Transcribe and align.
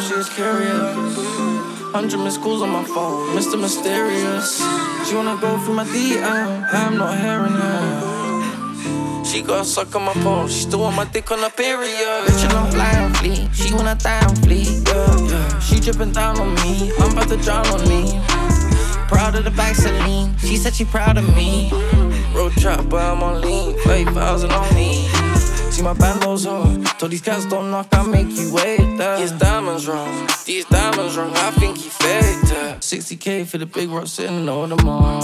she's 0.00 0.28
curious. 0.30 1.16
Hundred 1.92 2.18
missed 2.18 2.40
calls 2.40 2.62
on 2.62 2.70
my 2.70 2.84
phone, 2.84 3.36
Mr. 3.36 3.60
Mysterious. 3.60 4.58
She 5.06 5.14
wanna 5.14 5.36
go 5.40 5.58
through 5.58 5.74
my 5.74 5.84
DM, 5.84 6.68
I'm 6.72 6.96
not 6.96 7.18
hearing 7.18 7.52
her. 7.52 9.24
She 9.24 9.42
got 9.42 9.66
suck 9.66 9.94
on 9.94 10.04
my 10.04 10.14
phone, 10.14 10.48
she 10.48 10.60
still 10.62 10.80
want 10.80 10.96
my 10.96 11.04
dick 11.04 11.30
on 11.30 11.40
her 11.40 11.50
period. 11.50 12.26
Bitch, 12.26 12.44
and 12.44 12.52
I'm 12.52 12.70
flying 12.72 13.12
fleet, 13.14 13.48
she 13.54 13.74
wanna 13.74 13.94
die 13.96 14.24
on 14.26 14.36
fleet, 14.36 14.88
yeah. 14.88 15.58
She 15.60 15.80
dripping 15.80 16.12
down 16.12 16.38
on 16.38 16.54
me, 16.56 16.92
I'm 16.98 17.12
about 17.12 17.28
to 17.28 17.36
drown 17.36 17.66
on 17.68 17.88
me. 17.88 18.20
Proud 19.08 19.34
of 19.34 19.44
the 19.44 19.50
back 19.50 19.74
Celine, 19.74 20.36
she 20.38 20.56
said 20.56 20.74
she 20.74 20.84
proud 20.84 21.18
of 21.18 21.26
me. 21.36 21.70
Road 22.34 22.52
trap, 22.52 22.88
but 22.88 23.02
I'm 23.02 23.22
on 23.22 23.40
lean, 23.40 23.76
5,000 23.80 24.50
on 24.52 24.74
me. 24.74 25.19
See 25.80 25.86
my 25.86 25.94
bandos 25.94 26.44
on. 26.44 26.84
Told 26.98 27.10
these 27.10 27.22
cats 27.22 27.46
don't 27.46 27.70
knock, 27.70 27.88
I 27.92 28.02
make 28.02 28.28
you 28.28 28.52
wait 28.52 28.98
there. 28.98 29.16
These 29.16 29.32
diamonds 29.32 29.88
wrong, 29.88 30.28
these 30.44 30.66
diamonds 30.66 31.16
wrong, 31.16 31.32
I 31.34 31.50
think 31.52 31.78
he 31.78 31.88
faked 31.88 32.50
that. 32.52 32.80
60k 32.80 33.46
for 33.46 33.56
the 33.56 33.64
big 33.64 33.88
rock 33.88 34.06
sitting 34.06 34.46
on 34.46 34.68
the 34.68 34.76
mall. 34.84 35.22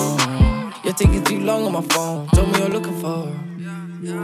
You're 0.82 0.94
taking 0.94 1.22
too 1.24 1.40
long 1.40 1.66
on 1.66 1.72
my 1.72 1.82
phone, 1.82 2.28
told 2.28 2.50
me 2.52 2.60
you're 2.60 2.70
looking 2.70 2.98
for. 2.98 3.30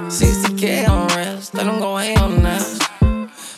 60k 0.09 0.89
on 0.89 1.09
rest, 1.09 1.55
I 1.55 1.65
don't 1.65 1.81
go 1.81 1.97
hang 1.99 2.17
on 2.17 2.43
this. 2.43 2.81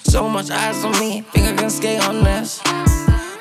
So 0.02 0.28
much 0.28 0.50
eyes 0.50 0.84
on 0.84 0.98
me, 0.98 1.20
think 1.20 1.46
I 1.46 1.52
can 1.54 1.70
skate 1.70 2.00
on 2.08 2.24
this. 2.24 2.58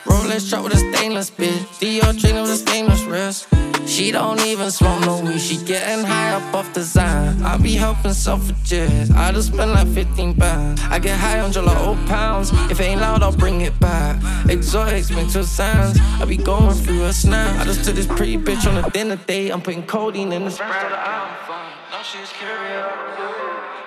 Rolex 0.06 0.48
truck 0.48 0.64
with 0.64 0.76
a 0.76 0.78
stainless 0.78 1.32
bitch, 1.32 1.66
Dior 1.80 2.14
chain 2.22 2.36
with 2.40 2.52
a 2.52 2.58
stainless 2.58 3.04
wrist. 3.06 3.48
She 3.86 4.12
don't 4.12 4.40
even 4.42 4.72
smoke 4.72 5.02
no 5.02 5.22
weed, 5.22 5.40
she 5.40 5.58
getting 5.58 6.06
high 6.06 6.32
up 6.32 6.54
off 6.54 6.74
design. 6.74 7.42
I 7.44 7.58
be 7.58 7.74
helping 7.74 8.14
suffragettes, 8.14 9.12
I 9.12 9.32
just 9.32 9.54
spend 9.54 9.72
like 9.72 9.88
15 9.90 10.36
pounds. 10.36 10.82
I 10.90 11.00
get 11.00 11.20
high 11.20 11.42
on 11.42 11.52
July 11.52 11.78
old 11.86 11.98
pounds, 12.08 12.52
if 12.72 12.80
it 12.80 12.84
ain't 12.84 13.02
loud, 13.02 13.22
I'll 13.24 13.36
bring 13.36 13.62
it 13.62 13.78
back. 13.80 14.22
Exotics 14.50 15.10
with 15.10 15.48
sounds, 15.48 16.00
I 16.20 16.26
be 16.26 16.38
going 16.38 16.74
through 16.76 17.04
a 17.04 17.14
snap. 17.14 17.60
I 17.60 17.66
just 17.66 17.84
took 17.84 17.96
this 17.96 18.08
pretty 18.08 18.38
bitch 18.38 18.66
on 18.68 18.84
a 18.84 18.90
dinner 18.90 19.18
date, 19.18 19.52
I'm 19.52 19.62
putting 19.62 19.86
codeine 19.86 20.32
in 20.32 20.46
the 20.46 20.52
spread. 20.52 20.70
Now 20.72 22.02
she's 22.02 22.32
curious. 22.34 22.94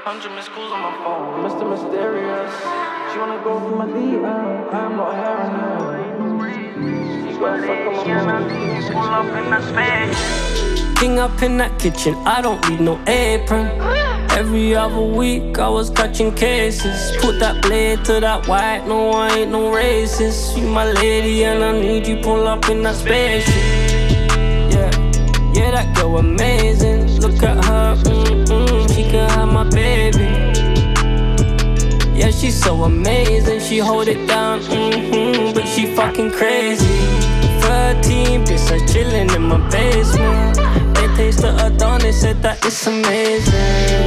Hundred 0.04 0.30
missed 0.36 0.50
calls 0.50 0.70
on 0.72 0.80
my 0.80 0.92
phone, 1.02 1.50
Mr. 1.50 1.68
Mysterious. 1.68 2.54
She 3.12 3.18
wanna 3.18 3.42
go 3.42 3.58
through 3.58 3.76
my 3.76 3.86
DM, 3.86 4.72
I'm 4.72 4.96
not 4.96 5.14
hearing 5.14 5.50
her. 5.60 6.15
King 10.96 11.18
up 11.18 11.42
in 11.42 11.58
that 11.58 11.78
kitchen, 11.78 12.14
I 12.24 12.40
don't 12.40 12.66
need 12.68 12.80
no 12.80 12.98
apron. 13.06 13.66
Every 14.30 14.74
other 14.74 15.02
week 15.02 15.58
I 15.58 15.68
was 15.68 15.90
catching 15.90 16.34
cases. 16.34 17.16
Put 17.20 17.38
that 17.40 17.62
blade 17.62 18.04
to 18.06 18.20
that 18.20 18.46
white, 18.48 18.86
no, 18.86 19.10
I 19.10 19.28
ain't 19.38 19.50
no 19.50 19.70
racist. 19.70 20.56
You 20.56 20.68
my 20.68 20.90
lady 20.90 21.44
and 21.44 21.62
I 21.62 21.72
need 21.78 22.06
you 22.06 22.16
pull 22.22 22.46
up 22.48 22.68
in 22.70 22.82
that 22.84 22.96
spaceship. 22.96 23.54
Yeah, 24.72 24.90
yeah, 25.52 25.70
that 25.72 25.94
girl 25.96 26.18
amazing. 26.18 27.20
Look 27.20 27.42
at 27.42 27.62
her, 27.66 27.96
mm-mm, 27.96 28.94
she 28.94 29.02
can 29.02 29.28
have 29.30 29.52
my 29.52 29.64
baby. 29.68 30.24
Yeah, 32.18 32.30
she's 32.30 32.58
so 32.58 32.84
amazing. 32.84 33.60
She 33.60 33.78
hold 33.78 34.08
it 34.08 34.26
down, 34.26 34.60
mm-hmm, 34.60 35.52
but 35.52 35.66
she 35.66 35.94
fucking 35.94 36.30
crazy. 36.30 37.25
13 37.66 38.44
bitch, 38.44 38.70
I 38.70 38.78
chillin' 38.86 39.34
in 39.34 39.42
my 39.42 39.58
basement. 39.70 40.56
They 40.94 41.08
taste 41.16 41.40
the 41.40 41.50
Adonis, 41.66 42.20
said 42.20 42.40
that 42.42 42.64
it's 42.64 42.86
amazing. 42.86 43.54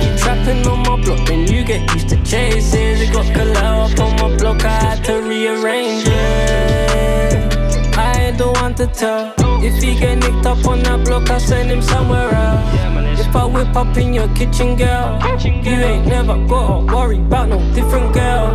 You 0.03 0.17
trapping 0.17 0.65
on 0.67 0.79
my 0.79 0.95
block, 1.03 1.27
then 1.27 1.45
you 1.51 1.63
get 1.65 1.81
used 1.93 2.09
to 2.09 2.17
chases. 2.23 3.01
It 3.01 3.11
got 3.11 3.25
Kalao 3.35 3.91
up 3.91 3.99
on 3.99 4.11
my 4.21 4.37
block, 4.37 4.63
I 4.63 4.69
had 4.85 5.03
to 5.05 5.21
rearrange 5.21 6.05
it. 6.07 7.97
I 7.97 8.27
ain't 8.27 8.37
the 8.37 8.49
one 8.63 8.75
to 8.75 8.87
tell. 8.87 9.33
If 9.61 9.83
he 9.83 9.99
get 9.99 10.19
nicked 10.19 10.45
up 10.45 10.65
on 10.65 10.79
that 10.83 11.03
block, 11.05 11.29
I 11.29 11.37
send 11.37 11.69
him 11.69 11.81
somewhere 11.81 12.31
else. 12.33 12.88
If 13.29 13.35
I 13.35 13.45
whip 13.45 13.75
up 13.75 13.95
in 13.95 14.11
your 14.11 14.27
kitchen, 14.29 14.75
girl, 14.75 15.21
you 15.45 15.51
ain't 15.51 16.07
never 16.07 16.35
gotta 16.47 16.83
worry 16.91 17.19
about 17.19 17.49
no 17.49 17.59
different 17.75 18.11
girl. 18.11 18.47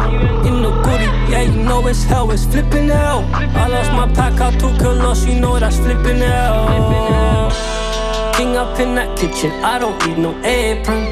In 0.44 0.62
the 0.62 0.72
goodie, 0.82 1.04
yeah, 1.30 1.42
you 1.42 1.62
know 1.62 1.86
it's 1.86 2.02
hell, 2.02 2.28
it's 2.32 2.44
flipping 2.44 2.88
hell. 2.88 3.20
I 3.32 3.68
lost 3.68 3.92
my 3.92 4.12
pack, 4.12 4.40
I 4.40 4.50
took 4.58 4.80
a 4.80 4.88
loss, 4.88 5.24
you 5.26 5.38
know 5.38 5.60
that's 5.60 5.76
flipping 5.76 6.16
hell. 6.16 7.52
King 8.34 8.56
up 8.56 8.80
in 8.80 8.96
that 8.96 9.16
kitchen, 9.16 9.52
I 9.62 9.78
don't 9.78 9.96
need 10.08 10.18
no 10.18 10.36
apron. 10.42 11.04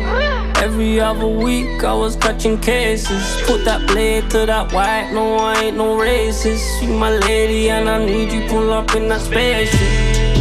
Every 0.56 0.98
other 0.98 1.28
week 1.28 1.84
I 1.84 1.94
was 1.94 2.16
catching 2.16 2.58
cases. 2.58 3.22
Put 3.46 3.64
that 3.64 3.86
blade 3.86 4.28
to 4.30 4.44
that 4.44 4.72
white, 4.72 5.12
no, 5.12 5.36
I 5.36 5.66
ain't 5.66 5.76
no 5.76 5.96
racist. 5.98 6.82
You 6.82 6.94
my 6.94 7.16
lady 7.16 7.70
and 7.70 7.88
I 7.88 8.04
need 8.04 8.32
you 8.32 8.48
pull 8.48 8.72
up 8.72 8.92
in 8.96 9.06
that 9.06 9.20
spaceship. 9.20 10.31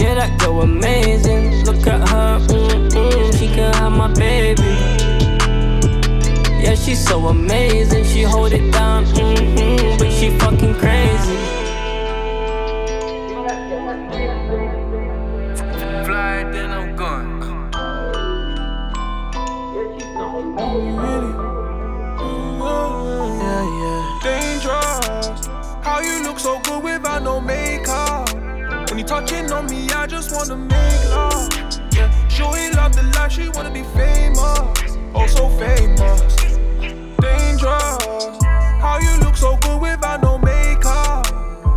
Yeah, 0.00 0.06
yeah, 0.06 0.14
that 0.14 0.40
girl 0.40 0.62
amazing. 0.62 1.62
Look 1.64 1.86
at 1.86 2.08
her, 2.08 2.38
mm-mm, 2.48 3.38
she 3.38 3.48
can 3.48 3.74
have 3.74 3.92
my 3.92 4.08
baby. 4.14 4.62
Yeah, 6.62 6.74
she's 6.74 7.04
so 7.04 7.26
amazing. 7.28 8.04
She 8.04 8.22
hold 8.22 8.52
it 8.52 8.72
down, 8.72 9.04
mm-hmm, 9.04 9.98
but 9.98 10.10
she 10.10 10.30
fucking 10.38 10.74
crazy. 10.76 11.36
Fly, 16.06 16.44
then 16.50 16.70
I'm 16.70 16.96
gone. 16.96 17.40
Yeah, 23.42 23.64
yeah. 23.80 24.18
Dangerous. 24.22 25.46
How 25.82 26.00
you 26.00 26.22
look 26.22 26.38
so 26.38 26.58
good 26.60 26.82
without 26.82 27.22
no 27.22 27.40
makeup? 27.40 27.59
When 29.00 29.08
you 29.08 29.14
touching 29.14 29.50
on 29.50 29.64
me, 29.64 29.88
I 29.88 30.06
just 30.06 30.30
wanna 30.30 30.56
make 30.56 31.04
love. 31.08 31.48
Yeah, 31.94 32.12
Joey 32.28 32.68
love 32.72 32.94
the 32.94 33.02
life, 33.16 33.32
she 33.32 33.48
wanna 33.48 33.70
be 33.70 33.82
famous. 33.96 34.38
Oh, 35.14 35.26
so 35.26 35.48
famous. 35.56 36.36
Dangerous. 37.16 38.44
How 38.84 38.98
you 39.00 39.16
look 39.24 39.38
so 39.38 39.56
good 39.62 39.80
without 39.80 40.20
no 40.20 40.36
makeup? 40.36 41.26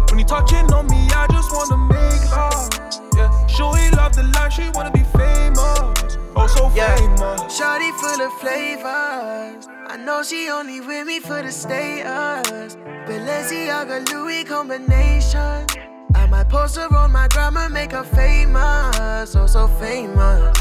When 0.09 0.19
you 0.19 0.25
touching 0.25 0.69
on 0.73 0.87
me, 0.87 1.07
I 1.15 1.25
just 1.31 1.49
wanna 1.53 1.77
make 1.77 2.29
love. 2.29 2.69
Yeah, 3.15 3.31
Joey 3.47 3.89
love 3.91 4.13
the 4.17 4.23
life, 4.35 4.51
she 4.51 4.69
wanna 4.71 4.91
be 4.91 5.05
famous. 5.15 6.17
Oh, 6.35 6.47
so 6.47 6.69
Yeah. 6.75 6.93
famous. 6.97 7.41
Shawty 7.57 7.93
full 8.01 8.19
of 8.19 8.33
flavors. 8.41 9.69
I 9.87 9.95
know 9.95 10.23
she 10.23 10.49
only 10.49 10.81
with 10.81 11.07
me 11.07 11.21
for 11.21 11.41
the 11.41 11.53
status. 11.53 12.75
Balenciaga 13.07 14.11
Louis 14.11 14.43
combination. 14.43 15.67
I 16.15 16.27
might 16.27 16.49
post 16.49 16.77
her 16.77 16.93
on 16.95 17.11
my 17.11 17.27
and 17.57 17.73
make 17.73 17.91
her 17.91 18.03
famous. 18.03 19.35
Oh, 19.35 19.47
so 19.47 19.67
famous. 19.79 20.57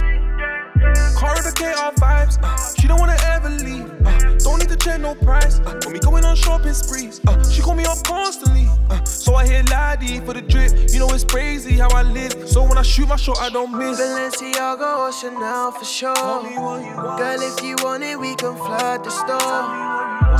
Corrugate 1.16 1.76
our 1.76 1.92
vibes. 1.94 2.38
Uh, 2.42 2.56
she 2.80 2.88
don't 2.88 2.98
wanna 3.00 3.16
ever 3.24 3.50
leave. 3.50 3.90
Uh, 4.04 4.34
don't 4.38 4.58
need 4.58 4.68
to 4.68 4.76
check 4.76 5.00
no 5.00 5.14
price. 5.14 5.60
Uh, 5.60 5.80
when 5.84 5.94
we 5.94 5.98
going 6.00 6.24
on 6.24 6.36
shopping 6.36 6.74
sprees, 6.74 7.20
uh, 7.26 7.42
she 7.50 7.62
call 7.62 7.74
me 7.74 7.84
up 7.84 8.02
constantly. 8.04 8.68
Uh, 8.90 9.02
so 9.04 9.34
I 9.34 9.46
hit 9.46 9.70
laddie 9.70 10.20
for 10.20 10.34
the 10.34 10.42
drip. 10.42 10.72
You 10.90 10.98
know 10.98 11.08
it's 11.10 11.24
crazy 11.24 11.74
how 11.78 11.88
I 11.90 12.02
live. 12.02 12.48
So 12.48 12.62
when 12.64 12.78
I 12.78 12.82
shoot 12.82 13.06
my 13.08 13.16
shot, 13.16 13.38
I 13.40 13.50
don't 13.50 13.72
miss. 13.76 14.00
Balenciaga 14.00 14.98
or 14.98 15.12
Chanel 15.12 15.72
for 15.72 15.84
sure. 15.84 16.14
Tell 16.14 16.42
me 16.42 16.58
what 16.58 16.84
you 16.84 16.96
want. 16.96 17.18
Girl, 17.18 17.42
if 17.42 17.62
you 17.62 17.76
want 17.82 18.02
it, 18.02 18.18
we 18.18 18.34
can 18.34 18.56
flood 18.56 19.04
the 19.04 19.10
store. 19.10 19.92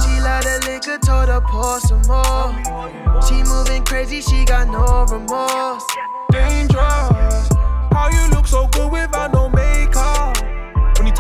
She 0.03 0.21
like 0.21 0.43
the 0.45 0.57
liquor, 0.67 0.99
told 1.05 1.29
her 1.29 1.41
pour 1.41 1.79
some 1.81 2.03
more. 2.09 3.23
She 3.27 3.43
moving 3.45 3.85
crazy, 3.85 4.21
she 4.21 4.45
got 4.45 4.69
no 4.69 5.05
remorse. 5.05 5.85
Dangerous. 6.33 7.49
How 7.93 8.09
you 8.11 8.35
look 8.35 8.47
so 8.47 8.67
good 8.69 8.91
without 8.91 9.33
no 9.33 9.49
makeup? 9.51 10.02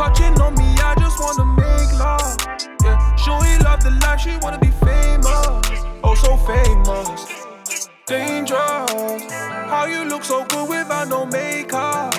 Touching 0.02 0.40
on 0.40 0.56
me, 0.56 0.64
I 0.82 0.96
just 0.98 1.20
wanna 1.20 1.44
make 1.54 1.92
love. 1.96 2.36
Yeah, 2.82 2.98
Joey 3.24 3.56
love 3.62 3.84
the 3.84 3.92
life, 4.02 4.18
she 4.18 4.36
wanna 4.42 4.58
be 4.58 4.72
famous. 4.82 5.62
Oh, 6.02 6.16
so 6.16 6.36
famous. 6.38 7.88
Dangerous. 8.04 9.30
How 9.70 9.86
you 9.86 10.04
look 10.04 10.24
so 10.24 10.44
good 10.46 10.68
without 10.68 11.06
no 11.06 11.24
makeup? 11.24 12.16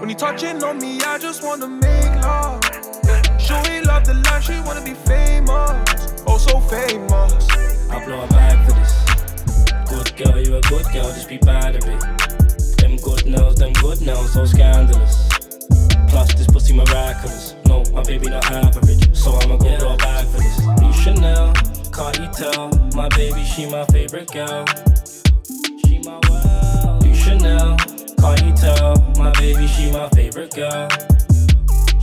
When 0.00 0.08
you 0.08 0.16
touching 0.16 0.64
on 0.64 0.78
me, 0.78 1.02
I 1.02 1.18
just 1.18 1.44
wanna 1.44 1.68
make 1.68 2.14
love. 2.24 2.62
Yeah, 3.04 3.20
Joey 3.36 3.82
love 3.82 4.06
the 4.06 4.14
life, 4.24 4.44
she 4.44 4.58
wanna 4.60 4.80
be 4.80 4.94
famous. 4.94 6.24
Oh, 6.26 6.38
so 6.38 6.60
famous. 6.60 7.46
I 7.90 8.02
blow 8.06 8.24
a 8.24 8.26
bag 8.28 8.56
for 8.64 8.72
this. 8.72 8.94
Good 9.90 10.16
girl, 10.16 10.40
you 10.42 10.56
a 10.56 10.62
good 10.62 10.86
girl, 10.94 11.12
just 11.12 11.28
be 11.28 11.36
bad 11.36 11.76
a 11.76 11.80
bit. 11.84 12.00
Them 12.78 12.96
good 12.96 13.26
nails, 13.26 13.56
them 13.56 13.74
good 13.74 14.00
nails, 14.00 14.32
so 14.32 14.46
scandalous. 14.46 15.27
This 16.38 16.46
pussy 16.46 16.72
miraculous. 16.72 17.54
No, 17.66 17.82
my 17.92 18.02
baby 18.04 18.28
not 18.30 18.48
average, 18.50 19.14
so 19.14 19.34
I'ma 19.40 19.56
go 19.56 19.76
blow 19.78 19.94
a 19.94 19.96
bag 19.96 20.26
for 20.28 20.38
this. 20.38 20.60
New 20.80 20.92
Chanel, 20.92 21.52
can't 21.92 22.18
you 22.18 22.28
tell? 22.32 22.68
My 22.94 23.08
baby, 23.08 23.42
she 23.44 23.68
my 23.68 23.84
favorite 23.86 24.30
girl. 24.32 24.64
She 25.84 25.98
my 26.04 26.20
wow. 26.28 26.98
New 27.02 27.14
Chanel, 27.14 27.76
can't 28.20 28.42
you 28.44 28.52
tell? 28.54 28.94
My 29.18 29.32
baby, 29.32 29.66
she 29.66 29.90
my 29.90 30.08
favorite 30.10 30.54
girl. 30.54 30.88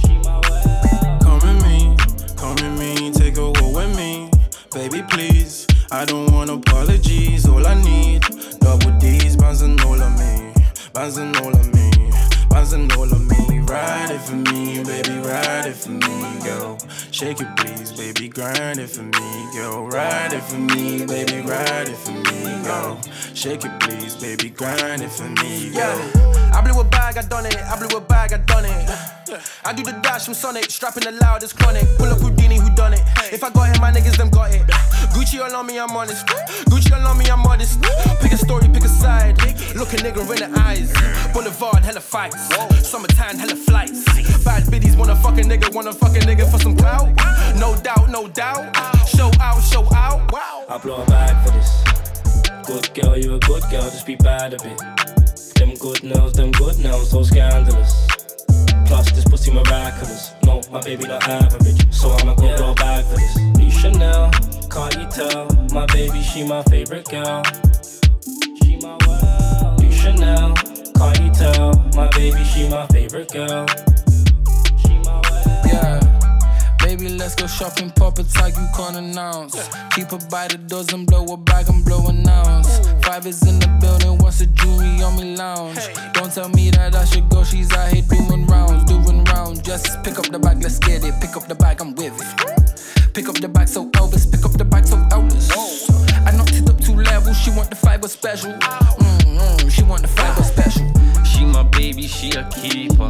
She 0.02 0.14
my 0.26 0.42
wow. 0.50 1.20
Come 1.22 1.40
with 1.40 1.64
me, 1.64 1.96
come 2.36 2.56
with 2.56 2.78
me, 2.78 3.12
take 3.14 3.38
a 3.38 3.46
walk 3.46 3.74
with 3.74 3.96
me. 3.96 4.30
baby, 4.74 5.02
please. 5.10 5.66
I 5.92 6.04
don't 6.04 6.30
want 6.34 6.50
apologies, 6.50 7.48
all 7.48 7.66
I 7.66 7.76
need. 7.84 8.24
Double 8.60 8.92
D's, 9.00 9.38
bands 9.38 9.62
and 9.62 9.80
all 9.82 10.02
of 10.02 10.12
me. 10.20 10.52
Bands 10.94 11.18
and 11.18 11.36
all 11.38 11.56
of 11.56 11.74
me. 11.74 11.90
Bands 12.50 12.74
and 12.74 12.92
all 12.94 13.04
of 13.04 13.22
me. 13.30 13.55
Ride 13.68 14.12
it 14.12 14.22
for 14.22 14.36
me, 14.36 14.84
baby, 14.84 15.18
ride 15.28 15.66
it 15.66 15.76
for 15.76 15.90
me, 15.90 16.40
girl. 16.44 16.78
Shake 17.12 17.42
it, 17.42 17.48
please, 17.58 17.92
baby, 17.92 18.30
grind 18.30 18.80
it 18.80 18.90
for 18.90 19.02
me, 19.02 19.50
girl. 19.56 19.88
Ride 19.88 20.34
it 20.34 20.44
for 20.44 20.58
me, 20.58 21.06
baby, 21.06 21.42
ride 21.42 21.90
it 21.90 21.98
for 21.98 22.12
me, 22.12 22.64
girl. 22.64 23.02
Shake 23.34 23.66
it, 23.66 23.80
please, 23.80 24.16
baby, 24.16 24.52
grind 24.52 25.02
it 25.02 25.12
for 25.12 25.28
me. 25.42 25.70
Yeah. 25.70 26.52
I 26.54 26.62
blew 26.62 26.80
a 26.80 26.84
bag, 26.84 27.18
I 27.18 27.24
done 27.24 27.48
it. 27.48 27.58
I 27.58 27.78
blew 27.80 27.98
a 27.98 28.02
bag, 28.02 28.34
I 28.34 28.38
done 28.38 28.66
it. 28.66 28.90
I 29.64 29.74
do 29.74 29.84
the 29.84 29.92
dash 30.04 30.26
from 30.26 30.36
Sonic, 30.36 30.70
strapping 30.70 31.04
the 31.04 31.12
loudest 31.12 31.58
chronic. 31.58 31.88
Pull 31.98 32.08
up 32.08 32.20
Houdini, 32.20 32.58
who 32.58 32.70
done 32.76 32.94
it? 32.94 33.02
If 33.34 33.44
I 33.44 33.50
got 33.50 33.76
it, 33.76 33.82
my 33.82 33.92
niggas 33.92 34.18
them 34.18 34.30
got 34.30 34.54
it. 34.54 34.62
Gucci 35.14 35.42
all 35.44 35.56
on 35.56 35.66
me, 35.66 35.80
I'm 35.80 35.90
honest. 35.92 36.28
Gucci 36.70 36.92
all 36.94 37.08
on 37.08 37.18
me, 37.18 37.26
I'm 37.26 37.40
modest. 37.40 37.82
Pick 38.22 38.34
a 38.34 38.38
story, 38.38 38.68
pick 38.68 38.84
a 38.84 38.90
side. 38.90 39.38
Look 39.76 39.94
a 39.94 39.98
nigga 39.98 40.22
in 40.22 40.54
the 40.54 40.60
eyes. 40.60 40.94
Boulevard, 41.34 41.84
hella 41.84 42.02
fights. 42.02 42.50
Summertime, 42.88 43.38
hella 43.38 43.56
flights. 43.56 44.06
Bad 44.44 44.70
biddies 44.70 44.96
wanna 44.96 45.16
fuck 45.16 45.38
a 45.38 45.42
nigga, 45.42 45.74
wanna 45.74 45.94
fuck 45.94 46.16
a 46.16 46.20
nigga 46.20 46.50
for 46.50 46.60
some 46.60 46.76
clout. 46.76 47.10
No 47.58 47.76
doubt, 47.82 48.10
no 48.10 48.28
doubt. 48.28 48.76
Show 49.08 49.32
out, 49.42 49.62
show 49.64 49.88
out. 49.96 50.32
Wow. 50.32 50.66
I 50.70 50.78
blow 50.78 51.02
a 51.02 51.06
bag 51.06 51.36
for 51.46 51.52
this. 51.52 51.84
Good 52.68 52.94
girl, 52.94 53.18
you 53.18 53.36
a 53.36 53.40
good 53.40 53.64
girl, 53.72 53.90
just 53.90 54.06
be 54.06 54.16
bad 54.16 54.54
a 54.54 54.58
bit. 54.58 54.78
Them 55.56 55.74
good 55.76 56.04
nails, 56.04 56.34
them 56.34 56.52
good 56.52 56.78
nails, 56.78 57.10
so 57.10 57.24
scandalous. 57.24 58.15
Plus, 58.86 59.12
this 59.12 59.26
pussy 59.26 59.52
miraculous. 59.52 60.34
No, 60.44 60.62
my 60.72 60.82
baby 60.82 61.08
not 61.08 61.28
average, 61.28 61.94
so 61.94 62.12
I'ma 62.12 62.36
go 62.36 62.46
yeah. 62.46 62.72
a 62.72 62.74
bag 62.76 63.06
for 63.06 63.16
this. 63.16 63.38
New 63.58 63.72
Chanel, 63.72 64.32
can't 64.70 64.96
you 64.96 65.08
tell? 65.10 65.48
My 65.74 65.86
baby, 65.88 66.22
she 66.22 66.44
my 66.48 66.64
favorite 66.64 67.08
girl. 67.10 67.44
She 68.62 68.78
my 68.78 68.98
world. 69.08 69.80
New 69.82 69.92
Chanel, 69.92 70.54
can't 70.96 71.20
you 71.20 71.32
tell? 71.34 71.74
My 71.96 72.08
baby, 72.10 72.44
she 72.44 72.70
my 72.70 72.86
favorite 72.88 73.32
girl. 73.32 73.66
She 74.82 74.94
my 75.04 75.16
world. 75.16 75.66
Yeah. 75.66 76.05
Baby, 76.86 77.10
let's 77.10 77.34
go 77.34 77.48
shopping, 77.48 77.90
pop 77.90 78.20
a 78.20 78.24
tag 78.24 78.54
you 78.56 78.68
can't 78.78 78.96
announce. 78.96 79.56
Keep 79.96 80.12
her 80.12 80.20
by 80.30 80.48
the 80.48 80.60
dozen, 80.68 81.06
blow 81.06 81.26
a 81.34 81.36
bag 81.36 81.68
and 81.68 81.84
blow 81.84 82.06
an 82.10 82.30
ounce. 82.30 82.78
Five 83.04 83.26
is 83.26 83.42
in 83.42 83.58
the 83.58 83.68
building, 83.82 84.20
what's 84.20 84.38
the 84.38 84.46
jewelry 84.46 85.02
on 85.02 85.18
me 85.18 85.36
lounge? 85.36 85.80
Don't 86.14 86.32
tell 86.32 86.48
me 86.50 86.70
that 86.70 86.94
I 86.94 87.04
should 87.06 87.28
go, 87.28 87.44
she's 87.44 87.74
out 87.74 87.92
here 87.92 88.04
doing 88.04 88.46
rounds, 88.46 88.84
doing 88.84 89.24
rounds. 89.24 89.62
Just 89.62 90.04
pick 90.04 90.20
up 90.20 90.28
the 90.28 90.38
bag, 90.38 90.62
let's 90.62 90.78
get 90.78 91.04
it. 91.04 91.16
Pick 91.20 91.36
up 91.36 91.48
the 91.48 91.56
bag, 91.56 91.82
I'm 91.82 91.96
with 91.96 92.22
it. 92.22 93.14
Pick 93.16 93.30
up 93.30 93.36
the 93.40 93.50
bag, 93.50 93.68
so 93.68 93.90
Elvis, 93.90 94.32
pick 94.32 94.46
up 94.46 94.52
the 94.52 94.64
bag, 94.64 94.86
so 94.86 94.98
Elvis. 95.10 95.50
I 96.28 96.38
knocked 96.38 96.54
it 96.54 96.70
up 96.70 96.80
two 96.80 96.98
levels, 96.98 97.36
she 97.36 97.50
want 97.50 97.72
the 97.72 97.76
fiber 97.76 98.08
special. 98.08 98.52
Mm-hmm, 98.54 99.70
she 99.70 99.82
want 99.82 100.04
the 100.04 100.08
fiber 100.08 100.44
special. 100.44 100.86
She 101.26 101.46
my 101.46 101.64
baby, 101.64 102.04
she 102.06 102.30
a 102.34 102.48
keeper. 102.52 103.10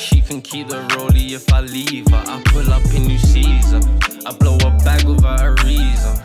She 0.00 0.22
can 0.22 0.40
keep 0.40 0.68
the 0.68 0.80
rollie 0.96 1.32
if 1.32 1.52
I 1.52 1.60
leave 1.60 2.08
her. 2.08 2.24
I 2.26 2.40
pull 2.46 2.72
up 2.72 2.82
in 2.94 3.06
new 3.06 3.18
season. 3.18 3.82
I 4.24 4.32
blow 4.32 4.56
a 4.56 4.70
bag 4.82 5.04
without 5.04 5.42
a 5.42 5.52
reason. 5.62 6.16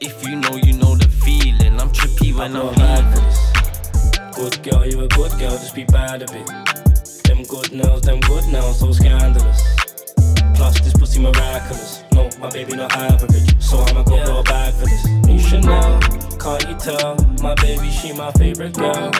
If 0.00 0.26
you 0.26 0.34
know, 0.34 0.56
you 0.56 0.72
know 0.72 0.96
the 0.96 1.08
feeling. 1.08 1.80
I'm 1.80 1.90
trippy 1.90 2.34
when 2.34 2.56
I'm 2.56 2.74
leaving. 2.74 3.30
Good 4.34 4.60
girl, 4.64 4.84
you 4.84 5.02
a 5.02 5.06
good 5.06 5.30
girl, 5.38 5.56
just 5.62 5.76
be 5.76 5.84
bad 5.84 6.22
a 6.22 6.26
bit. 6.26 6.44
Them 7.22 7.44
good 7.44 7.70
nails, 7.72 8.02
them 8.02 8.18
good 8.18 8.48
nails, 8.48 8.80
so 8.80 8.90
scandalous. 8.90 9.62
Plus, 10.56 10.80
this 10.80 10.92
pussy 10.94 11.20
miraculous. 11.20 12.02
No, 12.12 12.28
my 12.40 12.50
baby 12.50 12.74
not 12.74 12.92
average, 12.96 13.62
so 13.62 13.78
I'ma 13.78 14.02
go 14.02 14.16
yeah. 14.16 14.24
blow 14.24 14.40
a 14.40 14.42
bag 14.42 14.74
for 14.74 14.86
this. 14.86 15.06
New 15.06 15.38
Chanel, 15.38 16.00
can't 16.36 16.68
you 16.68 16.76
tell? 16.78 17.14
My 17.40 17.54
baby, 17.62 17.90
she 17.90 18.12
my 18.12 18.32
favorite 18.32 18.74
girl. 18.74 19.12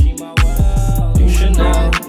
She 0.00 0.14
my 0.14 0.34
world. 0.42 1.20
New 1.20 1.28
Chanel. 1.28 1.92
Can't 1.92 2.07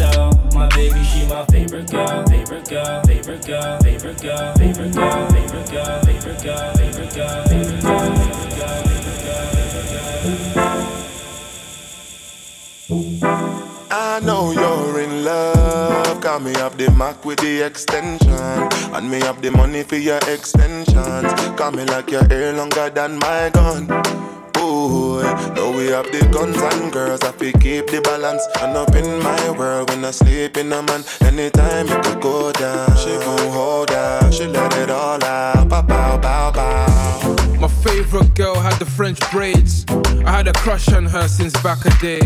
tell? 0.00 0.32
My 0.54 0.66
baby, 0.68 1.02
she 1.04 1.26
my 1.26 1.44
favorite 1.46 1.90
girl, 1.90 2.24
favorite 2.26 2.68
girl, 2.68 3.02
favorite 3.04 3.46
girl, 3.46 3.78
favorite 3.80 4.22
girl, 4.22 4.54
favorite 4.56 4.94
girl, 4.94 5.30
favorite 5.30 5.70
girl, 5.70 6.02
favorite 6.02 6.42
girl, 6.42 6.74
favorite 6.74 6.74
girl, 6.74 6.74
favorite 6.74 7.14
girl, 7.14 7.44
favorite 7.44 7.74
girl, 7.74 7.84
favorite 7.84 8.54
girl. 8.54 8.80
I 13.92 14.20
know 14.22 14.52
you're 14.52 15.00
in 15.00 15.24
love. 15.24 16.20
Got 16.20 16.42
me 16.42 16.52
up 16.56 16.76
the 16.76 16.90
Mac 16.90 17.24
with 17.24 17.38
the 17.38 17.62
extension. 17.62 18.30
And 18.94 19.10
me 19.10 19.22
up 19.22 19.40
the 19.40 19.50
money 19.50 19.82
for 19.82 19.96
your 19.96 20.18
extensions. 20.28 21.32
Got 21.56 21.74
me 21.74 21.84
like 21.84 22.10
your 22.10 22.24
hair 22.24 22.52
longer 22.52 22.90
than 22.90 23.18
my 23.18 23.50
gun 23.50 24.39
boy. 24.60 25.24
We 25.76 25.86
have 25.96 26.12
the 26.12 26.28
guns 26.30 26.58
and 26.58 26.92
girls, 26.92 27.22
I 27.22 27.32
feel 27.32 27.52
keep 27.54 27.86
the 27.86 28.00
balance. 28.02 28.44
And 28.60 28.76
up 28.76 28.94
in 28.94 29.22
my 29.22 29.50
world 29.58 29.88
when 29.90 30.04
I 30.04 30.10
sleep 30.10 30.56
in 30.58 30.72
a 30.72 30.82
man. 30.82 31.02
Anytime 31.22 31.88
you 31.88 31.98
could 32.04 32.20
go 32.20 32.52
down, 32.52 32.96
she 32.96 33.12
gon' 33.24 33.48
hold 33.50 33.90
out, 33.90 34.32
she 34.32 34.46
let 34.46 34.76
it 34.76 34.90
all 34.90 35.22
out. 35.24 35.68
Bow, 35.68 35.82
bow, 35.82 36.18
bow, 36.18 36.52
bow. 36.52 37.36
My 37.58 37.68
favorite 38.04 38.34
girl 38.34 38.54
had 38.54 38.72
the 38.78 38.86
French 38.86 39.18
braids. 39.30 39.84
I 40.24 40.30
had 40.30 40.48
a 40.48 40.52
crush 40.54 40.88
on 40.92 41.04
her 41.04 41.28
since 41.28 41.52
back 41.62 41.84
a 41.84 41.90
day. 42.00 42.20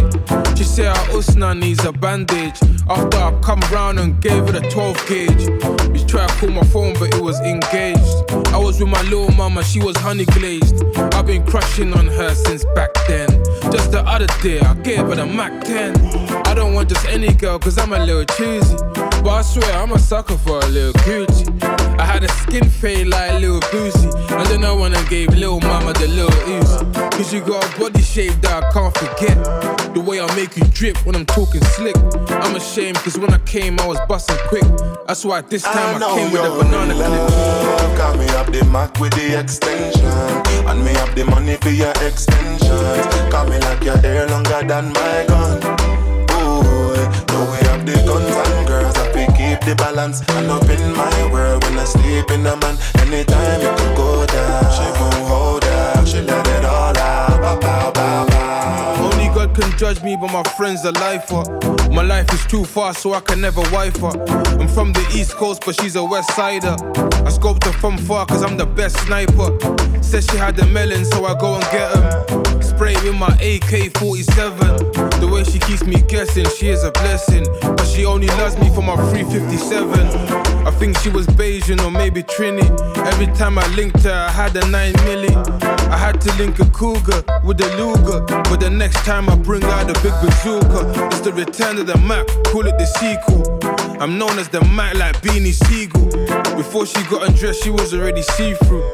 She 0.57 0.63
said 0.63 0.97
her 0.97 1.13
usna 1.13 1.59
needs 1.59 1.85
a 1.85 1.93
bandage. 1.93 2.61
After 2.89 3.19
I 3.19 3.37
come 3.43 3.61
round 3.73 3.99
and 3.99 4.21
gave 4.21 4.47
her 4.47 4.53
the 4.53 4.61
12 4.71 5.09
gauge. 5.09 5.49
We 5.91 6.05
tried 6.07 6.29
to 6.29 6.35
call 6.39 6.51
my 6.51 6.63
phone, 6.65 6.95
but 6.95 7.13
it 7.15 7.21
was 7.21 7.41
engaged. 7.41 8.17
I 8.55 8.59
was 8.59 8.79
with 8.79 8.89
my 8.89 9.03
little 9.03 9.33
mama, 9.33 9.65
she 9.65 9.81
was 9.81 9.97
honey 9.97 10.27
glazed. 10.27 10.85
I've 11.15 11.27
been 11.27 11.45
crushing 11.45 11.93
on 11.95 12.07
her 12.07 12.35
since 12.35 12.65
back 12.77 12.91
then. 13.09 13.29
Just 13.73 13.91
the 13.91 14.05
other 14.07 14.29
day, 14.43 14.61
I 14.61 14.75
gave 14.75 15.07
her 15.07 15.17
the 15.17 15.27
Mac 15.27 15.65
10. 15.65 15.97
I 16.47 16.55
don't 16.55 16.75
want 16.75 16.89
just 16.89 17.05
any 17.07 17.33
girl, 17.33 17.59
cause 17.59 17.79
I'm 17.79 17.93
a 17.93 17.99
little 17.99 18.25
choosy. 18.37 18.77
But 19.25 19.39
I 19.39 19.43
swear, 19.43 19.73
I'm 19.73 19.91
a 19.93 19.99
sucker 19.99 20.37
for 20.37 20.61
a 20.61 20.67
little 20.67 20.93
Gucci. 21.01 21.49
I 21.99 22.05
had 22.05 22.25
a 22.25 22.29
skin 22.29 22.69
fade 22.69 23.07
like 23.07 23.41
Lil 23.41 23.59
Boosie. 23.73 24.13
And 24.31 24.47
then 24.49 24.67
I 24.67 24.73
went 24.73 24.95
and 24.95 25.09
gave 25.09 25.31
Lil 25.31 25.61
Mama 25.61 25.95
the 25.95 26.09
little 26.09 26.31
ooze. 26.47 26.77
Cause 27.17 27.33
you 27.33 27.41
got 27.41 27.65
a 27.65 27.81
body 27.81 28.03
shape 28.03 28.35
that 28.43 28.63
I 28.63 28.71
can't 28.71 28.95
forget. 28.95 29.95
The 29.95 30.01
way 30.01 30.21
I 30.21 30.27
make 30.37 30.59
you 30.59 30.65
drip 30.65 30.99
when 31.07 31.17
I'm 31.17 31.25
talking 31.25 31.65
slick. 31.65 31.97
I'm 32.29 32.55
ashamed 32.55 32.99
cause 32.99 33.17
when 33.17 33.33
I 33.33 33.39
came, 33.39 33.81
I 33.81 33.87
was 33.87 33.99
busting 34.07 34.37
quick. 34.49 34.67
That's 35.07 35.25
why 35.25 35.41
this 35.41 35.63
time 35.63 36.03
I, 36.03 36.07
I 36.07 36.19
came 36.19 36.31
with 36.31 36.45
a 36.45 36.51
banana 36.51 36.93
clip. 36.93 37.97
Got 37.97 38.19
me 38.19 38.29
up 38.37 38.53
the 38.53 38.63
Mac 38.71 39.01
with 39.01 39.15
the 39.15 39.41
extension. 39.41 40.05
And 40.69 40.85
me 40.85 40.93
have 41.01 41.15
the 41.15 41.25
money 41.25 41.57
for 41.57 41.71
your 41.71 41.93
extensions. 42.05 42.61
Got 43.33 43.49
me 43.49 43.59
like 43.61 43.83
your 43.85 43.97
hair 43.97 44.29
longer 44.29 44.63
than 44.69 44.93
my 44.93 45.25
gun. 45.29 45.63
Ooh, 46.37 46.93
know 47.33 47.49
we 47.51 47.57
have 47.69 47.87
the 47.87 47.95
guns 48.05 48.34
the 49.65 49.75
balance. 49.77 50.21
And 50.29 50.51
up 50.51 50.69
in 50.69 50.93
my 50.97 51.33
world 51.33 51.65
when 51.65 51.79
I 51.79 51.85
sleep 51.85 52.31
in 52.31 52.47
a 52.47 52.57
man. 52.57 52.77
Anytime 52.99 53.61
you 53.61 53.73
can 53.77 53.95
go 53.97 54.27
down, 54.27 54.65
she 54.77 54.87
gon' 54.99 55.27
hold 55.27 55.65
out. 55.65 56.07
She 56.07 56.21
let 56.21 56.47
it 56.49 56.65
all 56.65 56.97
out. 56.97 57.41
Bow, 57.41 57.61
bow. 57.61 57.94
Judge 59.77 60.03
me, 60.05 60.17
but 60.17 60.33
my 60.33 60.43
friends 60.57 60.85
are 60.87 60.93
lifer. 60.93 61.43
Uh. 61.65 61.89
My 61.91 62.03
life 62.03 62.33
is 62.33 62.47
too 62.47 62.65
far, 62.65 62.95
so 62.95 63.13
I 63.13 63.21
can 63.21 63.41
never 63.41 63.61
wife 63.73 63.97
her. 63.97 64.13
I'm 64.61 64.69
from 64.69 64.93
the 64.93 65.05
East 65.13 65.33
Coast, 65.33 65.65
but 65.67 65.81
she's 65.81 65.97
a 65.97 66.05
West 66.05 66.31
Sider. 66.37 66.77
I 67.25 67.31
scoped 67.31 67.65
her 67.65 67.73
from 67.73 67.99
far, 67.99 68.25
cause 68.27 68.43
I'm 68.45 68.57
the 68.57 68.67
best 68.67 68.97
sniper. 69.05 69.51
Said 70.03 70.25
she 70.31 70.37
had 70.37 70.55
the 70.55 70.67
melon, 70.67 71.05
so 71.05 71.25
I 71.25 71.39
go 71.39 71.55
and 71.55 71.65
get 71.73 71.91
him. 71.93 72.63
Spray 72.63 72.95
with 73.03 73.17
my 73.17 73.33
AK 73.43 73.97
47. 73.99 74.77
The 75.21 75.29
way 75.33 75.43
she 75.45 75.59
keeps 75.59 75.85
me 75.85 76.03
guessing, 76.09 76.47
she 76.57 76.69
is 76.69 76.85
a 76.85 76.93
blessing. 76.93 77.45
But 77.63 77.85
she 77.85 78.05
only 78.05 78.29
loves 78.29 78.57
me 78.59 78.69
for 78.75 78.83
my 78.83 78.97
357. 79.11 80.55
I 80.67 80.71
think 80.71 80.97
she 80.99 81.11
was 81.11 81.27
Bayesian 81.27 81.85
or 81.85 81.91
maybe 81.91 82.23
Trini. 82.23 82.65
Every 83.07 83.27
time 83.35 83.59
I 83.59 83.67
linked 83.75 84.03
her, 84.05 84.13
I 84.13 84.31
had 84.31 84.57
a 84.57 84.69
9 84.69 84.93
milli. 85.07 85.35
I 85.89 85.97
had 85.97 86.21
to 86.23 86.33
link 86.37 86.59
a 86.61 86.67
cougar 86.71 87.23
with 87.45 87.61
a 87.61 87.69
Luger. 87.77 88.21
But 88.45 88.61
the 88.61 88.71
next 88.71 89.05
time 89.05 89.29
I 89.29 89.37
bring 89.37 89.64
out 89.71 89.87
the 89.87 89.95
big 90.03 90.15
bazooka, 90.23 91.07
it's 91.07 91.21
the 91.21 91.33
return 91.33 91.79
of 91.79 91.87
the 91.87 91.97
Mac, 91.99 92.27
call 92.51 92.67
it 92.67 92.77
the 92.79 92.87
sequel. 92.87 93.43
I'm 94.01 94.19
known 94.19 94.39
as 94.39 94.49
the 94.49 94.61
Mac 94.65 94.95
like 94.95 95.21
Beanie 95.23 95.53
Sigel. 95.53 96.05
Before 96.57 96.87
she 96.87 97.03
got 97.05 97.29
undressed, 97.29 97.63
she 97.63 97.71
was 97.71 97.95
already 97.95 98.23
see 98.23 98.55
through. 98.55 98.85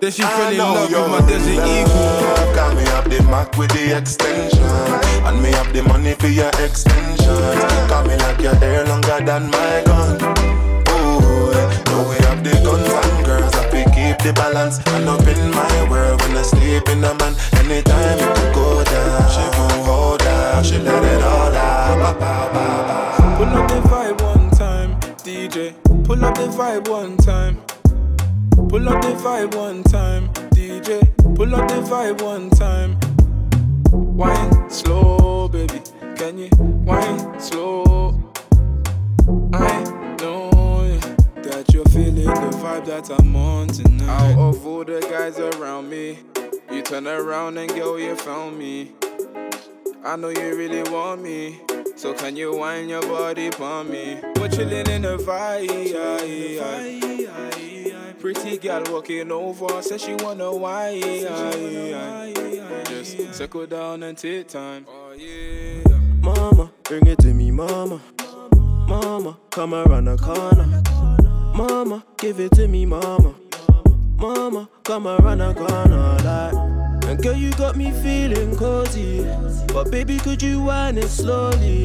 Then 0.00 0.10
she 0.10 0.22
fell 0.22 0.50
in 0.50 0.58
love 0.58 0.90
with 0.90 1.10
my 1.10 1.20
desert 1.28 1.62
eagle. 1.64 2.54
Got 2.54 2.76
me 2.76 2.84
up 2.90 3.04
the 3.04 3.22
Mac 3.30 3.56
with 3.56 3.70
the 3.70 3.96
extension. 3.96 4.62
And 5.24 5.40
me 5.42 5.52
up 5.54 5.72
the 5.72 5.82
money 5.84 6.14
for 6.14 6.26
your 6.26 6.50
extension. 6.58 7.36
Got 7.88 8.06
me 8.08 8.16
like 8.16 8.40
your 8.40 8.54
hair 8.56 8.84
longer 8.84 9.20
than 9.24 9.50
my 9.50 9.82
gun. 9.86 10.51
The 14.22 14.32
balance. 14.32 14.78
And 14.86 15.08
up 15.08 15.26
in 15.26 15.50
my 15.50 15.90
world 15.90 16.20
when 16.22 16.36
I 16.36 16.42
sleep 16.42 16.88
in 16.88 17.04
a 17.04 17.14
man. 17.14 17.34
Anytime 17.54 18.18
you 18.18 18.30
can 18.34 18.54
go 18.54 18.84
down, 18.84 19.30
she 19.30 19.44
gon' 19.56 19.84
hold 19.84 20.22
out. 20.22 20.64
She 20.64 20.78
let 20.78 21.02
it 21.02 21.22
all 21.22 21.54
out. 21.54 22.16
Pull 23.36 23.48
up 23.48 23.68
the 23.68 23.80
vibe 23.88 24.22
one 24.22 24.50
time, 24.50 25.00
DJ. 25.24 25.74
Pull 26.04 26.24
up 26.24 26.34
the 26.34 26.46
vibe 26.48 26.88
one 26.88 27.16
time. 27.16 27.56
Pull 28.68 28.88
up 28.88 29.02
the 29.02 29.14
vibe 29.24 29.54
one 29.56 29.82
time, 29.84 30.28
DJ. 30.54 31.00
Pull 31.34 31.54
up 31.54 31.68
the 31.68 31.80
vibe 31.82 32.22
one 32.22 32.50
time. 32.50 32.98
Wine 33.90 34.70
slow, 34.70 35.48
baby. 35.48 35.80
Can 36.16 36.38
you 36.38 36.48
wine 36.58 37.40
slow? 37.40 38.20
I 39.52 39.91
that 41.62 41.74
you're 41.74 41.84
feeling 41.86 42.14
the 42.14 42.56
vibe 42.58 42.86
that 42.86 43.08
I'm 43.10 43.36
on 43.36 43.68
tonight. 43.68 44.08
Out 44.08 44.36
of 44.36 44.66
all 44.66 44.84
the 44.84 45.00
guys 45.00 45.38
around 45.38 45.88
me, 45.88 46.18
you 46.72 46.82
turn 46.82 47.06
around 47.06 47.56
and 47.56 47.72
girl, 47.72 48.00
you 48.00 48.16
found 48.16 48.58
me. 48.58 48.92
I 50.04 50.16
know 50.16 50.30
you 50.30 50.56
really 50.56 50.82
want 50.90 51.22
me. 51.22 51.60
So 51.94 52.14
can 52.14 52.34
you 52.34 52.56
wind 52.56 52.90
your 52.90 53.02
body 53.02 53.52
for 53.52 53.84
me? 53.84 54.18
We're 54.36 54.48
chilling 54.48 54.88
in 54.88 55.02
the 55.02 55.18
vibe. 55.18 55.60
Pretty 58.18 58.58
girl 58.58 58.82
walking 58.90 59.30
over, 59.30 59.82
says 59.82 60.02
she 60.02 60.14
wanna 60.16 60.52
wine. 60.56 61.00
Just 62.86 63.34
circle 63.34 63.66
down 63.66 64.02
and 64.02 64.18
take 64.18 64.48
time. 64.48 64.84
Oh 64.88 65.12
yeah. 65.12 65.84
Mama, 66.22 66.72
bring 66.82 67.06
it 67.06 67.18
to 67.20 67.32
me, 67.32 67.52
mama. 67.52 68.00
Mama, 68.88 69.38
come 69.50 69.74
around 69.74 70.06
the 70.06 70.16
corner. 70.16 71.11
Mama, 71.54 72.04
give 72.18 72.40
it 72.40 72.52
to 72.52 72.66
me, 72.66 72.86
mama. 72.86 73.34
Mama, 74.16 74.68
come 74.84 75.06
around 75.06 75.38
the 75.38 75.54
corner 75.54 76.16
like. 76.24 76.54
And 77.08 77.22
girl, 77.22 77.34
you 77.34 77.52
got 77.52 77.76
me 77.76 77.90
feeling 77.90 78.56
cozy. 78.56 79.24
But 79.72 79.90
baby, 79.90 80.18
could 80.18 80.42
you 80.42 80.62
wind 80.62 80.98
it 80.98 81.08
slowly? 81.08 81.84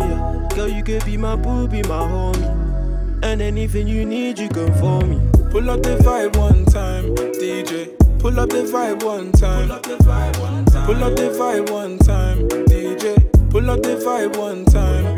Girl, 0.56 0.68
you 0.68 0.84
could 0.84 1.04
be 1.04 1.18
my 1.18 1.36
boo, 1.36 1.68
be 1.68 1.82
my 1.84 2.00
homie. 2.00 3.24
And 3.24 3.42
anything 3.42 3.88
you 3.88 4.06
need, 4.06 4.40
you 4.40 4.48
can 4.48 4.74
phone 4.76 5.10
me. 5.10 5.50
Pull 5.52 5.70
up 5.70 5.84
the 5.84 5.98
vibe 5.98 6.38
one 6.38 6.66
time, 6.66 7.16
DJ. 7.16 7.98
Pull 8.20 8.40
up 8.40 8.50
the 8.50 8.64
vibe 8.64 9.04
one 9.04 9.32
time. 9.34 9.68
Pull 9.68 9.76
up 9.76 9.84
the 9.84 9.98
vibe 9.98 10.40
one 10.40 10.66
time. 10.66 10.86
Pull 10.86 11.04
up 11.04 11.16
the 11.16 11.30
vibe 11.30 11.70
one 11.72 11.98
time, 12.00 12.48
DJ. 12.68 13.50
Pull 13.50 13.70
up 13.70 13.82
the 13.82 13.96
vibe 13.98 14.38
one 14.38 14.66
time. 14.66 15.16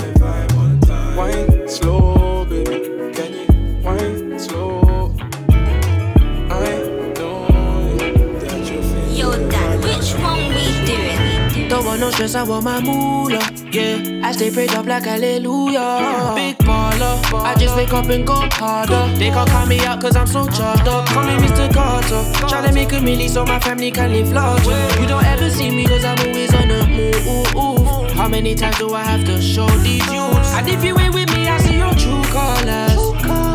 Wine 1.15 1.68
slow, 1.68 2.28
no 12.10 12.16
stress, 12.16 12.36
I 12.36 12.44
want 12.44 12.63
my 12.63 12.80
moolah. 12.82 13.42
Yeah, 13.72 14.28
I 14.28 14.32
stay 14.32 14.50
prayed 14.51 14.72
up 14.72 14.86
like 14.86 15.04
hallelujah. 15.04 16.34
Big 16.36 16.58
baller, 16.58 17.44
I 17.44 17.56
just 17.56 17.75
wake 17.75 17.94
up 17.94 18.10
and 18.10 18.25
go 18.25 18.36
harder. 18.54 19.08
They 19.18 19.30
can't 19.30 19.50
call 19.50 19.66
me 19.66 19.80
out 19.86 20.01
cause 20.01 20.16
I'm 20.16 20.28
so 20.28 20.48
charged 20.48 20.88
up. 20.88 21.06
Call 21.08 21.24
me 21.24 21.36
Mr. 21.46 21.72
Carter. 21.74 22.24
Tryna 22.48 22.74
make 22.74 22.92
a 22.94 22.96
milli 22.96 23.30
so 23.30 23.46
my 23.46 23.60
family 23.60 23.92
can 23.92 24.12
live 24.12 24.32
larger. 24.32 25.01
You 25.01 25.08
don't 25.08 25.25
ever 25.25 25.50
see 25.50 25.70
me 25.70 25.86
cause 25.86 26.04
I'm 26.04 26.20
always 26.20 26.54
on 26.54 26.68
the 26.68 26.88
move. 26.88 28.12
How 28.12 28.28
many 28.28 28.56
times 28.56 28.78
do 28.80 28.94
I 28.94 29.04
have 29.04 29.25
to 29.25 29.42
show 29.42 29.68
these 29.84 30.06
youths? 30.12 30.54
And 30.54 30.68
if 30.68 30.84
you 30.84 30.98
ain't 30.98 31.13
with 31.13 31.34
me, 31.36 31.48
I 31.48 31.58
see 31.60 31.78
your 31.78 31.94
true 31.94 32.24
colors. 32.32 33.49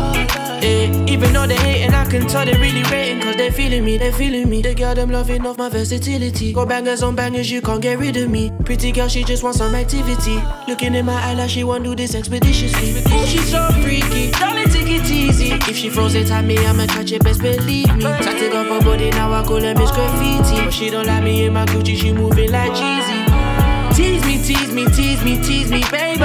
Eh, 0.61 1.05
even 1.07 1.33
though 1.33 1.47
they 1.47 1.57
hating, 1.57 1.93
I 1.93 2.05
can 2.05 2.27
tell 2.27 2.45
they 2.45 2.53
really 2.57 2.83
rating 2.83 3.21
Cause 3.21 3.35
they 3.37 3.49
feeling 3.49 3.83
me, 3.83 3.97
they 3.97 4.11
feeling 4.11 4.49
me. 4.49 4.61
The 4.61 4.75
girl 4.75 4.93
them 4.93 5.09
loving 5.09 5.45
off 5.45 5.57
my 5.57 5.67
versatility. 5.67 6.53
Go 6.53 6.65
bangers 6.65 7.01
on 7.01 7.15
bangers, 7.15 7.49
you 7.49 7.61
can't 7.61 7.81
get 7.81 7.97
rid 7.97 8.15
of 8.17 8.29
me. 8.29 8.51
Pretty 8.63 8.91
girl, 8.91 9.07
she 9.07 9.23
just 9.23 9.41
wants 9.43 9.57
some 9.57 9.73
activity. 9.73 10.37
Looking 10.67 10.93
in 10.93 11.05
my 11.05 11.19
eye 11.21 11.33
like 11.33 11.49
she 11.49 11.63
want 11.63 11.83
do 11.83 11.95
this 11.95 12.13
expeditiously. 12.13 13.03
Oh, 13.07 13.25
she's 13.25 13.49
so 13.49 13.67
freaky, 13.81 14.31
darling, 14.31 14.69
take 14.69 14.89
it 14.89 15.09
easy. 15.09 15.53
If 15.53 15.75
she 15.75 15.89
froze 15.89 16.13
it 16.13 16.29
at 16.29 16.45
me, 16.45 16.57
I'ma 16.65 16.85
catch 16.85 17.11
it, 17.11 17.23
best 17.23 17.41
believe 17.41 17.95
me. 17.95 18.03
Tatted 18.03 18.53
up 18.53 18.67
her 18.67 18.81
body, 18.81 19.09
now 19.09 19.33
I 19.33 19.43
call 19.43 19.61
her 19.61 19.73
Miss 19.73 19.91
Graffiti. 19.91 20.63
But 20.63 20.71
she 20.71 20.89
don't 20.89 21.07
like 21.07 21.23
me 21.23 21.45
in 21.45 21.53
my 21.53 21.65
Gucci, 21.65 21.95
she 21.97 22.13
moving 22.13 22.51
like 22.51 22.71
Jeezy 22.73 23.14
Tease 23.95 24.25
me, 24.25 24.37
tease 24.43 24.73
me, 24.73 24.85
tease 24.87 25.23
me, 25.23 25.41
tease 25.41 25.71
me, 25.71 25.81
baby. 25.89 26.19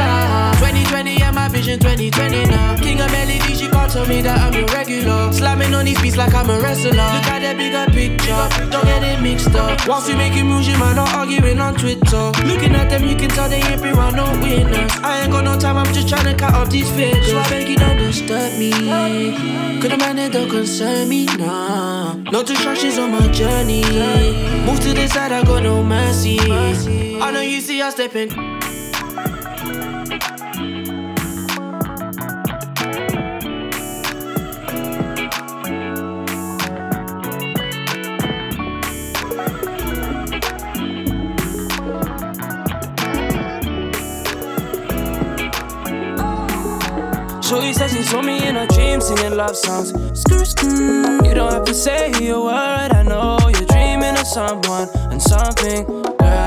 2020, 0.59 1.19
yeah, 1.19 1.31
my 1.31 1.47
vision 1.47 1.79
2020 1.79 2.47
now. 2.47 2.77
King 2.77 3.01
of 3.01 3.13
melody, 3.13 3.55
she 3.55 3.69
can't 3.69 3.91
tell 3.93 4.05
me 4.09 4.21
that 4.23 4.41
I'm 4.41 4.53
your 4.53 4.67
regular. 4.75 5.33
Slamming 5.33 5.73
on 5.73 5.85
these 5.85 6.03
beats 6.03 6.17
like 6.17 6.35
I'm 6.35 6.51
a 6.51 6.61
wrestler. 6.61 6.91
Look 6.91 7.31
at 7.31 7.39
the 7.47 7.55
bigger 7.57 7.87
picture, 7.95 8.71
don't 8.71 8.85
get 8.85 9.05
it 9.05 9.23
mixed 9.23 9.55
up. 9.55 9.87
Whilst 9.87 10.09
we 10.09 10.17
making 10.17 10.49
music, 10.49 10.79
man, 10.81 10.97
not 10.97 11.15
arguing 11.15 11.61
on 11.61 11.77
Twitter. 11.77 12.33
Looking 12.45 12.75
at 12.75 12.91
them, 12.91 13.05
you 13.05 13.15
can 13.15 13.31
tell 13.31 13.49
they 13.49 13.63
ain't 13.63 13.81
been 13.81 13.95
round 13.95 14.17
no 14.17 14.25
winners. 14.43 14.91
I 15.05 15.23
ain't 15.23 15.31
got 15.31 15.45
no 15.45 15.57
time, 15.57 15.77
I'm 15.77 15.95
just 15.95 16.09
trying 16.09 16.25
to 16.25 16.35
cut 16.35 16.55
off 16.55 16.71
these 16.71 16.91
figures 16.91 17.31
So 17.31 17.39
I 17.39 17.49
beg 17.51 17.69
you, 17.69 17.77
don't 17.77 17.97
disturb 17.99 18.59
me. 18.59 18.73
Cause 19.81 19.91
the 19.91 19.97
man, 19.97 20.19
it 20.19 20.33
don't 20.33 20.51
concern 20.51 21.09
me, 21.09 21.27
nah. 21.39 22.15
No 22.33 22.43
distractions 22.43 22.99
on 22.99 23.13
my 23.13 23.29
journey. 23.29 23.83
Move 24.67 24.81
to 24.81 24.93
the 24.93 25.07
side, 25.07 25.31
I 25.31 25.45
got 25.45 25.63
no 25.63 25.85
mercy. 25.85 26.39
I 27.23 27.31
know 27.33 27.43
you 27.43 27.60
see 27.61 27.83
us 27.83 27.95
stepping 27.95 28.31
Shorty 47.51 47.73
says 47.73 47.93
she 47.93 48.03
saw 48.05 48.23
me 48.23 48.47
in 48.47 48.57
a 48.57 48.67
dream 48.69 49.01
singing 49.01 49.37
love 49.37 49.57
songs. 49.57 49.93
You 51.25 51.35
don't 51.35 51.53
have 51.53 51.65
to 51.65 51.75
say 51.75 52.13
a 52.29 52.41
word. 52.41 52.93
I 52.93 53.03
know 53.03 53.39
you're 53.43 53.67
dreaming 53.67 54.17
of 54.17 54.27
someone 54.27 54.89
and 55.11 55.21
something, 55.21 55.85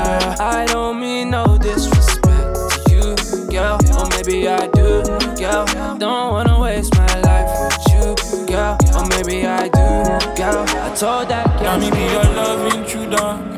girl. 0.04 0.36
I 0.40 0.66
don't 0.66 1.00
mean 1.00 1.30
no 1.30 1.58
disrespect 1.58 2.54
to 2.70 2.92
you, 2.92 3.16
girl. 3.50 3.78
Or 3.98 4.06
maybe 4.14 4.48
I 4.48 4.66
do, 4.68 5.02
girl. 5.40 5.66
Don't 5.98 6.32
wanna 6.32 6.60
waste 6.60 6.94
my 6.96 7.14
life 7.20 7.50
with 7.60 7.80
you, 7.92 8.46
girl. 8.46 8.78
Or 8.96 9.06
maybe 9.08 9.46
I 9.46 9.64
do, 9.68 9.88
girl. 10.36 10.64
I 10.68 10.94
told 10.94 11.28
that 11.28 11.46
girl. 11.58 11.78
Let 11.78 11.80
me 11.80 11.90
be 11.90 12.04
your 12.16 12.28
love 12.38 12.74
intruder. 12.74 13.54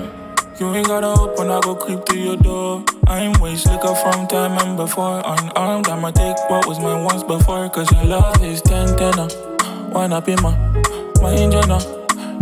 You 0.58 0.74
ain't 0.74 0.86
gotta 0.86 1.08
open, 1.08 1.50
I 1.50 1.60
go 1.60 1.74
creep 1.74 2.06
through 2.06 2.18
your 2.18 2.36
door. 2.36 2.82
I'm 3.08 3.32
waste 3.40 3.66
liquor 3.66 3.94
from 3.94 4.26
time 4.26 4.56
and 4.58 4.76
before. 4.76 5.20
Unarmed, 5.24 5.88
I'ma 5.88 6.10
take 6.12 6.38
what 6.48 6.66
was 6.66 6.78
mine 6.78 7.04
once 7.04 7.22
before. 7.22 7.68
Cause 7.68 7.90
your 7.92 8.04
love 8.04 8.42
is 8.42 8.62
10 8.62 8.96
10 8.96 9.28
Why 9.92 10.06
not 10.06 10.24
be 10.24 10.34
my, 10.36 10.56
my 11.20 11.34
engineer? 11.34 11.78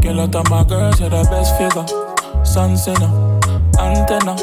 Get 0.00 0.14
lot 0.14 0.34
of 0.34 0.49
my 0.49 0.62
girls, 0.62 1.00
you're 1.00 1.11
the 1.11 1.26
best 1.28 1.58
figure. 1.58 1.87
Sun 2.44 2.76
sinner, 2.76 3.34
antenna. 3.78 4.37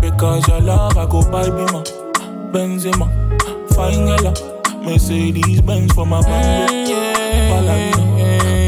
Because 0.00 0.46
your 0.48 0.60
love, 0.60 0.96
I 0.96 1.06
go 1.06 1.22
buy 1.30 1.44
Bima, 1.44 1.82
Benzema, 2.52 3.08
yellow. 4.06 4.52
Mercedes 4.84 5.60
Benz 5.60 5.92
for 5.92 6.04
my 6.04 6.20
baby. 6.22 6.92
Ballerina, 7.50 8.02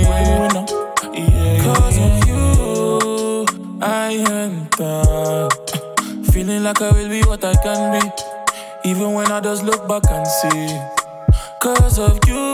breadwinner. 0.06 0.64
Yeah, 1.12 1.64
Cause 1.64 1.99
of 1.99 2.28
you, 2.28 3.46
I 3.82 4.14
enter. 4.30 5.49
Feeling 6.30 6.62
like 6.62 6.80
I 6.80 6.92
will 6.92 7.08
be 7.08 7.23
what 7.23 7.44
I 7.44 7.54
can 7.62 8.00
be. 8.00 8.88
Even 8.90 9.12
when 9.14 9.32
I 9.32 9.40
just 9.40 9.64
look 9.64 9.88
back 9.88 10.04
and 10.08 10.26
see. 10.26 10.78
Cause 11.61 11.99
of 11.99 12.18
you, 12.28 12.52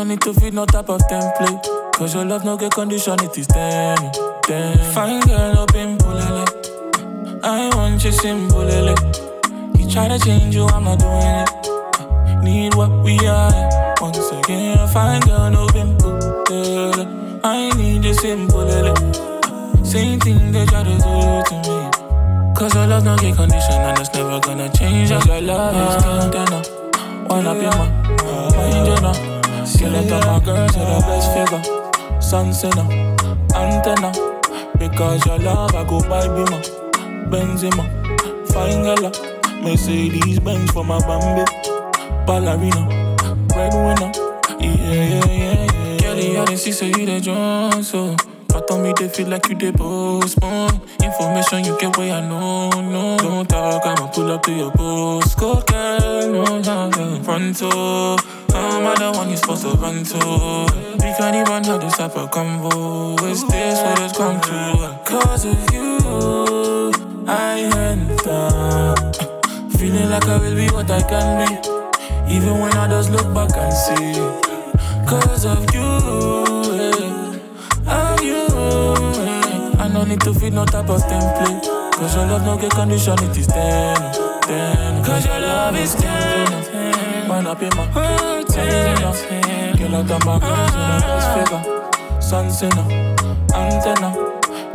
no 0.00 0.04
need 0.04 0.20
to 0.22 0.32
feed 0.32 0.54
no 0.54 0.64
type 0.64 0.88
of 0.88 0.98
template. 1.08 1.92
Cause 1.94 2.14
your 2.14 2.24
love 2.24 2.42
no 2.42 2.56
get 2.56 2.72
condition, 2.72 3.20
it 3.20 3.36
is 3.36 3.46
ten. 3.46 3.98
ten. 4.44 4.78
Fine 4.94 5.20
girl 5.28 5.58
up 5.58 5.74
in 5.74 5.98
Pulele. 5.98 7.40
I 7.42 7.68
want 7.76 8.02
you 8.02 8.10
simple, 8.10 8.64
lele. 8.64 8.94
You 9.76 9.90
try 9.90 10.08
to 10.08 10.18
change 10.18 10.54
you, 10.54 10.64
I'm 10.68 10.84
not 10.84 11.00
doing 11.00 11.20
it. 11.22 12.42
Need 12.42 12.74
what 12.76 12.90
we 13.04 13.18
are. 13.26 13.52
Once 14.00 14.30
again, 14.30 14.88
fine 14.88 15.20
girl, 15.20 15.50
no 15.50 15.66
bimbo. 15.66 16.08
I 17.44 17.70
need 17.76 18.02
you 18.02 18.14
simple, 18.14 18.64
lele. 18.64 18.94
Same 19.84 20.18
thing 20.18 20.50
they 20.50 20.64
try 20.64 20.82
to 20.82 20.94
do 20.96 21.42
to 21.48 21.54
me. 21.68 22.54
Cause 22.56 22.74
your 22.74 22.86
love 22.86 23.04
no 23.04 23.16
get 23.18 23.36
condition 23.36 23.72
and 23.72 23.98
it's 23.98 24.10
never 24.14 24.40
gonna 24.40 24.72
change. 24.72 25.10
Cause 25.10 25.26
your 25.26 25.42
love 25.42 25.76
is 25.76 26.02
container. 26.02 26.62
One 27.28 27.46
up 27.46 27.60
your 27.60 27.72
man, 27.72 28.16
my 28.56 28.64
angel 28.64 29.02
now. 29.02 29.39
Still 29.70 29.94
out 29.94 30.12
of 30.12 30.26
my 30.26 30.44
girls, 30.44 30.76
you're 30.76 30.84
the 30.84 31.00
best 31.06 31.28
figure. 31.32 32.20
Sun 32.20 32.52
sinner, 32.52 32.86
antenna. 33.54 34.10
Because 34.78 35.24
your 35.26 35.38
love, 35.38 35.74
I 35.74 35.84
go 35.84 36.00
buy 36.00 36.26
Bima, 36.26 36.58
Benzema, 37.30 37.84
fine 38.52 38.82
gala. 38.82 39.10
Mercedes 39.62 40.40
Benz 40.40 40.70
for 40.72 40.84
my 40.84 40.98
Bambi, 41.06 41.44
ballerina, 42.26 42.82
breadwinner. 43.48 44.10
Yeah, 44.58 44.74
yeah, 44.74 45.26
yeah, 45.26 45.66
yeah. 45.66 45.98
Girl, 46.00 46.18
yeah, 46.18 46.44
they 46.46 46.56
see 46.56 46.86
you 46.86 47.06
the 47.06 47.20
Jones, 47.20 47.90
so. 47.90 48.16
But 48.48 48.68
on 48.72 48.82
me, 48.82 48.92
they 48.98 49.08
feel 49.08 49.28
like 49.28 49.48
you 49.48 49.54
they 49.54 49.70
postpone 49.70 50.80
Information 51.00 51.64
you 51.64 51.78
get 51.78 51.96
where 51.96 52.12
I 52.14 52.20
know, 52.20 52.68
no 52.70 53.16
Don't 53.16 53.48
talk, 53.48 53.86
I'ma 53.86 54.08
pull 54.08 54.32
up 54.32 54.42
to 54.42 54.52
your 54.52 54.72
post 54.72 55.38
Go 55.38 55.60
girl, 55.62 56.32
no, 56.32 56.58
no, 56.58 56.90
no 56.90 57.22
Front 57.22 57.60
door, 57.60 58.16
I'm 58.86 58.96
the 58.96 59.18
one 59.18 59.28
you're 59.28 59.36
supposed 59.36 59.62
to 59.62 59.70
run 59.76 60.04
to? 60.04 60.18
We 61.04 61.12
can't 61.18 61.36
even 61.36 61.64
have 61.64 61.80
this 61.80 61.96
type 61.96 62.16
of 62.16 62.30
convo. 62.30 63.20
Is 63.30 63.44
this 63.46 63.78
what 63.82 64.00
it's 64.00 64.16
come 64.16 64.40
to? 64.40 64.98
Cause 65.04 65.44
of 65.44 65.72
you, 65.72 66.92
I 67.26 67.60
enter. 67.90 68.94
Feeling 69.76 70.10
like 70.10 70.24
I 70.26 70.38
will 70.38 70.54
be 70.54 70.68
what 70.68 70.90
I 70.90 71.02
can 71.02 71.48
be. 71.48 72.34
Even 72.34 72.58
when 72.60 72.72
I 72.74 72.88
just 72.88 73.10
look 73.10 73.32
back 73.34 73.50
and 73.56 73.72
see. 73.72 74.20
Cause 75.06 75.44
of 75.44 75.62
you, 75.74 75.80
yeah. 76.76 78.12
of 78.14 78.22
you. 78.22 78.46
Yeah. 79.24 79.84
I 79.84 79.90
don't 79.92 80.08
need 80.08 80.20
to 80.20 80.32
feed 80.32 80.52
no 80.54 80.64
type 80.64 80.88
of 80.88 81.02
template. 81.02 81.64
Cause 81.92 82.14
your 82.16 82.26
love 82.26 82.44
no 82.44 82.56
get 82.56 82.70
condition, 82.70 83.18
it 83.24 83.36
is 83.36 83.46
10, 83.46 84.12
10. 84.42 85.04
Cause 85.04 85.26
your 85.26 85.40
love 85.40 85.76
is 85.76 85.94
10, 85.96 86.99
Man 87.40 87.46
up 87.46 87.62
in 87.62 87.74
my 87.74 87.86
heart, 87.86 88.48
10, 88.48 88.98
Girl 89.78 89.94
out 89.94 90.10
of 90.10 90.24
my 90.26 90.38
girls 90.40 90.74
with 90.76 90.92
the 90.92 91.06
best 91.08 91.28
figure. 91.38 92.20
Sun 92.20 92.50
sinner, 92.50 92.86
antenna. 93.54 94.10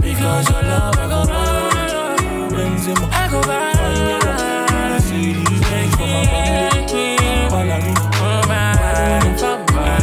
Because 0.02 0.50
your 0.50 0.64
love, 0.64 0.98
I 0.98 1.08
go 1.08 1.26
buy. 1.28 2.18
Benzema, 2.50 3.08
I 3.12 3.30
go 3.30 3.42
buy. 3.44 3.72
Fire, 3.78 5.00
see 5.00 5.34
these 5.34 5.62
legs 5.70 5.96
from 5.96 6.10
my 6.10 6.26
body. 6.26 7.18
Ballerina, 7.52 8.04
riding 8.50 9.38
from 9.38 9.60
my 9.76 9.94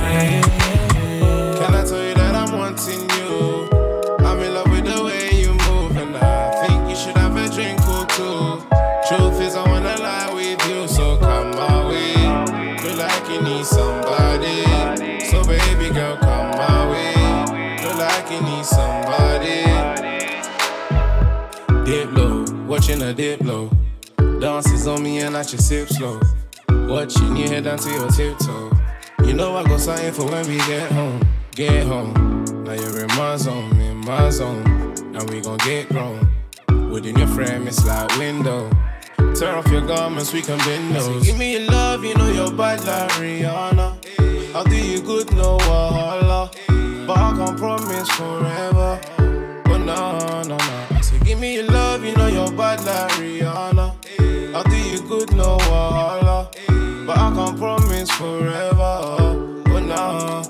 Can 1.58 1.74
I 1.74 1.84
tell 1.84 2.00
you 2.00 2.14
that 2.14 2.34
I'm 2.36 2.56
wanting 2.56 3.11
dip 23.14 23.40
low. 23.40 23.70
Dances 24.40 24.86
on 24.86 25.02
me 25.02 25.20
and 25.20 25.36
I 25.36 25.42
just 25.42 25.68
sip 25.68 25.88
slow. 25.88 26.20
Watching 26.68 27.36
you 27.36 27.48
head 27.48 27.64
down 27.64 27.78
to 27.78 27.90
your 27.90 28.08
tiptoe. 28.10 28.70
You 29.24 29.34
know 29.34 29.56
I 29.56 29.64
go 29.64 29.76
sign 29.76 30.12
for 30.12 30.24
when 30.26 30.46
we 30.46 30.56
get 30.58 30.90
home. 30.92 31.20
Get 31.54 31.86
home. 31.86 32.44
Now 32.64 32.72
you're 32.72 33.00
in 33.00 33.08
my 33.08 33.36
zone, 33.36 33.80
in 33.80 33.98
my 33.98 34.30
zone. 34.30 34.94
Now 35.12 35.24
we 35.26 35.40
gon' 35.40 35.58
get 35.58 35.88
grown. 35.88 36.28
Within 36.90 37.16
your 37.16 37.28
frame, 37.28 37.66
it's 37.66 37.84
like 37.86 38.16
window. 38.18 38.70
Tear 39.34 39.56
off 39.56 39.66
your 39.68 39.86
garments, 39.86 40.32
we 40.32 40.42
can 40.42 40.58
bend 40.58 40.94
those. 40.94 41.24
Give 41.24 41.38
me 41.38 41.52
your 41.52 41.70
love, 41.70 42.04
you 42.04 42.14
know 42.14 42.28
you're 42.28 42.52
bad 42.52 42.80
like 42.84 43.10
Rihanna. 43.12 44.54
I'll 44.54 44.64
do 44.64 44.76
you 44.76 45.00
good, 45.00 45.32
no 45.34 45.58
wahala. 45.58 46.50
But 47.06 47.18
I 47.18 47.36
can't 47.36 47.58
promise 47.58 48.08
forever. 48.10 49.00
But 49.64 49.78
no, 49.78 50.42
no, 50.42 50.56
no. 50.56 50.91
Give 51.24 51.38
me 51.38 51.54
your 51.54 51.66
love, 51.66 52.04
you 52.04 52.14
know 52.16 52.26
you're 52.26 52.50
bad 52.52 52.84
like 52.84 53.10
Rihanna. 53.12 54.54
I'll 54.54 54.64
do 54.64 54.76
you 54.76 55.00
good, 55.08 55.34
no 55.34 55.56
wahala. 55.58 56.52
But 57.06 57.16
I 57.16 57.32
can't 57.34 57.56
promise 57.58 58.10
forever. 58.10 58.76
Oh, 58.80 59.62
but 59.64 59.80
no. 59.80 60.42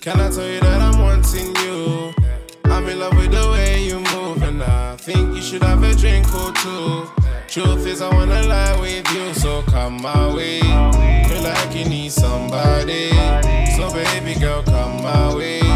Can 0.00 0.20
I 0.20 0.30
tell 0.30 0.48
you 0.48 0.60
that 0.60 0.80
I'm 0.80 1.00
wanting 1.00 1.54
you? 1.56 2.14
I'm 2.64 2.88
in 2.88 2.98
love 2.98 3.16
with 3.16 3.30
the 3.30 3.50
way 3.50 3.84
you 3.84 4.00
move, 4.00 4.42
and 4.42 4.62
I 4.62 4.96
think 4.96 5.36
you 5.36 5.42
should 5.42 5.62
have 5.62 5.82
a 5.82 5.94
drink 5.94 6.26
or 6.34 6.52
two. 6.52 7.06
Truth 7.48 7.86
is, 7.86 8.00
I 8.00 8.12
wanna 8.14 8.42
lie 8.44 8.80
with 8.80 9.10
you, 9.12 9.34
so 9.34 9.62
come 9.62 10.00
my 10.00 10.34
way. 10.34 10.60
Feel 11.28 11.42
like 11.42 11.74
you 11.74 11.84
need 11.84 12.12
somebody, 12.12 13.10
so 13.76 13.92
baby 13.92 14.38
girl, 14.40 14.62
come 14.62 15.02
my 15.02 15.34
way. 15.34 15.67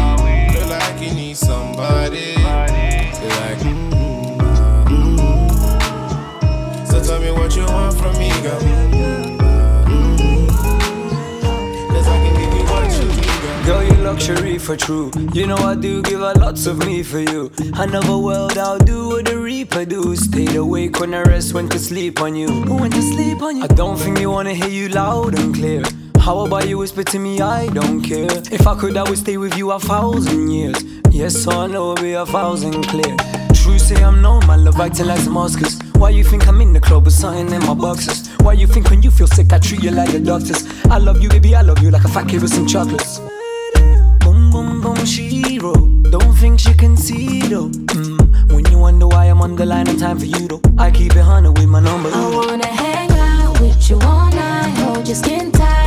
What 7.43 7.55
you 7.57 7.65
want 7.65 7.93
from 7.97 8.17
me, 8.17 8.29
girl. 8.41 8.61
Mm, 8.61 9.37
ah, 9.41 9.85
mm. 9.85 10.47
Cause 11.89 12.07
I 12.07 12.17
can 12.23 12.33
give 12.39 12.53
you 12.57 12.63
what 12.71 12.91
you 12.97 13.05
need, 13.19 13.41
girl. 13.43 13.65
Girl, 13.65 13.83
you 13.83 14.03
luxury 14.03 14.57
for 14.57 14.77
true. 14.77 15.11
You 15.33 15.47
know 15.47 15.57
I 15.57 15.75
do 15.75 16.01
give 16.03 16.21
a 16.21 16.31
lots 16.39 16.67
of 16.67 16.77
me 16.87 17.03
for 17.03 17.19
you. 17.19 17.51
Another 17.73 18.17
world 18.17 18.57
I'll 18.57 18.79
do 18.79 19.09
what 19.09 19.25
the 19.25 19.37
reaper 19.37 19.83
do. 19.83 20.15
Stayed 20.15 20.55
awake 20.55 21.01
when 21.01 21.13
I 21.13 21.23
rest, 21.23 21.53
went 21.53 21.73
to 21.73 21.79
sleep 21.79 22.21
on 22.21 22.33
you. 22.35 22.47
Went 22.79 22.93
to 22.93 23.01
sleep 23.01 23.41
on 23.41 23.57
you. 23.57 23.63
I 23.63 23.67
don't 23.67 23.97
think 23.97 24.19
you 24.19 24.31
wanna 24.31 24.53
hear 24.53 24.69
you 24.69 24.87
loud 24.87 25.37
and 25.37 25.53
clear. 25.53 25.83
How 26.19 26.45
about 26.45 26.69
you 26.69 26.77
whisper 26.77 27.03
to 27.03 27.19
me? 27.19 27.41
I 27.41 27.67
don't 27.67 28.01
care. 28.01 28.31
If 28.57 28.65
I 28.65 28.75
could, 28.79 28.95
I 28.95 29.03
would 29.03 29.17
stay 29.17 29.35
with 29.35 29.57
you 29.57 29.71
a 29.71 29.79
thousand 29.79 30.49
years. 30.49 30.81
Yes, 31.11 31.45
I 31.45 31.67
know 31.67 31.91
it'll 31.91 32.03
be 32.03 32.13
a 32.13 32.25
thousand 32.25 32.83
clear. 32.83 33.17
True 33.53 33.77
say 33.77 34.01
I'm 34.01 34.21
known, 34.21 34.47
my 34.47 34.55
love 34.55 34.79
acting 34.79 35.07
like 35.07 35.23
Damascus. 35.25 35.82
Why 36.03 36.09
you 36.09 36.25
think 36.25 36.49
I'm 36.49 36.59
in 36.59 36.73
the 36.73 36.81
club 36.81 37.05
with 37.05 37.13
something 37.13 37.49
in 37.49 37.65
my 37.65 37.73
boxes? 37.73 38.27
Why 38.41 38.51
you 38.51 38.67
think 38.67 38.89
when 38.89 39.01
you 39.01 39.09
feel 39.09 39.25
sick 39.25 39.53
I 39.53 39.57
treat 39.57 39.81
you 39.81 39.91
like 39.91 40.11
the 40.11 40.19
doctors? 40.19 40.67
I 40.91 40.97
love 40.97 41.21
you, 41.21 41.29
baby, 41.29 41.55
I 41.55 41.61
love 41.61 41.79
you 41.79 41.91
like 41.91 42.03
a 42.03 42.09
fat 42.09 42.27
kid 42.27 42.41
with 42.41 42.53
some 42.53 42.67
chocolates. 42.67 43.19
Boom, 44.19 44.51
boom, 44.51 44.81
boom, 44.81 45.05
she 45.05 45.59
wrote. 45.59 46.11
Don't 46.11 46.33
think 46.33 46.59
she 46.59 46.73
can 46.73 46.97
see 46.97 47.39
though. 47.47 47.69
Mm. 47.69 48.51
When 48.51 48.65
you 48.65 48.79
wonder 48.79 49.07
why 49.07 49.27
I'm 49.27 49.41
on 49.41 49.55
the 49.55 49.65
line, 49.65 49.87
I'm 49.87 49.95
time 49.95 50.19
for 50.19 50.25
you 50.25 50.45
though. 50.45 50.61
I 50.77 50.91
keep 50.91 51.15
it 51.15 51.23
hundred 51.23 51.57
with 51.57 51.69
my 51.69 51.79
number. 51.79 52.09
I 52.13 52.29
wanna 52.35 52.67
hang 52.67 53.09
out 53.11 53.61
with 53.61 53.89
you 53.89 53.95
all 54.01 54.29
night, 54.29 54.77
hold 54.79 55.07
your 55.07 55.15
skin 55.15 55.53
tight. 55.53 55.82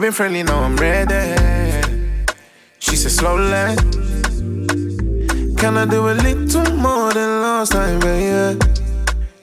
We've 0.00 0.06
been 0.06 0.12
friendly, 0.14 0.42
now 0.42 0.60
I'm 0.60 0.76
ready. 0.76 1.36
She 2.78 2.96
said, 2.96 3.12
slowly. 3.12 3.76
Can 5.58 5.76
I 5.76 5.84
do 5.84 6.08
a 6.08 6.14
little 6.14 6.74
more 6.74 7.12
than 7.12 7.42
last 7.42 7.72
time, 7.72 8.00
baby? 8.00 8.58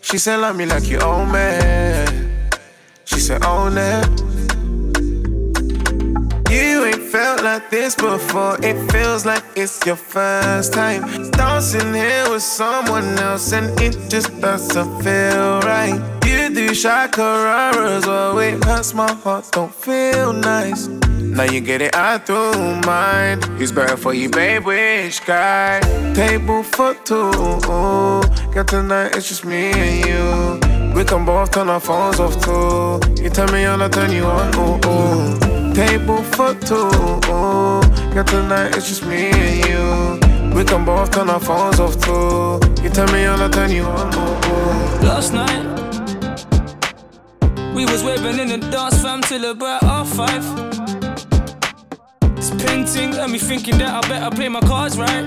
She 0.02 0.18
said, 0.18 0.38
love 0.38 0.56
me 0.56 0.66
like 0.66 0.90
you 0.90 0.98
own 1.02 1.32
me. 1.32 2.58
She 3.06 3.20
said, 3.20 3.46
own 3.46 3.78
it. 3.78 4.10
You 6.50 6.86
ain't 6.86 7.04
felt 7.04 7.44
like 7.44 7.70
this 7.70 7.94
before. 7.94 8.58
It 8.64 8.92
feels 8.92 9.28
like 9.28 9.44
it's 9.56 9.86
your 9.86 9.96
first 9.96 10.74
time. 10.74 11.30
Dancing 11.34 11.94
here 11.94 12.32
with 12.32 12.42
someone 12.42 13.06
else, 13.20 13.54
and 13.54 13.80
it 13.80 13.96
just 14.10 14.42
doesn't 14.42 15.04
feel 15.04 15.60
right. 15.62 16.17
You 16.48 16.54
do 16.54 16.70
shakararas, 16.70 18.06
oh, 18.08 18.38
it 18.38 18.64
hurts 18.64 18.94
my 18.94 19.12
heart, 19.12 19.52
don't 19.52 19.74
feel 19.74 20.32
nice. 20.32 20.88
Now 20.88 21.44
you 21.44 21.60
get 21.60 21.82
it 21.82 21.94
out 21.94 22.26
through 22.26 22.80
mind. 22.86 23.44
Who's 23.60 23.74
better 23.74 23.98
for 23.98 24.14
you, 24.14 24.30
babe? 24.30 24.64
Which 24.64 25.26
guy? 25.26 25.82
Table 26.14 26.64
for 26.64 26.94
two. 27.04 27.32
Girl, 28.54 28.64
tonight 28.64 29.18
it's 29.18 29.28
just 29.28 29.44
me 29.44 29.72
and 29.74 30.06
you. 30.08 30.94
We 30.96 31.04
can 31.04 31.26
both 31.26 31.52
turn 31.52 31.68
our 31.68 31.82
phones 31.82 32.22
off 32.22 32.42
too. 32.42 33.02
You 33.22 33.30
tell 33.30 33.52
me 33.52 33.66
on, 33.66 33.82
I 33.82 33.90
turn 33.90 34.14
you 34.14 34.24
on. 34.24 34.56
Ooh, 34.56 34.80
ooh. 34.88 35.74
Table 35.74 36.24
for 36.24 36.54
two. 36.54 36.90
Girl, 37.28 38.24
tonight 38.24 38.78
it's 38.78 38.88
just 38.88 39.06
me 39.06 39.32
and 39.32 39.66
you. 39.68 40.56
We 40.56 40.64
can 40.64 40.86
both 40.86 41.12
turn 41.12 41.30
our 41.30 41.42
phones 41.42 41.82
off 41.82 42.00
too. 42.02 42.62
You 42.82 42.90
tell 42.90 43.12
me 43.12 43.26
on, 43.26 43.42
I 43.42 43.50
turn 43.50 43.70
you 43.70 43.84
on. 43.84 44.16
Ooh, 44.16 44.20
ooh. 44.20 45.06
Last 45.06 45.34
night, 45.34 45.77
we 47.78 47.86
was 47.86 48.04
waving 48.04 48.40
in 48.40 48.48
the 48.48 48.58
dance 48.72 49.00
fam 49.04 49.22
till 49.22 49.46
about 49.52 49.84
half 49.84 50.10
five. 50.10 50.44
This 52.36 52.50
painting 52.64 53.12
got 53.12 53.30
me 53.30 53.38
thinking 53.38 53.78
that 53.78 54.04
I 54.04 54.10
better 54.10 54.36
play 54.36 54.50
my 54.50 54.62
cards 54.62 54.98
right. 54.98 55.26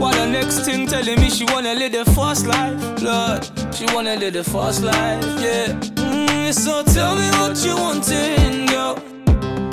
While 0.00 0.14
the 0.14 0.26
next 0.26 0.64
thing 0.64 0.88
telling 0.88 1.20
me 1.20 1.30
she 1.30 1.44
wanna 1.44 1.74
live 1.74 1.92
the 1.92 2.04
fast 2.16 2.46
life, 2.46 2.74
Lord, 3.00 3.40
she 3.72 3.84
wanna 3.94 4.16
live 4.16 4.32
the 4.32 4.42
fast 4.42 4.82
life, 4.82 5.22
yeah. 5.40 5.68
Mm, 6.10 6.52
so 6.52 6.82
tell 6.92 7.14
me 7.14 7.28
what 7.38 7.64
you 7.64 7.76
wanting, 7.76 8.66
girl. 8.66 8.98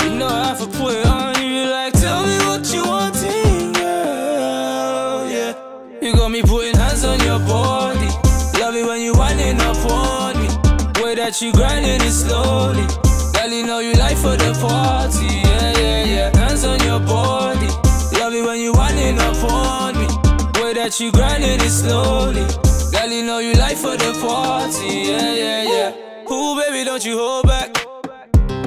You 0.04 0.20
know 0.20 0.28
I 0.28 0.50
have 0.50 0.60
to 0.60 0.68
put 0.78 0.94
it 0.94 1.08
on 1.08 1.34
you, 1.42 1.66
like 1.66 1.94
tell 1.94 2.22
me 2.28 2.38
what 2.48 2.72
you 2.72 2.84
wanting, 2.86 3.74
girl, 3.74 5.28
yeah. 5.32 5.54
You 6.00 6.14
got 6.14 6.30
me 6.30 6.44
putting 6.44 6.69
that 11.30 11.44
you 11.44 11.52
grinding 11.54 12.02
it 12.02 12.12
slowly. 12.12 12.82
Girl, 13.34 13.52
you 13.54 13.64
know 13.64 13.78
you 13.78 13.94
like 13.94 14.18
for 14.18 14.36
the 14.36 14.52
party, 14.60 15.28
yeah, 15.28 15.78
yeah, 15.78 16.04
yeah. 16.06 16.38
Hands 16.38 16.66
on 16.66 16.80
your 16.80 17.00
body, 17.00 17.68
love 18.18 18.34
it 18.34 18.44
when 18.44 18.60
you 18.60 18.74
winding 18.74 19.20
up 19.20 19.38
on 19.44 19.94
me. 19.94 20.08
Way 20.60 20.74
that 20.74 21.00
you 21.00 21.12
grinding 21.12 21.62
it 21.62 21.70
slowly. 21.70 22.42
Girl, 22.92 23.12
you 23.12 23.24
know 23.24 23.38
you 23.38 23.54
like 23.54 23.78
for 23.78 23.96
the 23.96 24.18
party, 24.20 25.12
yeah, 25.12 25.34
yeah, 25.36 25.64
yeah. 25.72 26.34
Ooh, 26.34 26.60
baby, 26.60 26.84
don't 26.84 27.06
you 27.06 27.20
hold 27.20 27.46
back. 27.46 27.76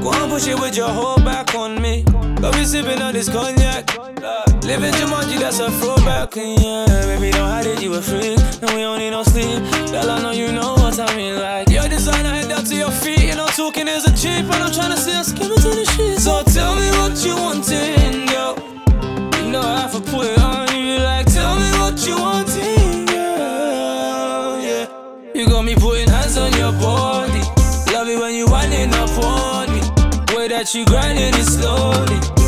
Go 0.00 0.10
on, 0.10 0.30
push 0.30 0.46
it 0.46 0.58
with 0.60 0.76
your 0.76 0.88
whole 0.88 1.16
back 1.16 1.56
on 1.56 1.82
me. 1.82 2.04
Got 2.40 2.54
me 2.54 2.64
sipping 2.64 3.02
on 3.02 3.12
this 3.14 3.28
cognac. 3.28 3.90
Living 4.64 4.92
Jumanji, 4.92 5.40
that's 5.40 5.58
a 5.58 5.70
throwback, 5.72 6.36
in, 6.36 6.56
yeah. 6.60 6.86
Baby, 7.04 7.32
don't 7.32 7.48
hide 7.48 7.66
it, 7.66 7.82
you 7.82 7.92
a 7.94 8.00
freak. 8.00 8.38
And 8.62 8.70
we 8.70 8.82
don't 8.82 9.00
need 9.00 9.10
no 9.10 9.24
sleep. 9.24 9.58
Girl, 9.90 10.08
I 10.08 10.22
know 10.22 10.30
you 10.30 10.52
know 10.52 10.74
what 10.74 10.98
I 11.00 11.16
mean, 11.16 11.36
like. 11.36 11.68
Your 11.68 11.88
designer 11.88 12.30
head 12.30 12.48
down 12.48 12.64
to 12.64 12.74
your 12.74 12.90
feet. 12.92 13.24
You 13.24 13.34
know, 13.34 13.48
talking 13.48 13.88
is 13.88 14.04
a 14.04 14.14
cheap, 14.16 14.44
and 14.46 14.62
I'm 14.62 14.72
trying 14.72 14.92
to 14.92 14.96
see 14.96 15.12
us 15.12 15.32
give 15.32 15.50
it 15.50 15.60
to 15.62 15.68
the 15.68 15.84
streets. 15.84 16.24
So 16.24 16.44
tell 16.44 16.76
me 16.76 16.88
what 16.98 17.18
you 17.24 17.34
wanting, 17.34 18.26
girl. 18.26 18.54
You 19.42 19.50
know 19.50 19.62
I 19.62 19.80
have 19.80 19.92
to 19.92 20.00
put 20.00 20.26
it 20.26 20.38
on 20.38 20.68
you, 20.76 20.98
like, 21.00 21.26
tell 21.26 21.58
me 21.58 21.68
what 21.82 21.98
you 22.06 22.16
wanting, 22.16 23.06
girl. 23.06 24.62
Yeah. 24.62 24.86
You 25.34 25.48
got 25.48 25.64
me 25.64 25.74
putting 25.74 26.08
hands 26.08 26.38
on 26.38 26.52
your 26.52 26.72
body. 26.78 27.42
Love 27.92 28.08
it 28.08 28.18
when 28.18 28.34
you 28.34 28.46
winding 28.46 28.94
up 28.94 29.10
on 29.18 29.74
me. 29.74 29.80
Way 30.36 30.46
that 30.48 30.72
you 30.72 30.86
grinding 30.86 31.34
it 31.34 31.46
slowly. 31.46 32.41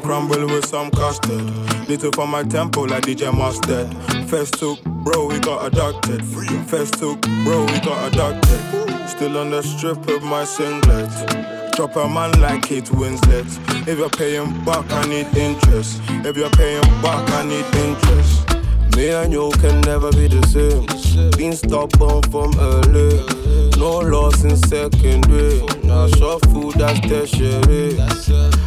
Crumble 0.00 0.46
with 0.46 0.64
some 0.64 0.90
custard. 0.90 1.42
Little 1.88 2.12
for 2.12 2.26
my 2.26 2.42
tempo 2.42 2.82
like 2.82 3.04
DJ 3.04 3.32
Mustard. 3.32 3.92
First 4.28 4.54
took, 4.54 4.82
bro, 4.84 5.26
we 5.26 5.38
got 5.40 5.66
adopted. 5.66 6.24
First 6.68 6.94
took, 6.94 7.20
bro, 7.44 7.64
we 7.64 7.80
got 7.80 8.12
adopted. 8.12 9.08
Still 9.08 9.38
on 9.38 9.50
the 9.50 9.62
strip 9.62 10.06
of 10.08 10.22
my 10.22 10.44
singlet. 10.44 11.10
Drop 11.72 11.96
a 11.96 12.08
man 12.08 12.32
like 12.40 12.62
Kate 12.62 12.84
Winslet. 12.84 13.46
If 13.88 13.98
you're 13.98 14.10
paying 14.10 14.52
back, 14.64 14.84
I 14.90 15.06
need 15.06 15.26
interest. 15.36 16.00
If 16.08 16.36
you're 16.36 16.50
paying 16.50 16.82
back, 17.02 17.28
I 17.30 17.44
need 17.44 17.66
interest. 17.74 18.57
Me 18.98 19.10
and 19.10 19.32
you 19.32 19.48
can 19.60 19.80
never 19.82 20.10
be 20.10 20.26
the 20.26 20.42
same. 20.48 20.84
Been 21.36 21.52
stubborn 21.52 22.20
from 22.32 22.50
early. 22.58 23.22
No 23.78 24.00
loss 24.00 24.42
in 24.42 24.56
second, 24.56 25.22
secondary. 25.22 25.62
Now 25.84 26.08
short 26.08 26.44
food, 26.46 26.74
that's 26.74 26.98
tertiary. 27.06 27.94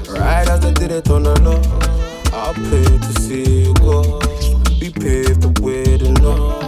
Right 0.08 0.48
as 0.48 0.62
they 0.62 0.72
did 0.72 0.94
it 0.94 1.10
on 1.10 1.24
the 1.24 1.38
law. 1.42 1.60
I 2.32 2.54
paid 2.54 3.02
to 3.02 3.22
see 3.22 3.66
you 3.66 3.74
go. 3.74 4.22
Be 4.80 4.90
paved 4.90 5.42
the 5.42 5.52
way 5.62 5.98
to 5.98 6.14
know. 6.22 6.61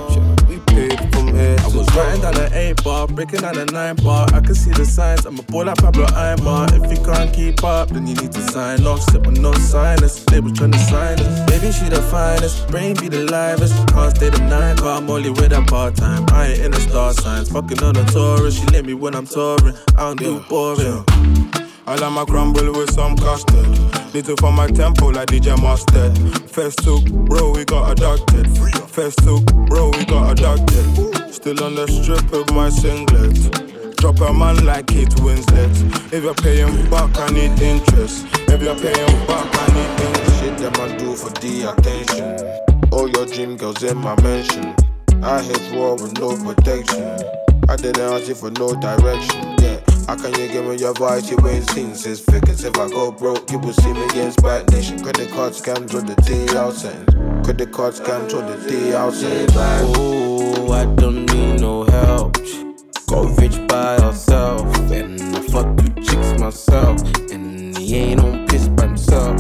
We 1.34 1.40
paved 1.40 1.62
from 1.62 1.72
here 1.74 1.74
I 1.74 1.78
was 1.78 1.96
writing 1.96 2.22
down 2.22 2.36
an 2.40 2.54
8 2.54 2.84
bar, 2.84 3.08
breaking 3.08 3.42
down 3.42 3.58
a 3.58 3.66
9 3.66 3.96
bar. 3.98 4.28
I 4.34 4.40
can 4.40 4.56
see 4.56 4.72
the 4.72 4.86
signs, 4.86 5.26
I'm 5.26 5.40
a 5.40 5.44
ball 5.44 5.66
like 5.66 5.78
Pablo 5.78 6.06
Aimar. 6.06 6.68
If 6.74 6.92
you 6.92 7.04
can't 7.04 7.34
keep 7.34 7.64
up, 7.64 7.90
then 7.90 8.08
you 8.08 8.16
need 8.16 8.32
to 8.32 8.42
sign 8.42 8.86
off. 8.86 9.02
Sit 9.02 9.26
with 9.26 9.40
no 9.40 9.54
silence, 9.54 10.24
they 10.26 10.40
was 10.40 10.54
trying 10.54 10.72
to 10.72 10.80
sign 10.80 11.20
us. 11.20 11.40
Baby, 11.50 11.72
she 11.72 11.90
the 11.90 12.02
finest, 12.04 12.68
brain 12.70 12.96
be 12.96 13.10
the 13.10 13.24
livest. 13.26 13.76
Can't 13.90 14.16
stay 14.16 14.30
the 14.30 14.40
night, 14.40 14.78
cause 14.78 15.02
I'm 15.02 15.10
only 15.10 15.30
with 15.30 15.52
her 15.52 15.66
part 15.66 15.96
time. 15.96 16.26
I 16.32 16.48
ain't 16.48 16.62
in 16.62 16.72
the 16.72 16.80
star 16.80 17.14
signs, 17.14 17.50
fucking 17.50 17.82
on 17.84 17.96
a 17.96 18.06
tourist. 18.06 18.60
She 18.60 18.66
let 18.68 18.86
me 18.86 18.94
when 18.94 19.16
I'm 19.16 19.26
touring, 19.26 19.76
I 19.98 20.14
don't 20.14 20.20
do 20.20 20.40
boring. 20.50 21.04
I 21.86 21.96
like 21.96 22.14
my 22.14 22.24
crumble 22.26 22.72
with 22.72 22.94
some 22.94 23.18
custard. 23.18 23.68
Little 24.14 24.38
for 24.38 24.54
my 24.54 24.68
tempo 24.68 25.08
like 25.08 25.28
DJ 25.30 25.60
Mustard. 25.62 26.18
First 26.50 26.80
took, 26.84 27.04
bro, 27.12 27.52
we 27.52 27.66
got 27.66 27.92
adopted. 27.92 28.48
First 28.88 29.18
took, 29.20 29.44
bro, 29.68 29.90
we 29.90 30.06
got 30.06 30.32
adopted. 30.32 31.23
Still 31.44 31.62
on 31.66 31.76
the 31.76 31.86
strip 31.92 32.32
of 32.32 32.50
my 32.56 32.70
singlet. 32.70 33.36
Drop 33.98 34.18
a 34.22 34.32
man 34.32 34.64
like 34.66 34.88
Kate 34.88 35.10
Winslet. 35.20 35.76
If 36.14 36.24
you're 36.24 36.34
paying 36.36 36.90
back, 36.90 37.12
I 37.20 37.28
need 37.36 37.60
interest. 37.60 38.28
If 38.48 38.64
you're 38.64 38.80
paying 38.80 39.28
back, 39.28 39.52
I 39.52 39.68
need 39.76 39.92
interest. 40.08 40.40
Shit 40.40 40.58
them 40.58 40.74
I 40.80 40.96
do 40.96 41.14
for 41.18 41.32
the 41.44 41.68
attention. 41.68 42.88
All 42.94 43.10
your 43.10 43.26
dream 43.26 43.58
girls 43.58 43.84
in 43.84 43.98
my 43.98 44.16
mansion. 44.22 44.74
I 45.22 45.42
hit 45.42 45.60
war 45.76 45.96
with 45.96 46.18
no 46.18 46.32
protection. 46.32 47.04
I 47.68 47.76
didn't 47.76 48.00
ask 48.00 48.30
you 48.30 48.36
for 48.36 48.52
no 48.52 48.80
direction. 48.80 49.44
Yeah, 49.60 49.82
how 50.08 50.16
can 50.16 50.32
you 50.40 50.48
give 50.48 50.64
me 50.64 50.78
your 50.78 50.94
voice? 50.94 51.30
You 51.30 51.46
ain't 51.46 51.70
seen 51.72 51.94
six 51.94 52.22
figures. 52.22 52.64
If 52.64 52.78
I 52.78 52.88
go 52.88 53.12
broke, 53.12 53.52
you 53.52 53.60
will 53.60 53.74
see 53.74 53.92
me 53.92 54.06
against 54.06 54.42
Bad 54.42 54.72
Nation. 54.72 55.04
Credit 55.04 55.30
card 55.32 55.52
scams 55.52 55.94
with 55.94 56.08
the 56.08 56.16
T 56.22 56.56
out 56.56 56.72
sentence. 56.72 57.46
Credit 57.46 57.70
card 57.70 57.96
scams 57.96 58.32
with 58.32 58.64
the 58.64 58.70
T 58.70 58.96
out 58.96 59.12
sentence. 59.12 60.33
I 60.74 60.86
don't 60.96 61.26
need 61.32 61.62
no 61.62 61.84
help. 61.84 62.34
Got 63.08 63.40
rich 63.40 63.58
by 63.68 64.02
herself, 64.02 64.66
and 64.92 65.22
I 65.36 65.42
fuck 65.42 65.78
two 65.78 65.94
chicks 66.02 66.40
myself, 66.40 67.02
and 67.32 67.78
he 67.78 67.96
ain't 67.96 68.22
on 68.22 68.48
piss 68.48 68.68
by 68.70 68.88
himself. 68.88 69.40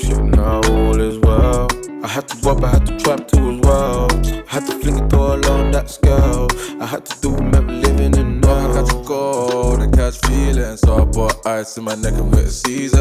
Shit, 0.00 0.24
now 0.24 0.60
all 0.70 0.98
is 0.98 1.18
well. 1.18 1.68
I 2.02 2.08
had 2.08 2.26
to 2.28 2.36
rob, 2.38 2.64
I 2.64 2.70
had 2.70 2.86
to 2.86 2.98
trap 2.98 3.28
too 3.28 3.50
as 3.50 3.60
well. 3.60 4.08
I 4.10 4.42
had 4.46 4.66
to 4.66 4.72
fling 4.80 4.98
it 5.04 5.12
all 5.12 5.50
on 5.50 5.70
that 5.72 5.90
scale. 5.90 6.48
I 6.80 6.86
had 6.86 7.04
to 7.04 7.20
do 7.20 7.34
remember 7.34 7.74
living 7.74 8.16
in 8.16 8.38
I 8.44 8.72
got 8.72 8.88
to 8.88 9.04
go 9.06 9.76
to 9.76 9.90
catch 9.90 10.16
feelings. 10.26 10.80
So 10.80 11.02
I 11.02 11.04
bought 11.04 11.46
ice 11.46 11.76
in 11.76 11.84
my 11.84 11.94
neck 11.96 12.14
and 12.14 12.30
with 12.30 12.46
a 12.46 12.50
season. 12.50 13.00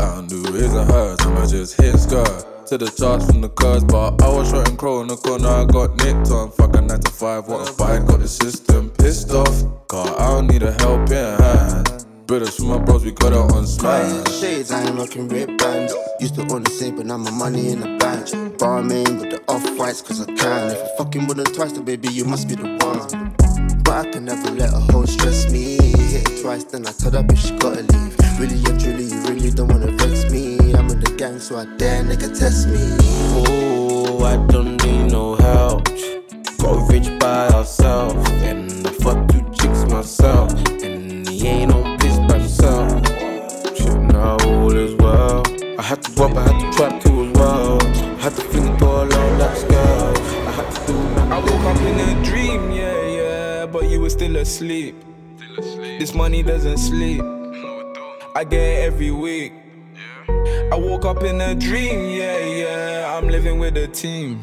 I 0.00 0.14
don't 0.14 0.28
do 0.28 0.42
his 0.52 0.74
and 0.74 0.90
hers, 0.90 1.18
I'ma 1.20 1.46
just 1.46 1.80
hit 1.80 1.98
skirt. 1.98 2.53
To 2.74 2.78
the 2.78 2.90
charts 2.90 3.26
from 3.26 3.40
the 3.40 3.50
cars, 3.50 3.84
but 3.84 4.20
I 4.20 4.28
was 4.28 4.50
shooting 4.50 4.76
crow 4.76 5.00
in 5.00 5.06
the 5.06 5.14
corner. 5.14 5.46
I 5.46 5.64
got 5.64 5.94
nicked 6.02 6.32
on. 6.32 6.50
Fuck 6.50 6.74
a 6.74 6.80
9 6.80 6.98
to 6.98 7.10
5, 7.12 7.46
what 7.46 7.70
a 7.70 7.72
bike, 7.74 8.04
got 8.04 8.18
the 8.18 8.26
system 8.26 8.90
pissed 8.90 9.30
off. 9.30 9.86
Cause 9.86 10.10
I 10.18 10.34
don't 10.34 10.48
need 10.48 10.64
a 10.64 10.72
helping 10.82 11.38
hand. 11.38 12.04
British 12.26 12.58
with 12.58 12.70
my 12.70 12.78
bros, 12.78 13.04
we 13.04 13.12
got 13.12 13.30
it 13.30 13.38
on 13.38 13.64
smash. 13.68 14.28
shades, 14.40 14.72
I 14.72 14.82
ain't 14.82 14.98
rocking 14.98 15.28
red 15.28 15.56
bands. 15.56 15.94
Used 16.18 16.34
to 16.34 16.40
own 16.52 16.64
the 16.64 16.70
same, 16.70 16.96
but 16.96 17.06
now 17.06 17.16
my 17.16 17.30
money 17.30 17.68
in 17.70 17.78
the 17.78 17.96
bank. 17.98 18.58
Barmaid 18.58 19.20
with 19.20 19.30
the 19.30 19.40
off 19.46 19.62
whites, 19.78 20.02
cause 20.02 20.22
I 20.22 20.26
can. 20.34 20.72
If 20.72 20.82
I 20.82 20.96
fucking 20.98 21.28
wouldn't 21.28 21.54
twice, 21.54 21.70
then 21.70 21.84
baby, 21.84 22.08
you 22.08 22.24
must 22.24 22.48
be 22.48 22.56
the 22.56 22.66
one. 22.82 23.84
But 23.84 24.04
I 24.04 24.10
can 24.10 24.24
never 24.24 24.50
let 24.50 24.74
a 24.74 24.80
hoe 24.90 25.04
stress 25.04 25.48
me. 25.48 25.76
Hit 26.10 26.28
it 26.28 26.42
twice, 26.42 26.64
then 26.64 26.88
I 26.88 26.90
tell 26.90 27.12
that 27.12 27.28
bitch 27.28 27.38
she 27.38 27.56
gotta 27.56 27.82
leave. 27.82 28.18
Really 28.40 28.58
and 28.68 28.80
truly, 28.80 29.04
you 29.04 29.20
really 29.28 29.50
don't 29.52 29.68
wanna 29.68 29.92
vex 29.92 30.28
me. 30.32 30.53
I'm 30.74 30.90
in 30.90 31.00
the 31.00 31.14
gang, 31.16 31.38
so 31.38 31.56
I 31.56 31.64
dare 31.76 32.02
nigga 32.02 32.36
test 32.38 32.68
me. 32.68 32.80
Oh, 33.46 34.24
I 34.24 34.36
don't 34.52 34.82
need 34.84 35.12
no 35.12 35.34
help. 35.36 35.84
Got 36.58 36.90
rich 36.90 37.08
by 37.20 37.50
herself, 37.52 38.16
and 38.42 38.86
I 38.86 38.90
fuck 38.90 39.28
two 39.28 39.42
chicks 39.52 39.84
myself, 39.90 40.52
and 40.82 41.28
he 41.28 41.46
ain't 41.46 41.72
on 41.72 41.98
piss 41.98 42.18
by 42.28 42.38
himself. 42.38 43.06
Shit, 43.76 43.96
now 44.00 44.36
all 44.46 44.74
is 44.74 44.94
well. 44.96 45.42
I 45.78 45.82
had 45.82 46.02
to 46.02 46.12
rob, 46.12 46.36
I 46.36 46.42
had 46.42 46.60
to 46.60 46.76
trap 46.76 47.02
too 47.02 47.24
as 47.24 47.32
well. 47.32 47.82
I 47.82 48.22
had 48.22 48.34
to 48.34 48.42
fling 48.42 48.74
it 48.74 48.82
all 48.82 49.02
on 49.02 49.38
that 49.38 49.56
scale. 49.56 50.48
I 50.48 50.52
had 50.58 50.70
to 50.74 50.86
do 50.86 50.98
I 51.32 51.38
woke 51.38 51.64
up 51.70 51.80
in 51.82 52.00
a 52.00 52.24
dream, 52.24 52.70
yeah, 52.72 53.00
yeah, 53.06 53.66
but 53.66 53.84
you 53.88 54.00
were 54.00 54.10
still 54.10 54.36
asleep. 54.36 54.96
This 55.98 56.14
money 56.14 56.42
doesn't 56.42 56.78
sleep. 56.78 57.22
I 58.36 58.42
get 58.44 58.60
it 58.60 58.84
every 58.86 59.10
week. 59.12 59.63
I 60.72 60.76
woke 60.76 61.04
up 61.04 61.22
in 61.22 61.40
a 61.40 61.54
dream, 61.54 62.10
yeah, 62.10 62.38
yeah. 62.38 63.16
I'm 63.16 63.28
living 63.28 63.58
with 63.58 63.76
a 63.76 63.86
team. 63.88 64.40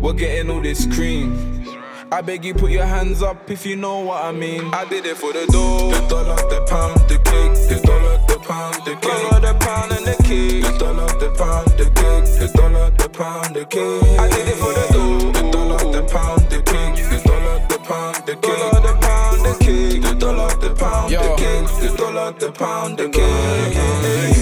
We're 0.00 0.12
getting 0.12 0.50
all 0.50 0.60
this 0.60 0.86
cream. 0.86 1.64
I 2.12 2.20
beg 2.20 2.44
you, 2.44 2.54
put 2.54 2.70
your 2.70 2.86
hands 2.86 3.22
up 3.22 3.50
if 3.50 3.66
you 3.66 3.76
know 3.76 3.98
what 4.00 4.24
I 4.24 4.32
mean. 4.32 4.72
I 4.72 4.84
did 4.84 5.04
it 5.06 5.16
for 5.16 5.32
the 5.32 5.46
dough. 5.50 5.90
The 5.90 6.08
dollar, 6.08 6.36
the 6.36 6.64
pound, 6.68 7.00
the 7.08 7.18
cake. 7.18 7.54
The 7.68 7.80
dollar, 7.84 8.18
the 8.28 8.38
pound, 8.38 8.74
the 8.84 8.94
cake. 8.94 9.02
Dollar, 9.02 9.40
the 9.40 9.58
pound, 9.58 9.92
and 9.92 10.06
the 10.06 10.22
cake. 10.22 10.62
The 10.62 10.78
dollar, 10.78 11.06
the 11.18 11.30
pound, 11.36 11.68
the 11.76 11.84
cake. 11.84 12.24
The 12.38 12.52
dollar, 12.54 12.90
the 12.90 13.08
pound, 13.08 13.56
the 13.56 13.64
cake. 13.64 14.20
I 14.20 14.28
did 14.28 14.48
it 14.48 14.56
for 14.56 14.72
the 14.72 14.86
dough. 14.92 15.32
The 15.32 15.50
dollar, 15.50 15.92
the 15.92 16.02
pound, 16.06 16.42
the 16.48 16.62
cake. 16.62 16.96
The 17.10 17.18
dollar, 17.26 17.66
the 17.68 17.78
pound, 17.78 18.26
the 18.26 18.36
cake. 18.36 18.60
Dollar, 18.60 18.80
the 18.80 18.94
pound, 19.00 19.40
the 19.42 19.64
cake. 19.64 20.02
The 20.02 20.14
dollar, 20.14 20.48
the 20.60 20.74
pound, 20.74 21.10
the 21.12 21.34
cake. 21.36 21.90
The 21.90 21.96
dollar, 21.96 22.32
the 22.32 22.52
pound, 22.52 22.98
the 22.98 23.08
cake. 23.08 24.35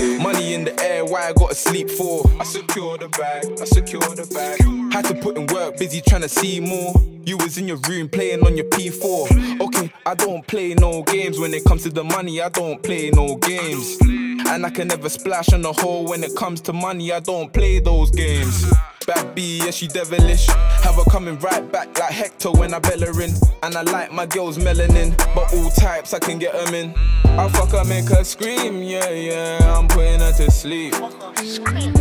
Money 0.55 0.69
in 0.71 0.77
the 0.77 0.85
air, 0.85 1.05
why 1.05 1.29
I 1.29 1.33
gotta 1.33 1.55
sleep 1.55 1.91
for? 1.91 2.25
I 2.39 2.45
secure 2.45 2.97
the 2.97 3.09
bag, 3.09 3.45
I 3.61 3.65
secure 3.65 4.01
the 4.01 4.27
bag. 4.33 4.93
Had 4.93 5.05
to 5.07 5.15
put 5.15 5.37
in 5.37 5.47
work, 5.49 5.79
busy 5.79 6.01
trying 6.01 6.23
to 6.23 6.29
see 6.29 6.61
more. 6.61 6.95
You 7.25 7.37
was 7.39 7.59
in 7.59 7.67
your 7.67 7.79
room 7.89 8.09
playing 8.09 8.47
on 8.47 8.57
your 8.57 8.67
P4. 8.67 9.61
Okay, 9.61 9.93
I 10.07 10.15
don't 10.15 10.47
play 10.47 10.75
no 10.75 11.03
games 11.03 11.41
when 11.41 11.55
it 11.55 11.65
comes 11.65 11.83
to 11.85 11.91
the 11.91 12.05
money. 12.05 12.41
I 12.41 12.51
don't 12.51 12.83
play 12.83 13.11
no 13.11 13.37
games. 13.37 13.99
And 14.01 14.65
I 14.65 14.71
can 14.71 14.89
never 14.89 15.09
splash 15.09 15.53
on 15.53 15.63
the 15.63 15.73
hole 15.73 16.05
when 16.05 16.23
it 16.23 16.37
comes 16.37 16.61
to 16.63 16.73
money. 16.73 17.13
I 17.13 17.21
don't 17.21 17.53
play 17.53 17.81
those 17.81 18.11
games. 18.11 18.65
Bad 19.07 19.35
B, 19.35 19.59
yeah, 19.59 19.71
she 19.71 19.87
devilish. 19.87 20.47
Have 20.83 20.95
her 20.95 21.05
coming 21.11 21.39
right 21.41 21.71
back 21.71 21.99
like 21.99 22.11
Hector 22.11 22.51
when 22.53 22.73
I 22.73 22.79
bell 22.79 23.01
her 23.01 23.21
in. 23.21 23.33
And 23.63 23.77
I 23.77 23.83
like 23.83 24.13
my 24.13 24.25
girls 24.25 24.57
melanin, 24.57 25.17
but 25.35 25.53
all 25.53 25.71
types 25.71 26.15
I 26.15 26.19
can 26.19 26.39
get 26.39 26.55
them 26.55 26.75
in. 26.75 26.95
I 27.39 27.49
fuck 27.49 27.71
her, 27.71 27.85
make 27.85 28.09
her 28.09 28.25
scream, 28.25 28.83
yeah, 28.83 29.11
yeah. 29.11 29.77
I'm 29.77 29.89
putting 29.89 30.21
her 30.21 30.33
to 30.33 30.51
sleep. 30.51 30.95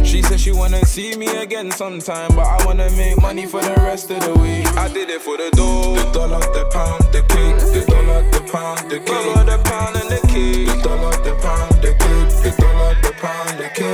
She 0.05 0.21
said 0.21 0.39
she 0.39 0.51
wanna 0.51 0.85
see 0.85 1.17
me 1.17 1.27
again 1.37 1.71
sometime, 1.71 2.29
but 2.35 2.45
I 2.45 2.65
wanna 2.65 2.89
make 2.91 3.21
money 3.21 3.47
for 3.47 3.61
the 3.61 3.75
rest 3.81 4.09
of 4.11 4.21
the 4.21 4.33
week. 4.35 4.67
I 4.77 4.87
did 4.87 5.09
it 5.09 5.21
for 5.21 5.35
the 5.35 5.49
dough, 5.51 5.95
the 5.95 6.11
dollar, 6.11 6.39
the 6.39 6.69
pound, 6.71 7.03
the 7.11 7.21
cake, 7.23 7.57
the 7.73 7.85
dollar, 7.89 8.21
the 8.31 8.41
pound, 8.51 8.89
the 8.89 8.99
cake, 8.99 9.07
dollar, 9.07 9.43
the 9.43 9.63
pound, 9.63 9.95
and 9.97 10.09
the 10.09 10.27
cake, 10.27 10.67
the 10.67 10.87
dollar, 10.87 11.11
the 11.23 11.35
pound, 11.41 11.71
the 11.81 11.91
cake, 11.91 12.29
the 12.43 12.61
dollar, 12.61 12.95
the 13.01 13.11
pound, 13.19 13.59
the 13.59 13.69
cake. 13.75 13.92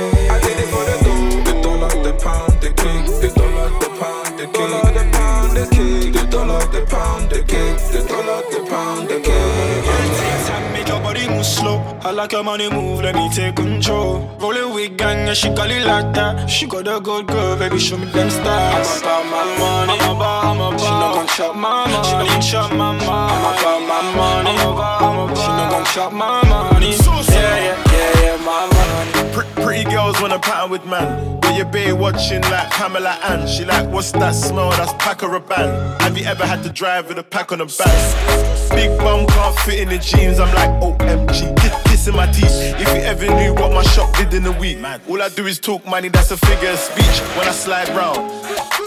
I 12.10 12.12
like 12.12 12.32
your 12.32 12.42
money 12.42 12.68
move, 12.68 13.02
let 13.02 13.14
me 13.14 13.30
take 13.30 13.54
control. 13.54 14.28
Roll 14.40 14.56
it 14.56 14.74
with 14.74 14.98
gang, 14.98 15.28
and 15.28 15.36
she 15.36 15.46
call 15.54 15.70
it 15.70 15.86
like 15.86 16.12
that. 16.14 16.50
She 16.50 16.66
got 16.66 16.88
a 16.88 16.98
good 16.98 17.28
girl, 17.28 17.56
baby, 17.56 17.78
show 17.78 17.96
me 17.96 18.06
them 18.06 18.28
stars. 18.28 19.00
I'm 19.04 19.28
about 19.28 19.30
my 19.30 19.58
money, 19.60 20.00
I'm 20.00 20.16
about, 20.16 20.44
I'm 20.44 20.56
about. 20.60 20.80
She 20.80 20.90
not 20.90 21.14
gon' 21.14 21.26
chop 21.28 21.54
my 21.54 21.86
money, 21.86 22.08
she 22.08 22.12
not 22.14 22.26
gon' 22.26 22.40
chop 22.40 22.72
my 22.72 22.92
money. 22.94 23.06
I'm 23.06 23.44
about 23.46 23.80
my 23.86 24.16
money, 24.16 24.50
I'm 24.50 24.72
about, 24.72 25.02
I'm 25.02 25.18
about. 25.20 25.38
She 25.38 25.46
not 25.46 25.70
gon' 25.70 25.84
chop 25.84 26.12
my 26.12 26.48
money. 26.48 26.90
Yeah, 26.90 27.56
yeah, 27.56 27.92
yeah, 27.92 28.20
yeah, 28.22 28.36
my 28.44 28.66
money. 28.66 29.32
Pr- 29.32 29.62
pretty 29.62 29.88
girls 29.88 30.20
wanna 30.20 30.40
pattern 30.40 30.72
with 30.72 30.84
man. 30.86 31.38
But 31.40 31.54
your 31.54 31.66
bae 31.66 31.92
watching 31.92 32.42
like 32.42 32.70
Pamela 32.70 33.20
Ann. 33.22 33.46
She 33.46 33.64
like, 33.64 33.88
what's 33.88 34.10
that 34.12 34.34
smell? 34.34 34.70
That's 34.70 34.92
pack 34.94 35.22
or 35.22 35.36
a 35.36 35.40
band. 35.40 36.02
Have 36.02 36.18
you 36.18 36.24
ever 36.24 36.44
had 36.44 36.64
to 36.64 36.70
drive 36.70 37.06
with 37.06 37.18
a 37.18 37.22
pack 37.22 37.52
on 37.52 37.58
the 37.58 37.66
back? 37.66 38.70
Big 38.70 38.98
bum 38.98 39.28
can't 39.28 39.56
fit 39.60 39.78
in 39.78 39.88
the 39.88 39.98
jeans. 39.98 40.40
I'm 40.40 40.52
like, 40.56 40.70
OMG, 40.82 41.54
kissing 42.00 42.16
my 42.16 42.26
teeth. 42.32 42.80
If 42.80 42.88
you 42.94 43.02
ever 43.02 43.26
knew 43.26 43.52
what 43.54 43.72
my 43.72 43.82
shop 43.82 44.16
did 44.16 44.32
in 44.32 44.46
a 44.46 44.52
week, 44.58 44.78
all 45.08 45.20
I 45.20 45.28
do 45.28 45.46
is 45.46 45.58
talk 45.58 45.84
money. 45.86 46.08
That's 46.08 46.30
a 46.30 46.36
figure 46.36 46.70
of 46.70 46.78
speech 46.78 47.20
when 47.36 47.46
I 47.46 47.52
slide 47.52 47.88
round. 47.90 48.18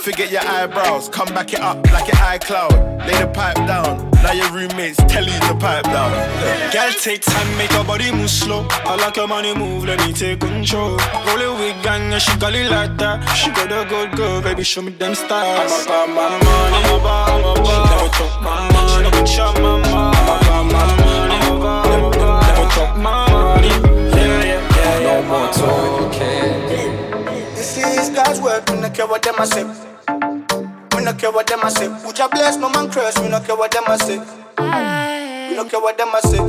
Forget 0.01 0.31
your 0.31 0.41
eyebrows, 0.41 1.09
come 1.09 1.27
back 1.27 1.53
it 1.53 1.61
up 1.61 1.77
like 1.91 2.07
your 2.07 2.17
iCloud. 2.17 2.71
Lay 3.07 3.17
the 3.21 3.27
pipe 3.27 3.55
down. 3.67 4.09
Now 4.23 4.31
your 4.31 4.51
roommates 4.51 4.97
tell 5.07 5.23
you 5.23 5.39
to 5.47 5.55
pipe 5.59 5.83
down. 5.83 6.11
Girl, 6.73 6.91
take 6.99 7.21
time, 7.21 7.57
make 7.57 7.71
your 7.71 7.83
body 7.83 8.11
move 8.11 8.29
slow. 8.29 8.65
I 8.69 8.95
like 8.95 9.15
your 9.15 9.27
money 9.27 9.53
move, 9.53 9.85
let 9.85 9.99
me 9.99 10.11
take 10.11 10.39
control. 10.39 10.97
Roll 11.27 11.41
it 11.47 11.53
with 11.59 11.83
gang, 11.83 12.13
and 12.13 12.21
she 12.21 12.35
got 12.37 12.55
it 12.55 12.69
like 12.71 12.97
that. 12.97 13.23
She 13.35 13.51
got 13.51 13.71
a 13.71 13.87
good 13.87 14.17
girl, 14.17 14.41
baby, 14.41 14.63
show 14.63 14.81
me 14.81 14.91
them 14.91 15.13
stars. 15.13 15.71
I'm 15.71 15.85
about 15.85 16.09
my 16.09 16.29
money, 16.45 16.77
I'm 16.83 16.99
about, 16.99 17.29
I'm 17.29 17.61
about. 17.61 17.67
She 17.67 17.77
never 17.91 18.09
talk 18.17 18.41
my 18.41 18.71
money, 18.73 18.91
she 18.91 19.01
never 19.03 19.23
chop 19.25 19.55
my 19.61 19.91
money. 19.91 20.12
About. 22.93 22.93
Never 22.93 22.93
talk 22.93 22.97
my 22.97 23.31
money. 23.31 23.67
Yeah, 23.67 24.15
yeah, 24.15 24.43
yeah, 24.43 24.99
yeah. 24.99 25.03
No 25.03 25.13
more 25.27 25.49
talking. 25.53 26.61
This 27.55 27.77
is 27.77 28.09
God's 28.09 28.39
work, 28.41 28.69
we 28.69 28.75
don't 28.81 28.93
care 28.93 29.07
what 29.07 29.21
them 29.21 29.35
a 29.39 29.45
say. 29.45 29.63
We 29.63 31.03
don't 31.03 31.17
care 31.19 31.31
what 31.31 31.47
them 31.47 31.61
a 31.63 31.71
say. 31.71 31.87
Would 31.87 32.17
you 32.17 32.29
bless 32.29 32.57
no 32.57 32.69
man 32.69 32.89
curse? 32.91 33.17
We 33.19 33.29
don't 33.29 33.45
care 33.45 33.55
what 33.55 33.71
them 33.71 33.83
a 33.87 33.97
say. 33.97 34.19
We 34.19 35.55
don't 35.55 35.69
care 35.69 35.79
what 35.81 35.97
them 35.97 36.09
a 36.13 36.21
say. 36.21 36.39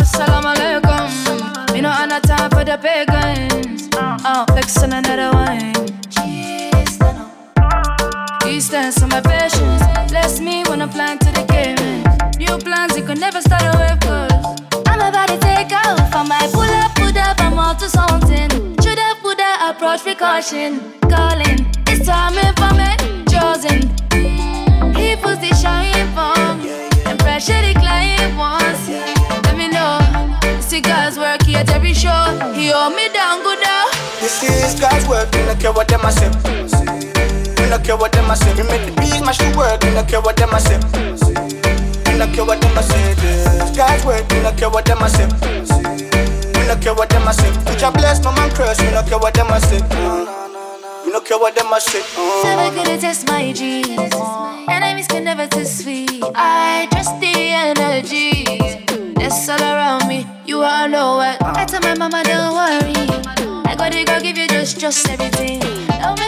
Assalamu 0.00 0.54
alaikum. 0.54 1.72
Me 1.72 1.80
no 1.80 1.90
on 1.90 2.12
a 2.12 2.20
time 2.20 2.50
for 2.50 2.64
the 2.64 2.78
pagans. 2.78 3.88
Uh, 3.94 4.18
uh, 4.24 4.44
oh, 4.48 4.54
fixing 4.54 4.92
another 4.92 5.30
wine. 5.32 5.72
Eastern 8.46 8.92
summer 8.92 9.22
patience. 9.22 9.82
Bless 10.10 10.40
me 10.40 10.62
when 10.68 10.82
I 10.82 10.86
plan 10.86 11.18
to 11.18 11.32
the 11.32 11.44
game. 11.44 12.02
New 12.38 12.58
plans 12.58 12.96
you 12.96 13.04
can 13.04 13.18
never 13.18 13.40
start 13.40 13.62
away 13.74 13.96
cause 14.02 14.06
I'm 14.06 14.10
about 14.10 14.28
to 14.28 14.31
off. 16.22 16.30
I 16.30 16.50
pull 16.50 16.62
up, 16.62 16.94
put 16.94 17.16
up, 17.16 17.40
I'm 17.40 17.58
off 17.58 17.78
to 17.78 17.88
something. 17.88 18.50
Should 18.82 18.98
have 18.98 19.18
put 19.18 19.38
that 19.38 19.74
approach 19.74 20.02
precaution. 20.02 20.80
Calling, 21.02 21.66
it's 21.88 22.06
time 22.06 22.36
for 22.56 22.72
me. 22.78 22.90
Chosen. 23.26 23.90
He 24.94 25.16
puts 25.16 25.40
the 25.40 25.52
shine 25.54 25.92
me. 26.14 26.88
And 27.06 27.18
pressure 27.18 27.60
the 27.62 27.74
client 27.74 28.36
wants. 28.36 28.88
Let 28.88 29.56
me 29.56 29.68
know. 29.68 29.98
Cigars 30.60 31.18
work 31.18 31.42
here 31.42 31.58
at 31.58 31.70
every 31.70 31.94
show. 31.94 32.52
He 32.54 32.68
hold 32.68 32.94
me 32.94 33.08
down 33.12 33.42
good 33.42 33.60
now. 33.60 33.86
This 34.20 34.42
is 34.42 34.80
God's 34.80 35.06
work, 35.08 35.30
don't 35.30 35.58
care 35.60 35.72
what 35.72 35.88
them 35.88 36.04
a 36.04 36.12
say. 36.12 36.30
We 37.58 37.68
don't 37.68 37.84
care 37.84 37.96
what 37.96 38.12
them 38.12 38.30
a 38.30 38.36
say. 38.36 38.54
We 38.54 38.62
make 38.68 38.84
the 38.86 38.92
beats 39.00 39.20
mash 39.20 39.38
the 39.38 39.54
work, 39.56 39.80
don't 39.80 40.08
care 40.08 40.20
what 40.20 40.36
them 40.36 40.50
a 40.54 40.60
say. 40.60 41.21
Don't 42.22 42.34
care 42.34 42.44
what 42.44 42.60
them 42.60 42.78
a 42.78 42.82
say. 42.84 43.14
God's 43.76 44.04
work, 44.06 44.22
we 44.30 44.42
don't 44.42 44.56
care 44.56 44.70
what 44.70 44.84
them 44.84 45.02
a 45.02 45.08
say. 45.10 45.26
We 45.26 46.68
don't 46.68 46.80
care 46.80 46.94
what 46.94 47.10
them 47.10 47.26
a 47.26 47.34
say. 47.34 47.50
Put 47.64 47.80
your 47.80 47.90
bless, 47.90 48.22
no 48.22 48.30
man 48.30 48.48
curse, 48.54 48.80
we 48.80 48.90
don't 48.90 49.08
care 49.08 49.18
what 49.18 49.34
them 49.34 49.50
a 49.50 49.58
say. 49.60 49.82
We 51.04 51.10
don't 51.10 51.26
care 51.26 51.36
what 51.36 51.56
them 51.56 51.72
a 51.72 51.80
say. 51.80 52.00
Never 52.44 52.76
gonna 52.76 52.96
test 52.96 53.26
my 53.26 53.52
G's. 53.52 53.98
Enemies 54.68 55.08
can 55.08 55.24
never 55.24 55.48
test 55.48 55.84
me. 55.84 56.06
I 56.36 56.86
trust 56.92 57.18
the 57.18 57.34
energy. 57.34 58.44
That's 59.14 59.48
all 59.48 59.60
around 59.60 60.06
me. 60.06 60.24
You 60.46 60.62
all 60.62 60.88
know 60.88 61.16
what. 61.16 61.42
I 61.42 61.64
tell 61.64 61.80
my 61.80 61.96
mama, 61.96 62.22
don't 62.22 62.54
worry. 62.54 63.64
I 63.66 63.74
got 63.74 63.92
it, 63.96 64.06
go 64.06 64.20
give 64.20 64.38
you 64.38 64.46
just, 64.46 64.78
just 64.78 65.08
everything. 65.08 65.58
Don't 65.58 66.21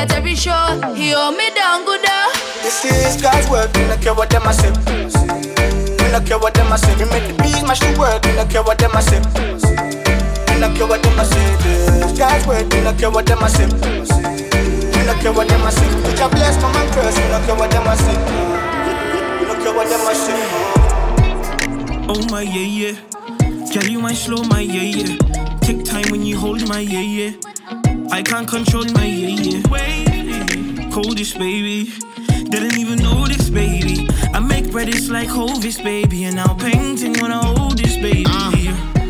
at 0.00 0.12
every 0.16 0.34
show. 0.34 0.80
He 0.96 1.12
hold 1.12 1.36
me 1.36 1.52
down 1.52 1.84
good 1.84 2.00
now. 2.02 2.32
This 2.64 2.84
is 2.84 3.20
God's 3.20 3.48
work, 3.50 3.68
we 3.76 3.84
don't 3.84 4.00
care 4.00 4.14
what 4.14 4.30
them 4.30 4.46
a 4.48 4.52
say. 4.52 4.72
We 4.72 6.08
don't 6.08 6.24
care 6.26 6.38
what 6.38 6.54
them 6.54 6.72
a 6.72 6.78
say. 6.78 6.94
We 6.96 7.04
make 7.12 7.28
the 7.28 7.36
beats 7.42 7.60
my 7.62 7.76
the 7.76 7.92
work, 8.00 8.24
we 8.24 8.32
don't 8.32 8.48
care 8.48 8.62
what 8.62 8.78
them 8.78 8.96
a 8.96 9.02
say. 9.02 9.20
We 9.20 10.60
don't 10.60 10.74
care 10.74 10.88
what 10.88 11.02
them 11.02 11.18
a 11.20 11.24
say. 11.24 11.44
This 12.00 12.16
God's 12.18 12.46
work, 12.46 12.64
we 12.72 12.80
don't 12.80 12.98
care 12.98 13.10
what 13.10 13.26
them 13.26 13.42
a 13.44 13.48
say. 13.48 13.66
We 13.68 15.00
don't 15.04 15.20
care 15.20 15.32
what 15.32 15.48
them 15.48 15.66
a 15.68 15.70
say. 15.70 15.88
Put 16.02 16.18
your 16.18 16.30
bless, 16.30 16.56
no 16.62 16.72
man 16.72 16.88
curse, 16.96 17.16
we 17.20 17.28
don't 17.28 17.44
care 17.44 17.56
what 17.60 17.70
them 17.70 17.86
a 17.86 17.94
say. 17.96 18.16
We 19.36 19.44
don't 19.44 19.60
care 19.60 19.74
what 19.76 19.88
them 19.92 20.08
a 20.08 20.14
say. 20.16 20.40
Oh 22.08 22.22
my 22.32 22.42
yeah 22.42 22.68
yeah. 22.80 22.96
Girl, 23.72 23.84
you 23.84 24.00
might 24.00 24.16
slow 24.16 24.42
my 24.44 24.60
yeah 24.60 24.96
yeah. 24.96 25.16
Take 25.60 25.84
time 25.84 26.08
when 26.10 26.24
you 26.24 26.38
hold 26.38 26.66
my 26.68 26.80
yeah 26.80 27.00
yeah. 27.00 27.32
I 28.12 28.22
can't 28.22 28.48
control 28.48 28.84
my 28.94 29.04
yeah 29.04 29.28
yeah. 29.28 29.62
Wait, 29.70 30.92
coldest 30.92 31.38
baby. 31.38 31.92
Didn't 32.50 32.78
even 32.78 32.98
notice, 32.98 33.48
baby. 33.48 34.08
I 34.34 34.40
make 34.40 34.72
bread, 34.72 34.88
it's 34.88 35.08
like 35.08 35.28
Hovis, 35.28 35.78
baby. 35.82 36.24
And 36.24 36.36
now 36.36 36.54
painting 36.54 37.14
when 37.20 37.30
I 37.30 37.44
hold 37.44 37.78
this, 37.78 37.94
baby. 37.96 38.24
Ah, 38.26 38.52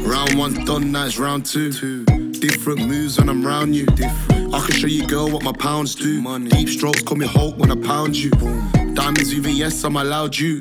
round 0.05 0.39
one 0.39 0.65
done, 0.67 0.93
now 0.93 1.07
it's 1.07 1.19
round 1.19 1.47
two. 1.47 2.05
Different 2.33 2.87
moves 2.87 3.19
when 3.19 3.29
I'm 3.29 3.47
round 3.47 3.75
you. 3.75 3.87
I 4.53 4.61
can 4.67 4.73
show 4.73 4.87
you, 4.87 5.07
girl, 5.07 5.31
what 5.31 5.43
my 5.43 5.53
pounds 5.53 5.95
do. 5.95 6.23
Deep 6.49 6.69
strokes 6.69 7.03
call 7.03 7.17
me 7.17 7.27
Hulk 7.27 7.57
when 7.57 7.71
I 7.71 7.77
pound 7.77 8.17
you. 8.17 8.31
Diamonds 8.95 9.33
VVS, 9.33 9.85
I'm 9.85 9.97
allowed 9.97 10.37
you. 10.37 10.61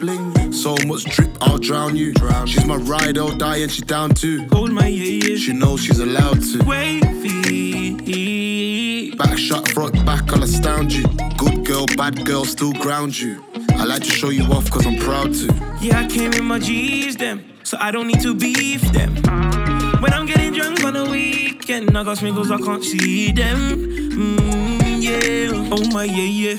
So 0.52 0.76
much 0.86 1.04
drip, 1.06 1.36
I'll 1.42 1.58
drown 1.58 1.96
you. 1.96 2.14
She's 2.46 2.66
my 2.66 2.76
ride 2.76 3.18
or 3.18 3.34
die, 3.36 3.58
and 3.58 3.72
she 3.72 3.82
down 3.82 4.12
too. 4.12 4.48
Hold 4.52 4.72
my 4.72 4.88
yeah 4.88 5.28
yeah. 5.28 5.36
She 5.38 5.54
knows 5.54 5.84
she's 5.84 6.00
allowed 6.00 6.42
to. 6.42 6.64
Wavy. 6.66 7.10
Back 9.16 9.38
shot, 9.38 9.68
front 9.68 10.06
back, 10.06 10.32
I'll 10.32 10.44
astound 10.44 10.94
you. 10.94 11.06
Good 11.38 11.66
girl, 11.66 11.86
bad 11.98 12.26
girl, 12.26 12.46
still 12.46 12.74
ground 12.74 13.20
you. 13.20 13.44
I 13.72 13.86
like 13.86 14.04
to 14.04 14.12
show 14.12 14.30
you 14.30 14.44
off 14.44 14.70
cause 14.70 14.86
I'm 14.86 14.98
proud 14.98 15.34
to. 15.34 15.48
Yeah, 15.82 16.00
I 16.00 16.08
came 16.08 16.34
in 16.34 16.46
my 16.46 16.60
G's 16.60 17.16
them, 17.18 17.44
so 17.64 17.78
I 17.80 17.92
don't 17.92 18.08
need 18.08 18.22
to 18.22 18.34
beef 18.36 18.82
them. 18.94 19.16
When 20.02 20.14
I'm 20.14 20.26
getting 20.26 20.54
drunk 20.54 20.84
on 20.84 20.94
the 20.94 21.06
weekend, 21.10 21.98
I 21.98 22.04
got 22.04 22.18
smiggles, 22.18 22.52
I 22.52 22.58
can't 22.64 22.84
see 22.84 23.32
them. 23.32 23.58
Mm, 24.12 25.02
yeah, 25.02 25.52
oh 25.72 25.84
my 25.92 26.04
yeah 26.06 26.56
yeah. 26.56 26.58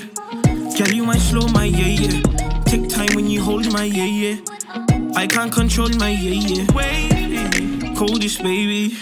Girl, 0.77 0.89
you 0.89 1.03
might 1.03 1.19
slow 1.19 1.47
my 1.49 1.65
yeah 1.65 2.01
yeah. 2.01 2.21
Take 2.65 2.89
time 2.89 3.09
when 3.15 3.27
you 3.27 3.41
hold 3.43 3.71
my 3.73 3.83
yeah 3.83 4.05
yeah. 4.05 4.37
I 5.15 5.27
can't 5.27 5.51
control 5.51 5.89
my 5.97 6.09
yeah 6.09 6.47
yeah. 6.47 6.65
Wait, 6.73 7.95
coldest 7.95 8.41
baby. 8.41 8.95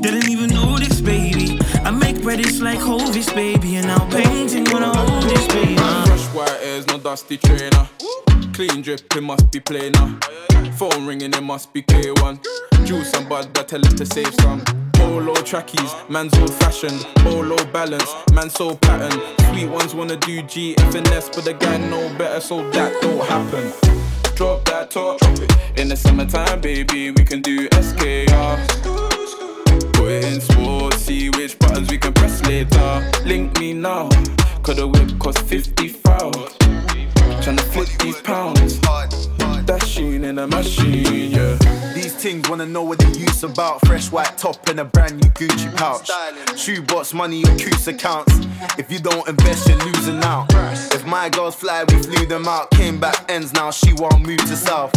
Didn't 0.00 0.28
even 0.28 0.50
notice, 0.50 1.00
baby. 1.00 1.58
I 1.84 1.90
make 1.90 2.22
bread, 2.22 2.40
it's 2.40 2.60
like 2.60 2.78
Hovis, 2.78 3.32
baby. 3.34 3.76
And 3.76 3.88
now 3.88 4.08
painting 4.10 4.64
when 4.72 4.84
I 4.84 4.96
hold 4.96 5.24
this, 5.24 5.46
baby. 5.48 5.76
Fresh 5.76 6.26
white 6.34 6.60
hairs, 6.62 6.86
no 6.86 6.98
dusty 6.98 7.36
trainer. 7.36 7.88
Clean 8.58 8.82
drip, 8.82 9.14
it 9.14 9.20
must 9.20 9.52
be 9.52 9.60
plainer. 9.60 10.18
Phone 10.78 11.06
ringing, 11.06 11.32
it 11.32 11.42
must 11.44 11.72
be 11.72 11.80
K1. 11.80 12.44
juice 12.84 13.08
some 13.12 13.28
bud, 13.28 13.56
I 13.56 13.62
tell 13.62 13.80
him 13.80 13.94
to 13.94 14.04
save 14.04 14.34
some. 14.40 14.64
Polo 14.94 15.34
trackies, 15.42 15.94
man's 16.08 16.36
old 16.38 16.52
fashioned. 16.54 17.06
Polo 17.18 17.56
balance, 17.66 18.12
man 18.32 18.50
so 18.50 18.74
pattern. 18.74 19.12
Sweet 19.52 19.66
ones 19.68 19.94
wanna 19.94 20.16
do 20.16 20.42
G 20.42 20.74
FNS, 20.74 21.32
but 21.36 21.44
the 21.44 21.54
gang 21.54 21.88
know 21.88 22.12
better, 22.18 22.40
so 22.40 22.68
that 22.72 23.00
don't 23.00 23.24
happen. 23.28 23.72
Drop 24.34 24.64
that 24.64 24.90
top, 24.90 25.22
in 25.78 25.86
the 25.86 25.94
summertime, 25.96 26.60
baby, 26.60 27.12
we 27.12 27.22
can 27.22 27.40
do 27.40 27.68
SKR. 27.68 29.17
Put 29.98 30.12
it 30.12 30.24
in 30.32 30.40
sports, 30.40 30.98
see 30.98 31.28
which 31.30 31.58
buttons 31.58 31.90
we 31.90 31.98
can 31.98 32.12
press 32.12 32.40
later. 32.46 33.10
Link 33.24 33.58
me 33.58 33.74
now, 33.74 34.08
cause 34.62 34.76
the 34.76 34.86
whip 34.86 35.18
cost 35.18 35.40
50 35.40 35.88
foul. 35.88 36.30
Tryna 37.42 37.60
flip 37.72 37.88
these 37.98 38.20
pounds. 38.20 38.78
Dashing 39.66 40.22
in 40.22 40.38
a 40.38 40.46
machine, 40.46 41.32
yeah. 41.32 41.58
These 41.94 42.14
things 42.14 42.48
wanna 42.48 42.66
know 42.66 42.84
what 42.84 43.00
the 43.00 43.10
use 43.18 43.42
about. 43.42 43.84
Fresh 43.88 44.12
white 44.12 44.38
top 44.38 44.68
and 44.68 44.78
a 44.78 44.84
brand 44.84 45.16
new 45.16 45.30
Gucci 45.30 45.76
pouch. 45.76 46.08
Shoebox 46.56 47.12
money 47.12 47.44
on 47.44 47.58
Coutts 47.58 47.88
accounts. 47.88 48.47
If 48.78 48.90
you 48.90 48.98
don't 48.98 49.28
invest, 49.28 49.68
you're 49.68 49.78
losing 49.78 50.22
out. 50.24 50.46
If 50.92 51.04
my 51.06 51.28
girls 51.28 51.54
fly, 51.54 51.84
we 51.88 52.02
flew 52.02 52.26
them 52.26 52.46
out. 52.46 52.70
Came 52.72 52.98
back 52.98 53.30
ends 53.30 53.52
now, 53.52 53.70
she 53.70 53.92
won't 53.92 54.26
move 54.26 54.38
to 54.38 54.56
south. 54.56 54.92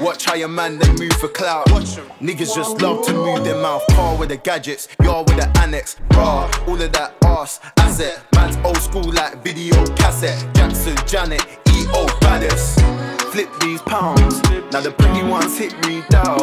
Watch 0.00 0.24
how 0.24 0.34
your 0.34 0.48
man 0.48 0.78
then 0.78 0.96
move 0.96 1.12
for 1.12 1.28
clout. 1.28 1.66
Niggas 1.66 2.54
just 2.54 2.80
love 2.82 3.06
to 3.06 3.12
move 3.12 3.44
their 3.44 3.60
mouth. 3.60 3.82
Car 3.90 4.16
with 4.16 4.28
the 4.28 4.36
gadgets, 4.36 4.88
y'all 5.02 5.24
with 5.24 5.36
the 5.36 5.48
annex. 5.60 5.96
Raw, 6.12 6.50
all 6.66 6.80
of 6.80 6.92
that 6.92 7.14
ass, 7.24 7.60
asset. 7.78 8.22
Man's 8.34 8.56
old 8.64 8.78
school 8.78 9.10
like 9.12 9.42
video 9.42 9.74
cassette. 9.96 10.38
Jackson, 10.54 10.96
Janet, 11.06 11.44
EO, 11.70 12.06
baddest. 12.20 12.80
Flip 13.32 13.48
these 13.60 13.82
pounds. 13.82 14.42
Now 14.72 14.80
the 14.80 14.90
pretty 14.90 15.26
ones 15.26 15.56
hit 15.56 15.72
me 15.86 16.02
down. 16.10 16.38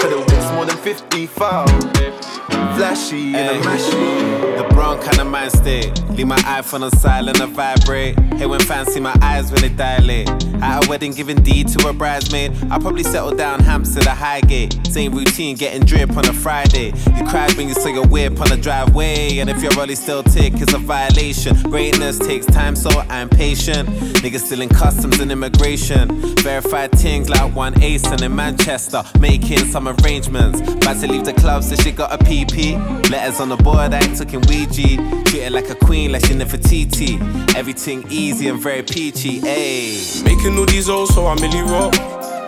For 0.00 0.08
the 0.08 0.18
whips 0.18 0.52
more 0.52 0.66
than 0.66 0.76
50 0.76 1.26
foul. 1.26 2.53
Flashy 2.76 3.28
in 3.28 3.36
a 3.36 3.58
machine. 3.64 4.56
The 4.56 4.66
brown 4.70 5.00
kind 5.00 5.20
of 5.20 5.28
mind 5.28 5.52
state. 5.52 5.92
Leave 6.10 6.26
my 6.26 6.38
iPhone 6.38 6.82
on 6.82 6.90
silent 6.90 7.40
and 7.40 7.52
vibrate. 7.52 8.18
Hey, 8.34 8.46
when 8.46 8.58
fans 8.60 8.92
see 8.92 8.98
my 8.98 9.14
eyes 9.22 9.52
when 9.52 9.60
they 9.62 9.68
dilate. 9.68 10.28
At 10.60 10.84
a 10.84 10.88
wedding, 10.88 11.12
giving 11.12 11.42
D 11.42 11.62
to 11.62 11.88
a 11.88 11.92
bridesmaid. 11.92 12.52
I 12.70 12.78
probably 12.78 13.04
settle 13.04 13.34
down 13.34 13.60
Hampstead 13.60 14.06
or 14.06 14.10
Highgate. 14.10 14.86
Same 14.88 15.12
routine, 15.14 15.56
getting 15.56 15.84
drip 15.84 16.16
on 16.16 16.26
a 16.28 16.32
Friday. 16.32 16.92
You 17.16 17.24
cried 17.26 17.52
when 17.54 17.68
you 17.68 17.74
saw 17.74 17.88
your 17.88 18.06
whip 18.06 18.40
on 18.40 18.48
the 18.48 18.56
driveway. 18.56 19.38
And 19.38 19.48
if 19.48 19.62
your 19.62 19.72
rollie 19.72 19.96
still 19.96 20.22
tick, 20.24 20.54
it's 20.54 20.72
a 20.72 20.78
violation. 20.78 21.60
Greatness 21.62 22.18
takes 22.18 22.46
time, 22.46 22.74
so 22.74 22.90
I'm 23.08 23.28
patient. 23.28 23.88
Niggas 24.22 24.46
still 24.46 24.62
in 24.62 24.68
customs 24.68 25.20
and 25.20 25.30
immigration. 25.30 26.08
Verified 26.36 26.92
things 26.92 27.28
like 27.28 27.54
one 27.54 27.80
ace 27.82 28.04
and 28.06 28.22
in 28.22 28.34
Manchester. 28.34 29.04
Making 29.20 29.66
some 29.66 29.86
arrangements. 29.88 30.60
About 30.60 31.00
to 31.00 31.06
leave 31.06 31.24
the 31.24 31.34
club, 31.34 31.62
so 31.62 31.76
she 31.76 31.92
got 31.92 32.12
a 32.12 32.24
PP. 32.24 32.63
Letters 32.72 33.40
on 33.40 33.50
the 33.50 33.56
board, 33.56 33.92
I 33.92 34.00
ain't 34.00 34.16
talking 34.16 34.40
Ouija. 34.48 35.24
Treat 35.24 35.50
like 35.50 35.68
a 35.68 35.74
queen, 35.74 36.12
like 36.12 36.24
she 36.24 36.34
never 36.34 36.56
TT. 36.56 37.20
Everything 37.54 38.04
easy 38.10 38.48
and 38.48 38.58
very 38.60 38.82
peachy, 38.82 39.40
ayy. 39.42 40.24
Making 40.24 40.58
all 40.58 40.66
these 40.66 40.88
O's, 40.88 41.14
so 41.14 41.26
I'm 41.26 41.36
really 41.38 41.60
rock. 41.60 41.94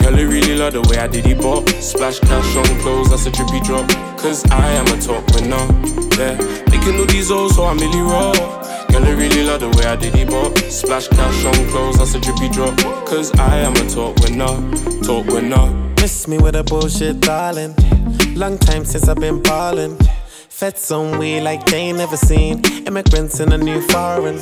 Girl, 0.01 0.17
I 0.17 0.23
really 0.23 0.57
love 0.57 0.73
the 0.73 0.83
way 0.83 0.99
I 0.99 1.07
did 1.07 1.27
it 1.27 1.41
bop. 1.41 1.69
Splash 1.69 2.21
cash 2.21 2.57
on 2.57 2.65
clothes, 2.81 3.11
that's 3.11 3.27
a 3.27 3.31
drippy 3.31 3.61
drop. 3.61 3.89
Cause 4.19 4.45
I 4.51 4.71
am 4.71 4.87
a 4.87 5.01
top 5.01 5.23
winner, 5.35 5.67
yeah. 6.17 6.37
Making 6.71 6.99
all 6.99 7.07
these 7.07 7.31
O's, 7.31 7.55
so 7.57 7.65
I'm 7.65 7.79
really 7.79 8.01
raw. 8.01 8.66
Girl, 8.97 9.05
I 9.05 9.11
really 9.11 9.45
love 9.45 9.61
the 9.61 9.69
way 9.69 9.85
I 9.85 9.95
did 9.95 10.15
it 10.15 10.31
bop. 10.31 10.57
Splash 10.71 11.09
cash 11.09 11.45
on 11.45 11.69
clothes, 11.69 11.99
that's 11.99 12.15
a 12.15 12.21
drippy 12.21 12.49
drop. 12.49 12.79
Cause 13.07 13.31
I 13.39 13.59
am 13.59 13.75
a 13.75 13.87
top 13.91 14.19
winner, 14.23 14.57
top 15.03 15.27
winner. 15.27 15.71
Miss 16.01 16.27
me 16.27 16.39
with 16.39 16.57
a 16.57 16.65
bullshit, 16.65 17.21
darling. 17.21 17.75
Long 18.35 18.57
time 18.57 18.87
since 18.87 19.07
I've 19.07 19.19
been 19.19 19.43
ballin'. 19.43 19.99
Feds 20.57 20.91
on 20.91 21.19
we 21.19 21.39
like 21.39 21.67
they 21.67 21.77
ain't 21.77 21.99
never 21.99 22.17
seen. 22.17 22.65
Immigrants 22.87 23.41
in 23.41 23.53
a 23.53 23.59
new 23.59 23.79
foreign. 23.89 24.41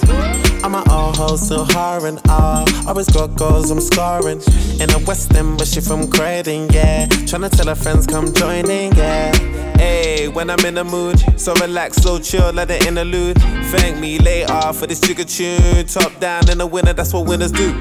I'm 0.62 0.76
an 0.76 0.88
old 0.88 1.16
hoe 1.16 1.34
still 1.34 1.64
harring. 1.64 2.20
Ah, 2.28 2.64
always 2.86 3.08
got 3.08 3.34
goals 3.34 3.72
I'm 3.72 3.80
scoring. 3.80 4.40
In 4.80 4.90
a 4.90 4.98
West 5.06 5.34
End, 5.34 5.58
but 5.58 5.66
she 5.66 5.80
from 5.80 6.08
Croydon, 6.08 6.70
yeah. 6.70 7.06
Tryna 7.26 7.50
tell 7.50 7.66
her 7.66 7.74
friends 7.74 8.06
come 8.06 8.32
join 8.32 8.70
in, 8.70 8.94
yeah. 8.94 9.34
Hey, 9.76 10.28
when 10.28 10.50
I'm 10.50 10.64
in 10.64 10.74
the 10.74 10.84
mood, 10.84 11.18
so 11.38 11.52
relax, 11.54 11.96
so 11.96 12.20
chill, 12.20 12.52
let 12.52 12.68
the 12.68 12.78
interlude. 12.86 13.36
Thank 13.72 13.98
me 13.98 14.20
later 14.20 14.72
for 14.72 14.86
this 14.86 15.00
jigger 15.00 15.24
tune. 15.24 15.84
Top 15.86 16.16
down 16.20 16.48
in 16.48 16.58
the 16.58 16.66
winter, 16.66 16.92
that's 16.92 17.12
what 17.12 17.26
winners 17.26 17.50
do. 17.50 17.72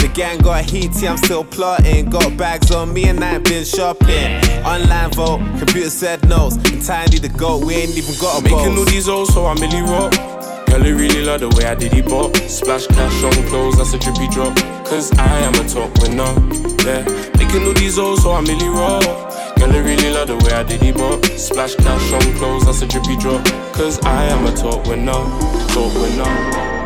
The 0.00 0.10
gang 0.14 0.38
got 0.38 0.64
heaty, 0.64 1.08
I'm 1.08 1.16
still 1.16 1.44
plotting. 1.44 2.08
Got 2.08 2.36
bags 2.36 2.70
on 2.70 2.94
me 2.94 3.08
and 3.08 3.22
I 3.22 3.34
ain't 3.34 3.44
been 3.44 3.64
shopping. 3.64 4.40
Online 4.64 5.10
vote, 5.10 5.40
computer 5.58 5.90
said 5.90 6.26
no's. 6.28 6.56
Tiny 6.86 7.18
the 7.18 7.28
goat, 7.28 7.64
we 7.64 7.79
ain't 7.80 7.96
even 7.96 8.14
got 8.20 8.40
a 8.40 8.42
Making 8.42 8.76
all 8.76 8.84
these 8.84 9.08
O's, 9.08 9.32
so 9.32 9.46
I'm 9.46 9.56
really 9.56 9.80
rock. 9.82 10.12
Girl, 10.66 10.82
I 10.82 10.90
really 10.90 11.24
love 11.24 11.40
the 11.40 11.48
way 11.48 11.64
I 11.64 11.74
did 11.74 11.94
it 11.94 12.06
bop. 12.06 12.36
Splash 12.36 12.86
cash 12.86 13.24
on 13.24 13.32
clothes, 13.48 13.78
that's 13.78 13.94
a 13.94 13.98
drippy 13.98 14.28
drop. 14.28 14.54
Cause 14.86 15.12
I 15.18 15.38
am 15.40 15.54
a 15.54 15.64
top 15.66 15.90
winner, 16.02 16.30
yeah. 16.84 17.02
Making 17.38 17.66
all 17.66 17.74
these 17.74 17.98
O's, 17.98 18.22
so 18.22 18.32
I'm 18.32 18.44
really 18.44 18.68
raw. 18.68 19.00
Girl, 19.56 19.72
I 19.72 19.78
really 19.78 20.10
love 20.10 20.28
the 20.28 20.36
way 20.36 20.52
I 20.52 20.62
did 20.62 20.82
it 20.82 20.96
bop. 20.96 21.24
Splash 21.24 21.74
cash 21.76 22.12
on 22.12 22.34
clothes, 22.36 22.66
that's 22.66 22.82
a 22.82 22.86
drippy 22.86 23.16
drop. 23.16 23.44
Cause 23.74 23.98
I 24.04 24.24
am 24.24 24.46
a 24.46 24.54
top 24.54 24.86
winner, 24.86 25.12
top 25.72 25.94
winner. 25.94 26.79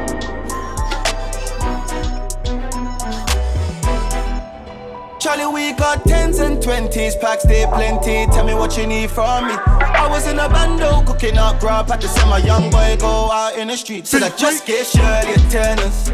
Charlie, 5.24 5.46
we 5.46 5.72
got 5.72 6.04
tens 6.04 6.38
and 6.38 6.62
twenties, 6.62 7.16
packs 7.16 7.44
they 7.44 7.64
plenty. 7.64 8.26
Tell 8.26 8.44
me 8.44 8.52
what 8.52 8.76
you 8.76 8.86
need 8.86 9.10
from 9.10 9.46
me. 9.48 9.54
I 9.54 10.06
was 10.06 10.26
in 10.26 10.38
a 10.38 10.50
bando 10.50 11.00
cooking 11.06 11.38
up 11.38 11.60
grub 11.60 11.90
at 11.90 12.02
the 12.02 12.08
summer. 12.08 12.38
Young 12.40 12.68
boy 12.70 12.98
go 13.00 13.32
out 13.32 13.56
in 13.56 13.68
the 13.68 13.76
street. 13.78 14.06
Said 14.06 14.22
I 14.22 14.28
just 14.36 14.66
get 14.66 14.86
Shirley 14.86 15.36
tennis. 15.48 16.10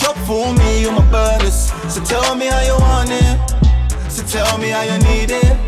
Drop 0.00 0.16
for 0.24 0.50
me, 0.54 0.80
you 0.80 0.90
my 0.92 1.04
burners. 1.10 1.72
So 1.92 2.02
tell 2.04 2.34
me 2.36 2.46
how 2.46 2.62
you 2.62 2.76
want 2.80 3.10
it. 3.12 4.10
So 4.10 4.24
tell 4.24 4.56
me 4.56 4.70
how 4.70 4.80
you 4.80 4.98
need 5.10 5.30
it. 5.30 5.58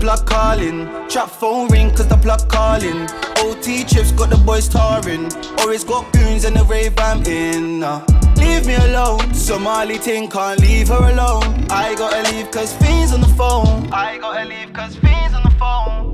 Plug 0.00 0.26
calling, 0.26 0.86
trap 1.10 1.28
phone 1.28 1.68
ring 1.68 1.90
cause 1.90 2.08
the 2.08 2.16
plug 2.16 2.48
calling. 2.48 3.06
OT 3.44 3.84
chips 3.84 4.10
got 4.12 4.30
the 4.30 4.38
boys 4.38 4.70
touring. 4.70 5.30
Always 5.58 5.84
got 5.84 6.10
goons 6.14 6.46
and 6.46 6.56
the 6.56 6.64
rave 6.64 6.94
I'm 6.96 7.22
in. 7.26 7.82
uh. 7.82 8.17
Leave 8.38 8.66
me 8.66 8.74
alone. 8.74 9.34
Somali 9.34 9.98
ting 9.98 10.28
can't 10.28 10.60
leave 10.60 10.88
her 10.88 11.10
alone. 11.12 11.66
I 11.70 11.94
gotta 11.94 12.32
leave 12.32 12.50
cause 12.50 12.72
fiends 12.74 13.12
on 13.12 13.20
the 13.20 13.28
phone. 13.28 13.88
I 13.92 14.18
gotta 14.18 14.44
leave 14.44 14.72
cause 14.72 14.96
fiends 14.96 15.34
on 15.34 15.42
the 15.42 15.50
phone. 15.58 16.07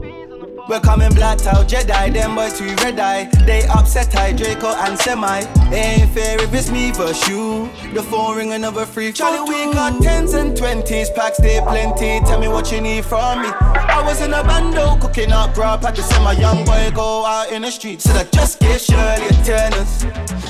We're 0.66 0.80
coming 0.80 1.12
blacked 1.12 1.46
out, 1.46 1.68
Jedi, 1.68 2.12
them 2.14 2.34
boys 2.34 2.58
too 2.58 2.74
red 2.76 2.98
eye. 2.98 3.28
They 3.44 3.66
upset 3.68 4.16
I, 4.16 4.32
Draco 4.32 4.68
and 4.68 4.98
Semi. 4.98 5.40
Ain't 5.74 6.10
fair 6.12 6.40
if 6.42 6.54
it's 6.54 6.70
me 6.70 6.90
versus 6.90 7.28
you. 7.28 7.68
The 7.92 8.02
phone 8.02 8.36
ring 8.36 8.52
another 8.54 8.86
free. 8.86 9.12
Charlie, 9.12 9.46
we 9.46 9.70
got 9.74 10.02
tens 10.02 10.32
and 10.32 10.56
twenties, 10.56 11.10
packs 11.10 11.36
they 11.36 11.60
plenty. 11.60 12.20
Tell 12.20 12.40
me 12.40 12.48
what 12.48 12.72
you 12.72 12.80
need 12.80 13.04
from 13.04 13.42
me. 13.42 13.48
I 13.48 14.02
was 14.06 14.22
in 14.22 14.32
a 14.32 14.42
bando 14.42 14.96
cooking 14.96 15.32
up 15.32 15.52
grub 15.52 15.84
at 15.84 15.96
the 15.96 16.20
my 16.24 16.32
Young 16.32 16.64
boy 16.64 16.90
go 16.94 17.26
out 17.26 17.52
in 17.52 17.60
the 17.60 17.70
street. 17.70 18.00
Said 18.00 18.16
I 18.16 18.24
just 18.30 18.58
get 18.58 18.80
Shirley 18.80 19.26
a 19.26 19.44
tennis. 19.44 20.04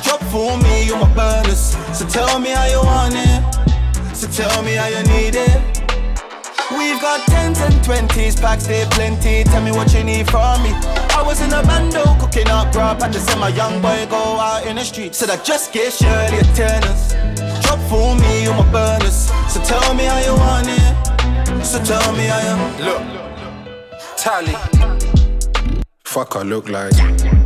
Drop 0.05 0.20
for 0.31 0.57
me, 0.59 0.85
you 0.87 0.94
my 0.94 1.12
burners. 1.12 1.77
So 1.92 2.07
tell 2.07 2.38
me 2.38 2.50
how 2.50 2.66
you 2.66 2.79
want 2.85 3.14
it. 3.16 4.16
So 4.16 4.29
tell 4.29 4.62
me 4.62 4.74
how 4.74 4.87
you 4.87 5.03
need 5.09 5.35
it. 5.35 5.73
We've 6.76 7.00
got 7.00 7.26
tens 7.28 7.60
and 7.60 7.82
twenties, 7.84 8.37
packs 8.37 8.66
they 8.66 8.84
plenty. 8.90 9.44
Tell 9.44 9.62
me 9.62 9.70
what 9.70 9.92
you 9.94 10.04
need 10.04 10.28
from 10.30 10.62
me. 10.62 10.70
I 11.16 11.22
was 11.25 11.40
in 11.40 11.52
a 11.52 11.62
bando 11.62 12.04
cooking 12.18 12.48
up 12.48 12.72
grub 12.72 13.02
at 13.02 13.12
the 13.12 13.37
my 13.38 13.48
Young 13.48 13.81
boy 13.81 14.06
go 14.10 14.16
out 14.16 14.66
in 14.66 14.77
the 14.77 14.85
street. 14.85 15.14
Said 15.14 15.31
I 15.31 15.37
just 15.42 15.72
get 15.72 15.92
Shirley 15.92 16.42
tennis. 16.54 17.12
Drop 17.62 17.79
for 17.88 18.14
me, 18.16 18.44
you 18.44 18.50
my 18.50 18.70
burners. 18.72 19.31
So 19.52 19.62
tell 19.62 19.94
me 19.94 20.04
how 20.04 20.18
you 20.18 20.35
want 20.35 20.66
it. 20.68 21.64
So 21.64 21.83
tell 21.83 22.12
me 22.12 22.27
how 22.27 22.40
you 22.40 22.85
Look, 22.85 23.02
Tally. 24.16 24.93
Fuck, 26.15 26.37
I 26.37 26.42
look 26.42 26.69
like 26.69 26.92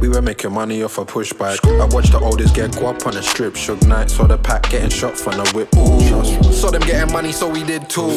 we 0.03 0.11
were 0.11 0.21
making 0.21 0.53
money 0.53 0.83
off 0.83 0.99
a 0.99 1.05
pushback. 1.07 1.57
I 1.81 1.87
watched 1.87 2.12
the 2.12 2.21
oldest 2.21 2.55
get 2.55 2.71
guap 2.73 3.07
on 3.07 3.14
the 3.14 3.23
strip, 3.23 3.57
shook 3.57 3.81
night. 3.87 4.11
Saw 4.11 4.27
the 4.27 4.37
pack 4.37 4.69
getting 4.69 4.91
shot 4.91 5.16
from 5.16 5.39
the 5.39 5.51
whip. 5.55 5.75
Ooh. 5.75 6.53
Saw 6.53 6.71
them 6.71 6.83
getting 6.83 7.11
money, 7.11 7.33
so 7.33 7.49
we 7.49 7.64
did 7.64 7.89
too. 7.89 8.12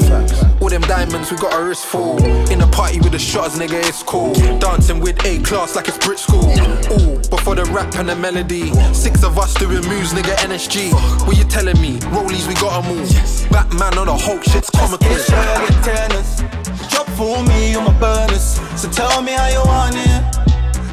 All 0.60 0.68
them 0.68 0.82
diamonds, 0.82 1.32
we 1.32 1.38
got 1.38 1.54
a 1.54 1.64
wrist 1.64 1.86
full. 1.86 2.22
In 2.52 2.60
a 2.60 2.68
party 2.68 3.00
with 3.00 3.14
the 3.14 3.18
shots, 3.18 3.58
nigga, 3.58 3.80
it's 3.88 4.04
cool. 4.04 4.34
Dancing 4.60 5.00
with 5.00 5.26
A 5.26 5.40
class 5.40 5.78
like 5.78 5.88
it's 5.88 5.98
Brit 5.98 6.20
school. 6.20 6.44
Ooh, 6.44 7.18
before 7.30 7.56
the 7.56 7.64
rap 7.72 7.96
and 7.96 8.10
the 8.10 8.16
melody. 8.18 8.74
Six 8.94 9.24
of 9.24 9.40
us 9.40 9.54
doing 9.54 9.88
moves, 9.88 10.12
nigga, 10.12 10.36
NSG. 10.44 10.92
What 11.26 11.38
you 11.38 11.46
telling 11.46 11.80
me? 11.80 12.00
Rollies, 12.12 12.50
we 12.50 12.56
gotta 12.56 12.86
move. 12.90 13.08
Batman 13.52 13.98
on 13.98 14.08
the 14.08 14.18
Hulk, 14.18 14.44
shit's 14.44 14.70
comical. 14.70 15.08
A 15.08 15.82
tennis. 15.82 16.44
Drop 16.92 17.08
for 17.12 17.42
me, 17.44 17.72
you 17.72 17.80
my 17.80 17.98
burners. 18.02 18.60
So 18.76 18.92
tell 18.92 19.22
me 19.22 19.32
how 19.32 19.48
you 19.48 19.64
want 19.64 19.96
it. 19.96 20.41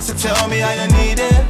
So 0.09 0.15
tell 0.15 0.49
me 0.49 0.61
how 0.61 0.73
you 0.73 0.89
need 0.97 1.19
it. 1.21 1.45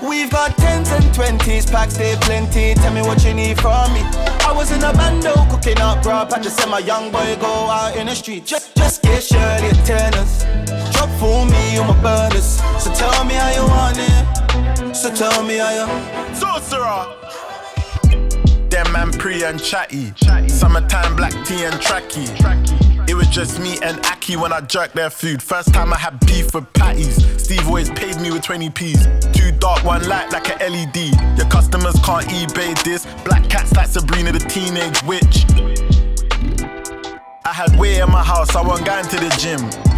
We've 0.00 0.30
got 0.30 0.56
tens 0.58 0.92
and 0.92 1.12
twenties, 1.12 1.66
packs 1.66 1.96
they 1.96 2.14
plenty. 2.20 2.74
Tell 2.74 2.94
me 2.94 3.02
what 3.02 3.24
you 3.24 3.34
need 3.34 3.60
from 3.60 3.92
me. 3.92 4.02
I 4.46 4.52
was 4.54 4.70
in 4.70 4.80
a 4.84 4.92
bando 4.92 5.34
cooking 5.50 5.80
up 5.80 6.04
grub. 6.04 6.32
I 6.32 6.38
just 6.38 6.56
said 6.56 6.68
my 6.68 6.78
young 6.78 7.10
boy 7.10 7.36
go 7.40 7.48
out 7.48 7.96
in 7.96 8.06
the 8.06 8.14
street. 8.14 8.46
Just, 8.46 8.76
just 8.76 9.02
get 9.02 9.24
Shirley 9.24 9.70
a 9.70 9.74
tennis. 9.82 10.44
Drop 10.92 11.10
for 11.18 11.46
me 11.46 11.78
on 11.78 11.88
my 11.88 12.00
burners. 12.00 12.60
So 12.80 12.94
tell 12.94 13.24
me 13.24 13.34
how 13.34 13.50
you 13.50 13.66
want 13.66 13.98
it. 13.98 14.94
So 14.94 15.12
tell 15.12 15.42
me 15.42 15.56
how 15.56 15.72
you. 15.72 16.34
Sorcerer. 16.36 17.06
Them 18.70 18.92
man 18.92 19.10
pre 19.10 19.42
and 19.42 19.60
chatty. 19.60 20.12
Summertime 20.46 21.16
black 21.16 21.32
tea 21.44 21.64
and 21.64 21.74
tracky. 21.80 22.87
It 23.08 23.14
was 23.14 23.26
just 23.28 23.58
me 23.58 23.78
and 23.82 23.98
Aki 24.04 24.36
when 24.36 24.52
I 24.52 24.60
jerked 24.60 24.94
their 24.94 25.08
food. 25.08 25.42
First 25.42 25.72
time 25.72 25.94
I 25.94 25.96
had 25.96 26.20
beef 26.26 26.54
with 26.54 26.70
patties. 26.74 27.16
Steve 27.42 27.66
always 27.66 27.88
paid 27.88 28.20
me 28.20 28.30
with 28.30 28.42
20p's. 28.42 29.34
Too 29.34 29.50
dark, 29.52 29.82
one 29.82 30.06
light 30.06 30.30
like 30.30 30.48
a 30.48 30.68
LED. 30.68 31.16
Your 31.38 31.48
customers 31.48 31.94
can't 32.04 32.26
eBay 32.26 32.80
this. 32.82 33.06
Black 33.24 33.48
cats 33.48 33.72
like 33.72 33.86
Sabrina 33.86 34.30
the 34.32 34.40
Teenage 34.40 35.02
Witch. 35.04 35.46
I 37.46 37.52
had 37.54 37.74
way 37.80 37.98
in 37.98 38.10
my 38.10 38.22
house, 38.22 38.54
I 38.54 38.60
wasn't 38.60 38.86
going 38.86 39.06
to 39.06 39.16
the 39.16 39.30
gym. 39.40 39.97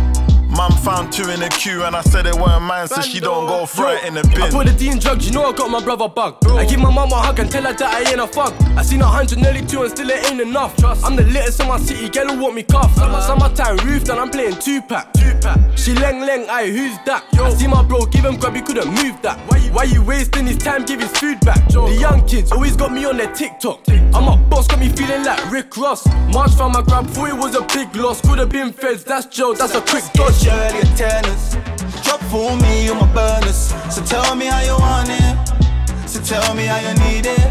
Mum 0.60 0.72
found 0.72 1.10
two 1.10 1.30
in 1.30 1.40
the 1.40 1.48
queue 1.48 1.84
and 1.84 1.96
I 1.96 2.02
said 2.02 2.26
it 2.26 2.34
weren't 2.34 2.60
mine, 2.60 2.86
so 2.86 3.00
she 3.00 3.18
don't 3.18 3.46
go 3.46 3.64
throw 3.64 3.92
it 3.92 4.04
in 4.04 4.12
the 4.12 4.22
bin. 4.24 4.42
I 4.42 4.50
put 4.50 4.66
the 4.66 4.74
D 4.74 4.90
in 4.90 4.98
drugs, 4.98 5.26
you 5.26 5.32
know 5.32 5.46
I 5.46 5.54
got 5.54 5.70
my 5.70 5.82
brother 5.82 6.06
bugged. 6.06 6.46
I 6.48 6.66
give 6.66 6.80
my 6.80 6.90
mum 6.92 7.10
a 7.12 7.14
hug 7.14 7.38
and 7.38 7.50
tell 7.50 7.62
her 7.62 7.72
that 7.72 7.94
I 7.94 8.10
ain't 8.10 8.20
a 8.20 8.26
fuck. 8.26 8.52
I 8.76 8.82
seen 8.82 9.00
a 9.00 9.06
hundred, 9.06 9.38
nearly 9.38 9.64
two, 9.64 9.84
and 9.84 9.90
still 9.90 10.10
it 10.10 10.30
ain't 10.30 10.38
enough. 10.38 10.76
Trust. 10.76 11.02
I'm 11.02 11.16
the 11.16 11.22
littest 11.22 11.60
in 11.60 11.68
my 11.68 11.78
city, 11.78 12.10
girl 12.10 12.28
who 12.28 12.42
want 12.42 12.56
me 12.56 12.62
cuff. 12.62 12.94
Uh-huh. 12.98 13.22
Summertime 13.22 13.78
roof, 13.86 14.02
and 14.10 14.20
I'm 14.20 14.28
playing 14.28 14.56
Tupac. 14.56 15.14
Two 15.14 15.32
pack. 15.40 15.58
She 15.78 15.94
leng 15.94 16.28
leng, 16.28 16.46
aye, 16.50 16.68
who's 16.68 16.98
that? 17.06 17.24
Yo. 17.32 17.44
I 17.44 17.54
see 17.54 17.66
my 17.66 17.82
bro 17.82 18.04
give 18.04 18.26
him 18.26 18.36
grab, 18.36 18.54
he 18.54 18.60
couldn't 18.60 18.88
move 18.88 19.16
that. 19.22 19.38
Why 19.48 19.56
you, 19.56 19.72
Why 19.72 19.84
you 19.84 20.02
wasting 20.02 20.46
his 20.46 20.58
time, 20.58 20.84
give 20.84 21.00
his 21.00 21.10
food 21.12 21.40
back? 21.40 21.72
Yo. 21.72 21.88
The 21.88 21.94
young 21.94 22.26
kids 22.26 22.52
always 22.52 22.76
got 22.76 22.92
me 22.92 23.06
on 23.06 23.16
their 23.16 23.32
TikTok. 23.32 23.84
TikTok. 23.84 24.14
I'm 24.14 24.28
a 24.28 24.36
boss, 24.36 24.66
got 24.66 24.78
me 24.78 24.90
feeling 24.90 25.24
like 25.24 25.50
Rick 25.50 25.74
Ross. 25.78 26.06
March 26.34 26.52
from 26.54 26.72
my 26.72 26.82
grab, 26.82 27.06
thought 27.06 27.30
it 27.30 27.36
was 27.36 27.54
a 27.56 27.62
big 27.62 27.96
loss. 27.96 28.20
Could 28.20 28.40
have 28.40 28.50
been 28.50 28.74
feds, 28.74 29.04
that's 29.04 29.24
Joe, 29.24 29.54
that's 29.54 29.74
a 29.74 29.80
quick 29.80 30.04
dodge. 30.12 30.49
Shirley 30.50 30.82
tennis. 30.96 31.54
Drop 32.02 32.20
for 32.22 32.56
me 32.56 32.88
on 32.88 32.98
my 32.98 33.12
burners. 33.14 33.72
So 33.94 34.02
tell 34.02 34.34
me 34.34 34.46
how 34.46 34.62
you 34.62 34.76
want 34.78 35.08
it. 35.08 36.08
So 36.08 36.20
tell 36.20 36.54
me 36.54 36.64
how 36.66 36.78
you 36.78 36.94
need 37.06 37.26
it. 37.26 37.50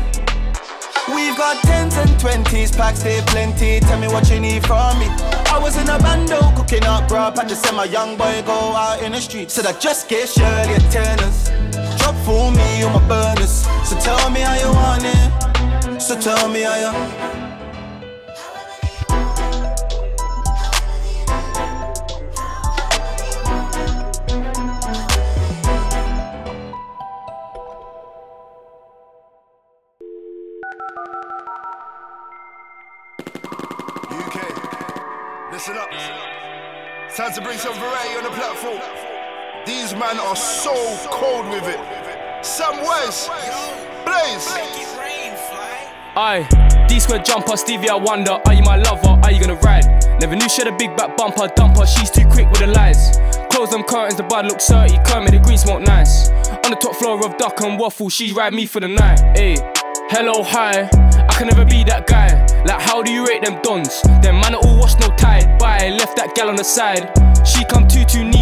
We've 1.07 1.37
got 1.37 1.63
tens 1.63 1.95
and 1.95 2.19
twenties, 2.19 2.71
packs 2.71 3.01
they 3.01 3.21
plenty. 3.27 3.79
Tell 3.79 3.99
me 3.99 4.07
what 4.07 4.29
you 4.29 4.39
need 4.39 4.65
from 4.65 4.99
me. 4.99 5.07
I 5.47 5.57
was 5.61 5.77
in 5.77 5.87
a 5.89 5.97
bando 5.97 6.39
cooking 6.57 6.83
up 6.83 7.07
grub. 7.07 7.39
I 7.39 7.45
just 7.45 7.63
said 7.63 7.73
my 7.73 7.85
young 7.85 8.17
boy 8.17 8.43
go 8.45 8.59
out 8.75 9.01
in 9.01 9.13
the 9.13 9.21
street. 9.21 9.49
Said 9.49 9.65
I 9.65 9.73
just 9.79 10.09
get 10.09 10.27
Shirley 10.27 10.73
a 10.73 10.79
tennis. 10.91 11.49
Drop 11.99 12.15
for 12.25 12.51
me 12.51 12.83
on 12.83 12.91
my 12.93 13.07
burners. 13.07 13.65
So 13.87 13.97
tell 13.99 14.29
me 14.29 14.41
how 14.41 14.55
you 14.55 14.71
want 14.73 15.03
it. 15.05 16.01
So 16.01 16.19
tell 16.19 16.49
me 16.49 16.61
how 16.61 16.75
you. 16.83 17.48
Time 37.19 37.33
to 37.33 37.41
bring 37.41 37.57
some 37.57 37.73
variety 37.73 38.15
on 38.15 38.23
the 38.23 38.29
platform. 38.29 38.79
These 39.65 39.91
men 39.91 40.17
are 40.19 40.37
so 40.37 40.73
cold 41.11 41.49
with 41.49 41.67
it. 41.67 41.77
Ways, 42.79 43.27
Blaze. 44.05 44.47
Aye, 46.15 46.85
D 46.87 46.97
square 46.97 47.19
jumper, 47.19 47.57
Stevie, 47.57 47.89
I 47.89 47.95
wonder, 47.95 48.39
are 48.45 48.53
you 48.53 48.63
my 48.63 48.77
lover? 48.77 49.19
Are 49.21 49.31
you 49.33 49.41
gonna 49.41 49.59
ride? 49.59 49.83
Never 50.21 50.37
knew 50.37 50.47
she 50.47 50.61
had 50.61 50.73
a 50.73 50.77
big 50.77 50.95
back 50.95 51.17
bumper, 51.17 51.49
dumper, 51.49 51.85
she's 51.85 52.09
too 52.09 52.25
quick 52.29 52.49
with 52.51 52.61
the 52.61 52.67
lies. 52.67 53.19
Close 53.51 53.69
them 53.71 53.83
curtains, 53.83 54.15
the 54.15 54.23
bud 54.23 54.45
looks 54.45 54.67
30, 54.67 54.99
Kermit, 55.05 55.31
the 55.31 55.39
green 55.39 55.57
smoke 55.57 55.81
nice. 55.81 56.29
On 56.29 56.71
the 56.71 56.77
top 56.79 56.95
floor 56.95 57.19
of 57.25 57.35
Duck 57.37 57.59
and 57.59 57.77
Waffle, 57.77 58.07
she 58.07 58.31
ride 58.31 58.53
me 58.53 58.65
for 58.65 58.79
the 58.79 58.87
night. 58.87 59.19
Hey, 59.37 59.57
hello, 60.09 60.41
hi, 60.41 60.87
I 60.93 61.33
can 61.33 61.47
never 61.47 61.65
be 61.65 61.83
that 61.83 62.07
guy. 62.07 62.48
Like, 62.65 62.81
how 62.81 63.01
do 63.01 63.11
you 63.11 63.25
rate 63.25 63.43
them 63.43 63.61
dons? 63.61 64.01
Them 64.21 64.39
man 64.41 64.55
are 64.55 64.61
all 64.63 64.79
washed, 64.79 64.99
no 64.99 65.07
tied. 65.15 65.57
Bye, 65.59 65.89
left 65.89 66.15
that 66.17 66.35
gal 66.35 66.49
on 66.49 66.55
the 66.55 66.63
side. 66.63 67.11
She 67.45 67.63
come 67.65 67.87
too, 67.87 68.05
too 68.05 68.25
meaty. 68.25 68.38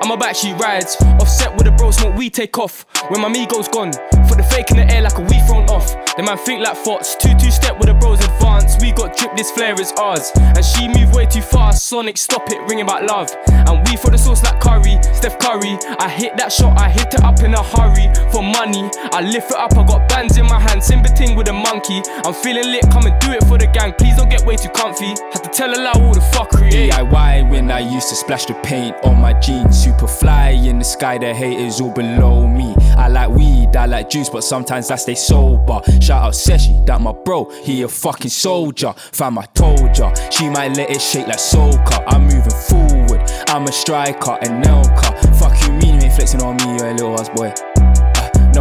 I'm 0.00 0.10
a 0.10 0.16
back, 0.16 0.36
she 0.36 0.52
rides. 0.54 0.96
Offset 1.20 1.54
with 1.56 1.66
the 1.66 1.72
bro 1.72 1.90
smoke, 1.90 2.16
we 2.16 2.30
take 2.30 2.58
off. 2.58 2.86
When 3.10 3.20
my 3.20 3.28
me 3.28 3.46
goes 3.46 3.68
gone, 3.68 3.92
put 4.28 4.38
the 4.38 4.46
fake 4.50 4.70
in 4.70 4.76
the 4.78 4.88
air 4.90 5.02
like 5.02 5.18
a 5.18 5.20
we 5.20 5.38
thrown 5.46 5.68
off. 5.68 5.92
The 6.16 6.22
man 6.22 6.38
think 6.38 6.64
like 6.64 6.76
thoughts, 6.76 7.16
two, 7.16 7.34
two 7.36 7.50
step 7.50 7.78
with 7.78 7.88
the 7.88 7.94
bros 7.94 8.22
advance. 8.24 8.76
We 8.80 8.92
got 8.92 9.16
drip, 9.16 9.36
this 9.36 9.50
flare 9.50 9.78
is 9.80 9.92
ours. 9.92 10.30
And 10.36 10.64
she 10.64 10.88
move 10.88 11.12
way 11.12 11.26
too 11.26 11.42
fast. 11.42 11.86
Sonic, 11.86 12.16
stop 12.16 12.48
it, 12.50 12.60
ringing 12.68 12.84
about 12.84 13.04
love. 13.04 13.30
And 13.48 13.86
we 13.88 13.96
for 13.96 14.10
the 14.10 14.18
sauce 14.18 14.42
like 14.42 14.60
Curry, 14.60 14.96
Steph 15.14 15.38
Curry. 15.38 15.78
I 15.98 16.08
hit 16.08 16.36
that 16.36 16.52
shot, 16.52 16.78
I 16.78 16.88
hit 16.88 17.12
it 17.14 17.22
up 17.22 17.40
in 17.40 17.54
a 17.54 17.62
hurry. 17.62 18.08
For 18.30 18.42
money, 18.42 18.88
I 19.12 19.20
lift 19.20 19.50
it 19.50 19.56
up, 19.56 19.76
I 19.76 19.84
got 19.84 20.08
bands 20.08 20.36
in 20.36 20.46
my 20.46 20.60
hand. 20.60 20.82
Simba 20.82 21.08
ting 21.08 21.36
with 21.36 21.48
a 21.48 21.52
monkey. 21.52 22.02
I'm 22.24 22.34
feeling 22.34 22.70
lit, 22.70 22.84
come 22.90 23.06
and 23.06 23.18
do 23.20 23.32
it 23.32 23.44
for 23.44 23.58
the 23.58 23.66
gang. 23.66 23.92
Please 23.98 24.16
don't 24.16 24.28
get 24.28 24.44
way 24.44 24.56
too 24.56 24.70
comfy. 24.70 25.12
Had 25.32 25.44
to 25.44 25.50
tell 25.50 25.70
a 25.70 25.78
lie 25.80 25.92
all 25.96 26.14
the 26.14 26.20
fuckery. 26.32 26.70
DIY 26.70 27.50
when 27.50 27.70
I 27.70 27.80
used 27.80 28.08
to 28.10 28.14
splash 28.16 28.46
the 28.46 28.54
paint 28.62 28.96
on 29.04 29.20
my 29.20 29.32
jeans. 29.40 29.81
Super 29.82 30.06
fly 30.06 30.50
in 30.50 30.78
the 30.78 30.84
sky, 30.84 31.18
the 31.18 31.34
haters 31.34 31.80
all 31.80 31.90
below 31.90 32.46
me. 32.46 32.72
I 32.96 33.08
like 33.08 33.30
weed, 33.30 33.74
I 33.74 33.86
like 33.86 34.08
juice, 34.08 34.28
but 34.28 34.44
sometimes 34.44 34.92
I 34.92 34.96
stay 34.96 35.16
sober. 35.16 35.80
Shout 36.00 36.22
out 36.22 36.34
Seshi, 36.34 36.86
that 36.86 37.00
my 37.00 37.10
bro, 37.10 37.50
he 37.64 37.82
a 37.82 37.88
fucking 37.88 38.30
soldier. 38.30 38.92
Fam, 39.10 39.38
I 39.38 39.46
told 39.46 39.98
ya, 39.98 40.14
she 40.30 40.48
might 40.48 40.76
let 40.76 40.88
it 40.88 41.00
shake 41.00 41.26
like 41.26 41.38
soca. 41.38 42.04
I'm 42.06 42.22
moving 42.22 42.58
forward, 42.68 43.28
I'm 43.48 43.64
a 43.64 43.72
striker 43.72 44.38
Anelka. 44.42 45.36
Fuck 45.40 45.60
you 45.66 45.72
mean 45.72 45.96
you 45.96 46.06
ain't 46.06 46.14
flexing 46.14 46.42
on 46.42 46.58
me, 46.58 46.76
you 46.76 46.84
a 46.84 46.92
little 46.92 47.20
ass 47.20 47.28
boy. 47.30 47.52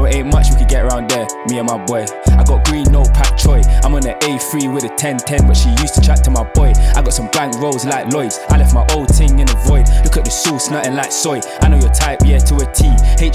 It 0.05 0.15
ain't 0.15 0.27
much 0.27 0.49
we 0.51 0.57
could 0.57 0.69
get 0.69 0.85
around 0.85 1.09
there, 1.09 1.27
me 1.47 1.59
and 1.59 1.67
my 1.67 1.77
boy. 1.85 2.05
I 2.37 2.43
got 2.43 2.65
green, 2.65 2.85
no 2.91 3.03
pack 3.03 3.37
Troy. 3.37 3.61
I'm 3.83 3.93
on 3.93 4.01
the 4.01 4.13
A3 4.21 4.73
with 4.73 4.83
a 4.83 4.89
1010, 4.89 5.47
but 5.47 5.55
she 5.55 5.69
used 5.81 5.95
to 5.95 6.01
chat 6.01 6.23
to 6.25 6.31
my 6.31 6.43
boy. 6.53 6.73
I 6.95 7.01
got 7.01 7.13
some 7.13 7.29
bank 7.31 7.55
rolls 7.59 7.85
like 7.85 8.11
Lloyd's. 8.11 8.39
I 8.49 8.57
left 8.57 8.73
my 8.73 8.85
old 8.93 9.09
ting 9.09 9.39
in 9.39 9.47
the 9.47 9.57
void. 9.65 9.87
Look 10.03 10.17
at 10.17 10.25
the 10.25 10.31
sauce, 10.31 10.69
nothing 10.69 10.95
like 10.95 11.11
soy. 11.11 11.39
I 11.61 11.69
know 11.69 11.79
your 11.79 11.93
type, 11.93 12.19
yeah, 12.25 12.39
to 12.39 12.55
a 12.55 12.65
T. 12.73 12.87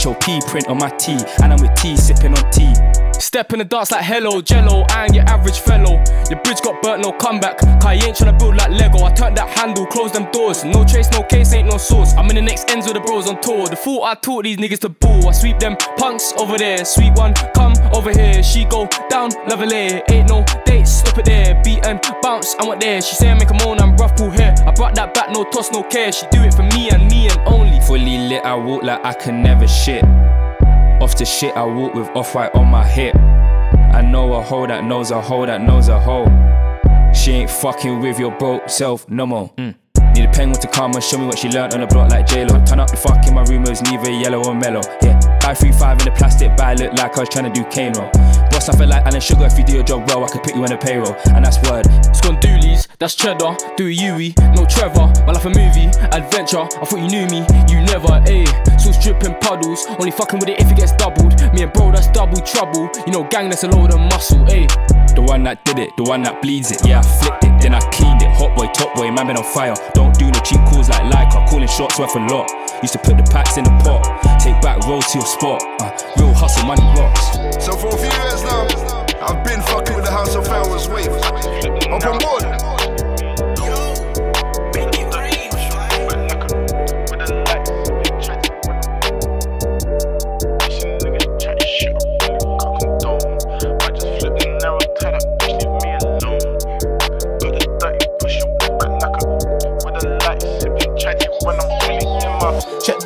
HOP 0.02 0.46
print 0.48 0.68
on 0.68 0.78
my 0.78 0.90
T, 0.90 1.16
and 1.42 1.52
I'm 1.52 1.60
with 1.60 1.74
T, 1.76 1.96
sipping 1.96 2.36
on 2.36 2.50
tea. 2.50 3.05
Step 3.18 3.52
in 3.52 3.58
the 3.58 3.64
dance 3.64 3.90
like 3.90 4.04
hello, 4.04 4.40
jello, 4.40 4.84
and 4.90 5.14
your 5.14 5.24
average 5.24 5.58
fellow. 5.58 6.02
Your 6.30 6.40
bridge 6.42 6.60
got 6.62 6.80
burnt, 6.82 7.02
no 7.02 7.12
comeback. 7.12 7.62
Ain't 7.86 8.16
tryna 8.16 8.38
build 8.38 8.56
like 8.56 8.70
Lego. 8.70 9.04
I 9.04 9.12
turned 9.12 9.36
that 9.36 9.48
handle, 9.48 9.86
close 9.86 10.12
them 10.12 10.30
doors. 10.32 10.64
No 10.64 10.84
trace, 10.84 11.10
no 11.12 11.22
case, 11.22 11.52
ain't 11.52 11.70
no 11.70 11.78
source. 11.78 12.14
I'm 12.14 12.28
in 12.30 12.36
the 12.36 12.42
next 12.42 12.70
ends 12.70 12.86
with 12.86 12.94
the 12.94 13.00
bros 13.00 13.28
on 13.28 13.40
tour. 13.40 13.66
The 13.66 13.76
fool 13.76 14.04
I 14.04 14.14
taught 14.14 14.44
these 14.44 14.56
niggas 14.56 14.80
to 14.80 14.88
ball. 14.88 15.28
I 15.28 15.32
sweep 15.32 15.58
them 15.58 15.76
punks 15.96 16.32
over 16.38 16.58
there. 16.58 16.84
Sweet 16.84 17.14
one, 17.14 17.34
come 17.54 17.74
over 17.92 18.10
here. 18.10 18.42
She 18.42 18.64
go 18.64 18.88
down, 19.08 19.30
level 19.48 19.72
A. 19.72 20.02
Ain't 20.10 20.28
no 20.28 20.44
dates, 20.64 21.00
stop 21.00 21.18
it 21.18 21.24
there. 21.24 21.60
Beat 21.64 21.86
and 21.86 22.00
bounce, 22.22 22.54
I'm 22.58 22.70
up 22.70 22.80
there. 22.80 23.00
She 23.00 23.14
say 23.14 23.30
I 23.30 23.34
make 23.34 23.50
a 23.50 23.54
moan, 23.64 23.80
I'm 23.80 23.96
rough 23.96 24.16
pull 24.16 24.30
hair. 24.30 24.54
I 24.66 24.72
brought 24.72 24.94
that 24.96 25.14
back, 25.14 25.30
no 25.30 25.44
toss, 25.44 25.70
no 25.72 25.82
care. 25.82 26.12
She 26.12 26.26
do 26.30 26.42
it 26.42 26.54
for 26.54 26.62
me 26.62 26.90
and 26.90 27.08
me 27.08 27.28
and 27.28 27.40
only. 27.46 27.80
Fully 27.80 28.18
lit, 28.18 28.44
I 28.44 28.54
walk 28.54 28.82
like 28.82 29.04
I 29.04 29.12
can 29.14 29.42
never 29.42 29.66
shit. 29.66 30.04
Off 31.00 31.16
the 31.18 31.26
shit, 31.26 31.54
I 31.54 31.64
walk 31.64 31.94
with 31.94 32.08
off 32.16 32.34
white 32.34 32.54
on 32.54 32.68
my 32.68 32.86
hip. 32.86 33.14
I 33.16 34.00
know 34.00 34.32
a 34.34 34.42
hoe 34.42 34.66
that 34.66 34.84
knows 34.84 35.10
a 35.10 35.20
hoe 35.20 35.44
that 35.44 35.60
knows 35.60 35.88
a 35.88 36.00
hoe. 36.00 36.24
She 37.12 37.32
ain't 37.32 37.50
fucking 37.50 38.00
with 38.00 38.18
your 38.18 38.30
broke 38.38 38.68
self 38.68 39.08
no 39.08 39.26
more. 39.26 39.52
Mm. 39.58 39.74
Need 40.14 40.24
a 40.24 40.30
penguin 40.32 40.60
to 40.60 40.68
come 40.68 40.94
and 40.94 41.04
show 41.04 41.18
me 41.18 41.26
what 41.26 41.38
she 41.38 41.48
learned 41.50 41.74
on 41.74 41.80
the 41.80 41.86
block 41.86 42.10
like 42.10 42.26
J-Lo. 42.26 42.64
Turn 42.64 42.80
up 42.80 42.90
the 42.90 42.96
fuck 42.96 43.26
in 43.26 43.34
my 43.34 43.42
room, 43.42 43.64
it 43.64 43.68
was 43.70 43.82
neither 43.82 44.10
yellow 44.10 44.42
or 44.44 44.54
mellow. 44.54 44.80
Yeah, 45.02 45.15
buy 45.46 45.54
3-5 45.54 46.00
in 46.00 46.04
the 46.06 46.10
plastic 46.10 46.56
bag, 46.56 46.80
look 46.80 46.92
like 46.94 47.16
I 47.16 47.20
was 47.20 47.28
trying 47.28 47.46
to 47.46 47.54
do 47.54 47.64
cane. 47.70 47.92
Boss, 47.92 48.68
I 48.68 48.76
feel 48.76 48.88
like 48.88 49.06
Alan 49.06 49.20
Sugar, 49.20 49.46
if 49.46 49.56
you 49.56 49.64
do 49.64 49.74
your 49.74 49.84
job 49.84 50.08
well, 50.08 50.24
I 50.24 50.28
could 50.28 50.42
put 50.42 50.56
you 50.56 50.64
on 50.64 50.72
a 50.72 50.78
payroll. 50.78 51.14
And 51.30 51.44
that's 51.44 51.62
word. 51.70 51.86
Scondoolies, 52.10 52.88
that's 52.98 53.14
cheddar. 53.14 53.54
Do 53.76 53.86
a 53.86 53.90
Yui, 53.90 54.34
no 54.58 54.66
Trevor. 54.66 55.06
My 55.22 55.32
life 55.38 55.44
a 55.44 55.50
movie, 55.50 55.86
adventure. 56.10 56.66
I 56.66 56.84
thought 56.84 56.98
you 56.98 57.06
knew 57.06 57.26
me, 57.30 57.46
you 57.70 57.78
never, 57.86 58.18
eh. 58.26 58.42
ayy. 58.42 58.80
Sauce 58.80 58.98
dripping 59.02 59.38
puddles, 59.38 59.86
only 59.86 60.10
fucking 60.10 60.40
with 60.40 60.48
it 60.48 60.58
if 60.60 60.70
it 60.70 60.76
gets 60.76 60.92
doubled. 60.92 61.38
Me 61.54 61.62
and 61.62 61.72
bro, 61.72 61.92
that's 61.92 62.08
double 62.08 62.40
trouble. 62.42 62.90
You 63.06 63.12
know, 63.12 63.24
gang, 63.30 63.48
that's 63.48 63.62
a 63.62 63.68
load 63.68 63.94
of 63.94 64.00
muscle, 64.00 64.42
ayy. 64.50 64.66
The 65.14 65.22
one 65.22 65.44
that 65.44 65.64
did 65.64 65.78
it, 65.78 65.96
the 65.96 66.02
one 66.02 66.22
that 66.22 66.42
bleeds 66.42 66.70
it. 66.70 66.84
Yeah, 66.86 67.00
I 67.00 67.02
flipped 67.02 67.44
it, 67.44 67.54
then 67.62 67.74
I 67.74 67.80
cleaned 67.90 68.22
it. 68.22 68.30
Hot 68.36 68.54
boy, 68.56 68.66
top 68.74 68.94
boy, 68.94 69.10
man 69.10 69.28
been 69.28 69.36
on 69.36 69.44
fire. 69.44 69.74
Don't 69.94 70.12
do 70.18 70.26
no 70.26 70.40
cheap 70.40 70.60
calls 70.68 70.88
like 70.90 71.02
Lyca, 71.08 71.25
calling 71.56 71.68
shots 71.68 71.98
worth 71.98 72.14
a 72.14 72.18
lot. 72.18 72.50
Used 72.82 72.92
to 72.92 72.98
put 72.98 73.16
the 73.16 73.22
packs 73.32 73.56
in 73.56 73.64
the 73.64 73.70
pot, 73.82 74.04
take 74.40 74.60
back 74.60 74.86
rolls 74.86 75.06
to 75.12 75.18
your 75.18 75.26
spot. 75.26 75.62
Uh, 75.80 75.90
real 76.18 76.34
hustle, 76.34 76.66
money 76.66 76.82
rocks. 77.00 77.64
So 77.64 77.72
for 77.72 77.88
a 77.88 77.96
few 77.96 78.12
years 78.12 78.42
now, 78.44 78.68
I've 79.22 79.42
been 79.42 79.62
fucking 79.62 79.96
with 79.96 80.04
the 80.04 80.10
House 80.10 80.34
of 80.34 80.44
Flowers 80.44 80.86
wave. 80.88 81.08
Up 81.08 82.04
on 82.04 82.18
board. 82.18 82.55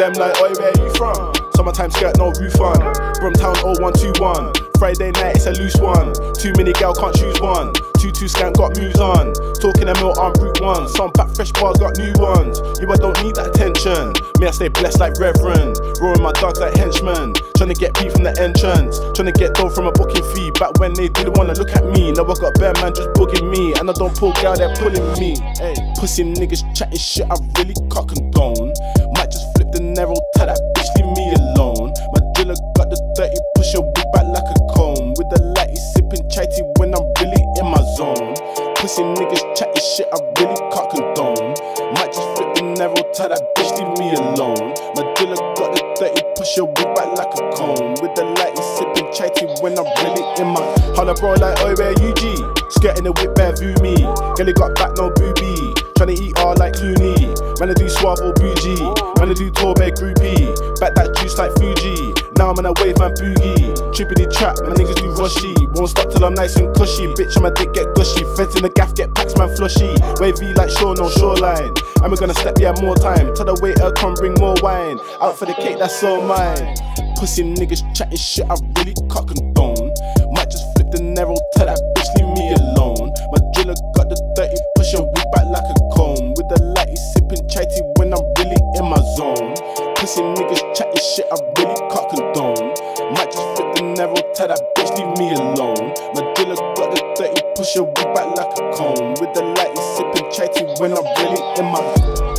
Them 0.00 0.14
like, 0.14 0.34
oi, 0.40 0.52
where 0.58 0.72
you 0.78 0.90
from? 0.96 1.32
Summertime 1.54 1.90
skirt, 1.90 2.16
no 2.16 2.32
roof 2.40 2.58
on. 2.58 2.80
Brumtown 3.20 3.54
0121. 3.76 4.52
Friday 4.78 5.10
night, 5.20 5.36
it's 5.36 5.44
a 5.44 5.52
loose 5.52 5.76
one. 5.76 6.14
Too 6.32 6.52
many 6.56 6.72
gal, 6.72 6.94
can't 6.94 7.14
choose 7.14 7.38
one. 7.38 7.70
Two 8.00 8.10
two 8.10 8.28
scan 8.28 8.50
got 8.56 8.72
moves 8.80 8.98
on. 8.98 9.34
Talking 9.60 9.92
a 9.92 9.94
mill 10.00 10.16
on 10.16 10.32
route 10.40 10.58
one. 10.62 10.88
Some 10.88 11.12
back 11.12 11.28
fresh 11.36 11.52
bars 11.52 11.76
got 11.76 11.98
new 12.00 12.16
ones. 12.16 12.56
You 12.80 12.88
I 12.88 12.96
don't 12.96 13.12
need 13.20 13.36
that 13.36 13.52
attention. 13.52 14.16
Me 14.40 14.48
I 14.48 14.50
stay 14.56 14.68
blessed 14.72 15.00
like 15.00 15.20
Reverend. 15.20 15.76
Roaring 16.00 16.24
my 16.24 16.32
dogs 16.40 16.60
like 16.60 16.72
henchmen. 16.80 17.36
Trying 17.60 17.68
to 17.68 17.76
get 17.76 17.92
beef 18.00 18.16
from 18.16 18.24
the 18.24 18.32
entrance. 18.40 18.96
Trying 19.12 19.28
to 19.28 19.36
get 19.36 19.52
dough 19.52 19.68
from 19.68 19.84
a 19.84 19.92
booking 19.92 20.24
fee. 20.32 20.48
Back 20.56 20.80
when 20.80 20.96
they 20.96 21.12
didn't 21.12 21.36
wanna 21.36 21.52
look 21.52 21.76
at 21.76 21.84
me. 21.92 22.08
Now 22.16 22.24
I 22.24 22.32
got 22.40 22.56
bare 22.56 22.72
man 22.80 22.96
just 22.96 23.12
bugging 23.12 23.52
me. 23.52 23.76
And 23.76 23.84
I 23.84 23.92
don't 23.92 24.16
pull 24.16 24.32
gal, 24.40 24.56
they're 24.56 24.72
pulling 24.80 25.04
me. 25.20 25.36
Hey, 25.60 25.76
pussy 26.00 26.24
niggas 26.24 26.64
chatting 26.72 26.96
shit, 26.96 27.28
I 27.28 27.36
really 27.60 27.76
can't 27.92 28.08
condone. 28.08 28.72
Narrow, 30.00 30.16
tell 30.32 30.46
that 30.46 30.56
bitch 30.72 30.88
leave 30.96 31.12
me 31.12 31.28
alone. 31.36 31.92
My 32.16 32.24
dealer 32.32 32.56
got 32.72 32.88
the 32.88 32.96
30, 33.20 33.36
push 33.52 33.74
your 33.76 33.84
wig 33.84 34.08
back 34.16 34.24
like 34.32 34.48
a 34.48 34.56
comb. 34.72 35.12
With 35.20 35.28
the 35.28 35.36
lighty 35.52 35.76
sipping 35.76 36.24
chatty 36.32 36.64
when 36.80 36.96
I'm 36.96 37.04
really 37.20 37.36
in 37.60 37.68
my 37.68 37.84
zone. 38.00 38.32
Pussy 38.80 39.04
niggas 39.04 39.44
chatting 39.52 39.76
shit, 39.76 40.08
I 40.08 40.24
really 40.40 40.56
can't 40.72 40.88
condone. 40.88 41.52
Might 41.92 42.16
just 42.16 42.24
flip 42.32 42.48
the 42.56 42.64
narrow, 42.80 42.96
tell 43.12 43.28
that 43.28 43.44
bitch 43.52 43.76
leave 43.76 43.92
me 44.00 44.16
alone. 44.16 44.72
My 44.96 45.04
dealer 45.20 45.36
got 45.60 45.76
the 45.76 45.84
30, 46.00 46.16
push 46.32 46.56
your 46.56 46.64
wig 46.64 46.88
back 46.96 47.12
like 47.20 47.36
a 47.36 47.44
comb. 47.52 48.00
With 48.00 48.16
the 48.16 48.24
lighty 48.40 48.64
sipping 48.80 49.12
chatty 49.12 49.52
when 49.60 49.76
I'm 49.76 49.84
really 50.00 50.24
in 50.40 50.48
my. 50.48 50.64
Holla 50.96 51.12
bro 51.12 51.36
like, 51.36 51.60
oh, 51.60 51.76
where 51.76 51.92
G? 52.16 52.49
Skirting 52.70 53.04
the 53.04 53.12
whip 53.12 53.34
bare 53.34 53.52
view 53.58 53.74
me. 53.82 53.98
Girl, 54.38 54.52
got 54.54 54.74
back 54.78 54.96
no 54.96 55.10
booby. 55.10 55.74
Tryna 56.00 56.16
eat 56.16 56.38
all 56.40 56.56
like 56.56 56.72
Clooney. 56.72 57.28
Man, 57.60 57.68
I 57.68 57.74
do 57.74 57.88
suave 57.90 58.24
or 58.24 58.32
bougie. 58.32 58.80
Man, 59.20 59.28
I 59.28 59.34
do 59.36 59.50
tour 59.52 59.74
bag 59.74 60.00
groupie. 60.00 60.48
Back 60.80 60.96
that 60.96 61.12
juice 61.20 61.36
like 61.36 61.52
Fuji. 61.60 62.16
Now 62.40 62.48
I'm 62.48 62.56
in 62.56 62.64
a 62.64 62.72
wave 62.80 62.96
man 62.96 63.12
boogie. 63.20 63.76
Trippity 63.92 64.24
trap, 64.32 64.56
my 64.64 64.72
niggas 64.72 64.96
do 64.96 65.12
rushy. 65.20 65.52
Won't 65.76 65.92
stop 65.92 66.08
till 66.08 66.24
I'm 66.24 66.32
nice 66.32 66.56
and 66.56 66.72
cushy. 66.72 67.04
Bitch, 67.20 67.36
my 67.36 67.52
dick 67.52 67.74
get 67.76 67.92
gushy. 67.92 68.24
Feds 68.32 68.56
in 68.56 68.64
the 68.64 68.72
gaff 68.72 68.96
get 68.96 69.12
packs, 69.12 69.36
man 69.36 69.52
flushy. 69.60 69.92
Wavy 70.24 70.48
like 70.56 70.72
shore, 70.72 70.96
no 70.96 71.12
shoreline. 71.12 71.68
And 72.00 72.08
we're 72.08 72.16
gonna 72.16 72.32
step 72.32 72.56
yeah 72.56 72.72
more 72.80 72.96
time. 72.96 73.34
Tell 73.36 73.44
the 73.44 73.60
waiter 73.60 73.92
come 73.92 74.14
bring 74.14 74.32
more 74.40 74.56
wine. 74.64 74.96
Out 75.20 75.36
for 75.36 75.44
the 75.44 75.52
cake, 75.52 75.76
that's 75.76 76.00
all 76.00 76.24
mine. 76.24 76.72
Pussy 77.20 77.44
niggas 77.44 77.84
chatting 77.92 78.16
shit, 78.16 78.48
I 78.48 78.56
really 78.80 78.96
can't 79.12 79.28
condone. 79.28 79.92
Might 80.32 80.48
just 80.48 80.64
flip 80.72 80.88
the 80.96 81.04
narrow, 81.04 81.36
tell 81.52 81.68
that 81.68 81.76
driller 83.62 83.74
got 83.92 84.08
the 84.08 84.16
30, 84.36 84.56
push 84.76 84.92
your 84.92 85.04
wig 85.04 85.26
back 85.32 85.46
like 85.46 85.64
a 85.64 85.76
comb. 85.92 86.32
With 86.36 86.48
the 86.48 86.60
lighty 86.76 86.96
sipping 86.96 87.46
chatty 87.48 87.80
when 87.96 88.12
I'm 88.12 88.24
really 88.38 88.56
in 88.76 88.84
my 88.88 89.00
zone. 89.16 89.54
Pussy 89.96 90.22
niggas 90.22 90.64
chatting 90.76 91.00
shit, 91.00 91.26
I 91.28 91.36
really 91.58 91.76
can't 91.92 92.08
condone. 92.08 92.72
Might 93.12 93.30
just 93.32 93.44
flip 93.56 93.74
the 93.76 93.82
narrow, 93.96 94.16
tell 94.34 94.48
that 94.48 94.60
bitch 94.76 94.90
leave 94.96 95.12
me 95.18 95.34
alone. 95.36 95.92
My 96.14 96.24
driller 96.34 96.56
got 96.76 96.88
the 96.94 97.00
30, 97.16 97.42
push 97.56 97.74
your 97.76 97.84
wig 97.84 98.08
back 98.14 98.28
like 98.36 98.52
a 98.56 98.64
comb. 98.72 99.14
With 99.20 99.32
the 99.36 99.44
lighty 99.44 99.82
sipping 99.96 100.28
chatty 100.32 100.64
when 100.80 100.96
I'm 100.96 101.04
really 101.20 101.40
in 101.60 101.66
my 101.68 102.29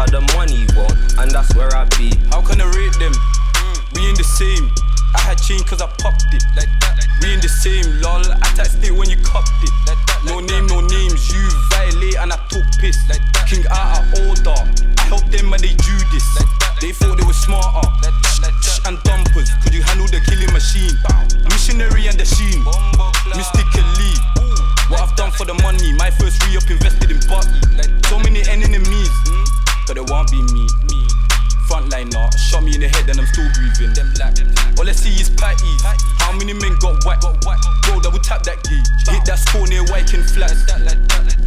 cause 0.00 0.10
the 0.10 0.20
money 0.36 0.64
won't, 0.76 0.96
and 1.20 1.30
that's 1.30 1.54
where 1.54 1.68
I 1.76 1.84
be. 1.96 2.12
How 2.30 2.40
can 2.40 2.60
I 2.60 2.68
rate 2.72 2.96
them? 2.96 3.12
Mm. 3.12 3.76
We 3.94 4.08
in 4.08 4.16
the 4.16 4.24
same. 4.24 4.70
I 5.14 5.20
had 5.20 5.36
change 5.36 5.66
cause 5.66 5.82
I 5.82 5.88
popped 5.98 6.32
it. 6.32 6.42
Like 6.56 6.70
that. 6.80 7.04
We 7.20 7.34
in 7.34 7.40
the 7.40 7.48
same, 7.48 7.84
lol. 8.00 8.24
I 8.24 8.48
taxed 8.56 8.82
it 8.82 8.92
when 8.92 9.10
you 9.10 9.18
copped 9.20 9.52
it. 9.62 9.74
Like 9.84 10.00
that. 10.08 10.24
No 10.24 10.40
name, 10.40 10.66
no 10.68 10.80
names. 10.80 11.28
You 11.28 11.42
violate 11.68 12.16
and 12.16 12.32
I 12.32 12.38
took 12.48 12.64
piss. 12.80 12.96
Like 13.10 13.20
that. 13.34 13.44
King 13.48 13.64
out 13.68 14.00
of 14.00 14.24
order. 14.24 14.60
I 14.98 15.02
helped 15.04 15.30
them 15.32 15.50
when 15.50 15.60
they 15.60 15.74
do 15.74 15.94
this. 16.14 16.24
Like 16.38 16.48
that. 16.48 16.78
They 16.80 16.92
thought 16.92 17.18
they 17.18 17.26
were 17.26 17.36
smarter. 17.36 17.79
Breathing. 33.54 33.94
Them. 33.94 34.10
All 34.78 34.88
I 34.88 34.92
see 34.92 35.12
is 35.20 35.30
patties. 35.30 35.82
How 36.18 36.32
many 36.32 36.52
men 36.52 36.76
got 36.80 37.04
whacked? 37.04 37.26
Bro, 37.84 38.00
double 38.00 38.18
tap 38.18 38.42
that 38.44 38.62
gauge. 38.64 38.86
Hit 39.08 39.24
that 39.26 39.38
score 39.38 39.66
near 39.66 39.84
Wyking 39.84 40.22
flat. 40.22 40.56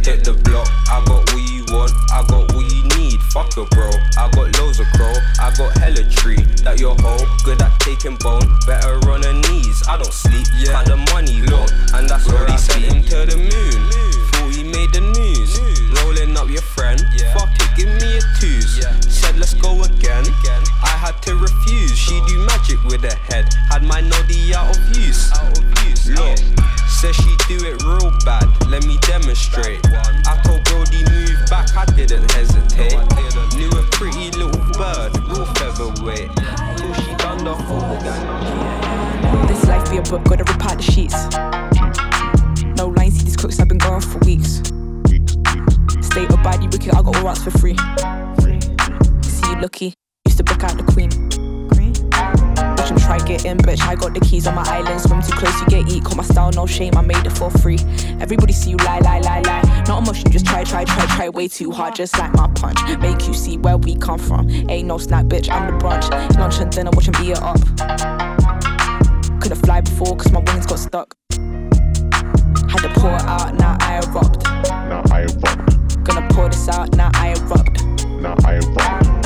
Hit 0.04 0.22
the 0.22 0.34
block, 0.44 0.68
I 0.92 1.02
got 1.06 1.24
what 1.32 1.42
you 1.50 1.64
want, 1.72 1.90
I 2.12 2.22
got 2.28 2.52
what 2.52 2.66
you 2.70 2.84
need. 2.98 3.20
Fuck 3.32 3.56
your 3.56 3.66
bro, 3.72 3.88
I 4.18 4.30
got 4.30 4.52
loads 4.60 4.78
of 4.78 4.86
crow, 4.92 5.14
I 5.40 5.50
got 5.56 5.72
hella 5.78 6.04
tree. 6.10 6.44
That 6.62 6.78
your 6.78 6.94
hoe, 7.00 7.24
good 7.42 7.62
at 7.62 7.72
taking 7.80 8.16
bone, 8.20 8.44
better 8.66 9.00
on 9.08 9.24
her 9.24 9.32
knees. 9.48 9.82
I 9.88 9.96
don't 9.96 10.12
sleep, 10.12 10.46
yeah. 10.54 10.84
Got 10.84 10.86
the 10.92 10.98
money 11.10 11.40
low, 11.48 11.64
and 11.96 12.08
that's 12.08 12.28
where 12.28 12.46
I 12.46 12.56
sent 12.56 12.84
him 12.84 13.02
to 13.02 13.24
the 13.24 13.38
moon. 13.40 13.80
Thought 14.36 14.52
he 14.52 14.62
made 14.62 14.92
the 14.92 15.00
news, 15.00 15.56
rolling 16.04 16.36
up 16.36 16.52
your 16.52 16.62
friend. 16.76 17.00
Fuck 17.32 17.50
it, 17.56 17.70
give 17.74 17.88
me 17.88 18.18
a 18.18 18.22
twos. 18.38 18.84
Said 19.08 19.38
let's 19.38 19.54
go 19.54 19.82
again. 19.82 20.03
Demonstrate. 29.52 29.80
I 30.26 30.40
told 30.42 30.64
Brody 30.64 31.04
move 31.10 31.38
back, 31.48 31.76
I 31.76 31.84
didn't 31.86 32.30
hesitate. 32.32 32.94
Knew 33.56 33.70
a 33.70 33.82
pretty 33.92 34.30
little 34.32 34.60
bird, 34.72 35.16
real 35.28 35.46
featherweight. 35.54 36.30
Till 36.76 36.94
she 36.94 37.14
done 37.16 37.44
the 37.44 37.54
full 37.66 37.80
This 39.46 39.64
life 39.66 39.90
be 39.90 39.98
a 39.98 40.02
book, 40.02 40.24
gotta 40.24 40.44
rip 40.44 40.64
out 40.64 40.76
the 40.76 40.82
sheets. 40.82 41.14
No 42.76 42.88
lines, 42.88 43.18
see 43.18 43.24
these 43.24 43.36
crooks, 43.36 43.60
I've 43.60 43.68
been 43.68 43.78
gone 43.78 44.00
for 44.00 44.18
weeks. 44.20 44.62
State 46.00 46.30
of 46.30 46.42
body 46.42 46.66
wicked, 46.68 46.94
I 46.94 47.02
got 47.02 47.16
all 47.16 47.22
rights 47.22 47.42
for 47.42 47.50
free. 47.50 47.76
See 49.22 49.50
you 49.50 49.60
lucky, 49.60 49.94
used 50.26 50.38
to 50.38 50.44
book 50.44 50.62
out 50.64 50.76
the 50.76 50.84
queen. 50.84 51.33
Try 53.04 53.18
get 53.18 53.44
in, 53.44 53.58
bitch. 53.58 53.82
I 53.82 53.94
got 53.96 54.14
the 54.14 54.20
keys 54.20 54.46
on 54.46 54.54
my 54.54 54.64
island. 54.66 54.98
Swim 54.98 55.20
too 55.20 55.32
close, 55.32 55.60
you 55.60 55.66
get 55.66 55.92
eat. 55.92 56.04
Call 56.04 56.16
my 56.16 56.22
style, 56.22 56.50
no 56.52 56.64
shame. 56.64 56.96
I 56.96 57.02
made 57.02 57.26
it 57.26 57.32
for 57.32 57.50
free. 57.50 57.78
Everybody 58.18 58.54
see 58.54 58.70
you 58.70 58.78
lie, 58.78 59.00
lie, 59.00 59.20
lie, 59.20 59.40
lie. 59.40 59.84
Not 59.86 60.02
emotion, 60.02 60.30
just 60.30 60.46
try, 60.46 60.64
try, 60.64 60.84
try, 60.84 61.04
try 61.14 61.28
way 61.28 61.48
too 61.48 61.70
hard. 61.70 61.94
Just 61.94 62.18
like 62.18 62.32
my 62.32 62.48
punch. 62.54 62.78
Make 63.00 63.26
you 63.26 63.34
see 63.34 63.58
where 63.58 63.76
we 63.76 63.94
come 63.96 64.18
from. 64.18 64.48
Ain't 64.70 64.88
no 64.88 64.96
snack, 64.96 65.26
bitch. 65.26 65.50
I'm 65.50 65.66
the 65.66 65.84
brunch. 65.84 66.08
Lunch 66.38 66.58
and 66.60 66.70
dinner, 66.72 66.90
watch 66.94 67.08
him 67.08 67.14
it 67.18 67.42
up. 67.42 67.60
Couldn't 69.40 69.60
fly 69.66 69.82
before, 69.82 70.16
cause 70.16 70.32
my 70.32 70.40
wings 70.40 70.64
got 70.64 70.78
stuck. 70.78 71.14
Had 71.30 72.78
to 72.78 72.88
pour 72.94 73.14
it 73.14 73.22
out, 73.24 73.54
now 73.56 73.76
I 73.80 74.00
erupt. 74.02 74.44
Now 74.44 75.02
I 75.10 75.22
erupt. 75.22 76.04
Gonna 76.04 76.26
pour 76.30 76.48
this 76.48 76.68
out, 76.70 76.96
now 76.96 77.10
I 77.12 77.32
erupt. 77.32 77.84
Now 78.22 78.34
I 78.44 78.54
erupt. 78.54 79.23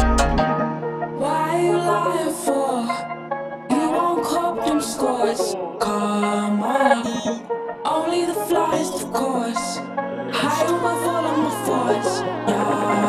Scores. 5.18 5.54
Come 5.80 6.62
on. 6.62 7.06
Only 7.84 8.26
the 8.26 8.32
flyest, 8.32 9.02
of 9.02 9.12
course. 9.12 9.78
High 10.32 10.64
above 10.64 11.06
all 11.06 11.24
of 11.26 11.38
my 11.38 11.50
thoughts. 11.66 12.20
Yeah, 12.20 13.07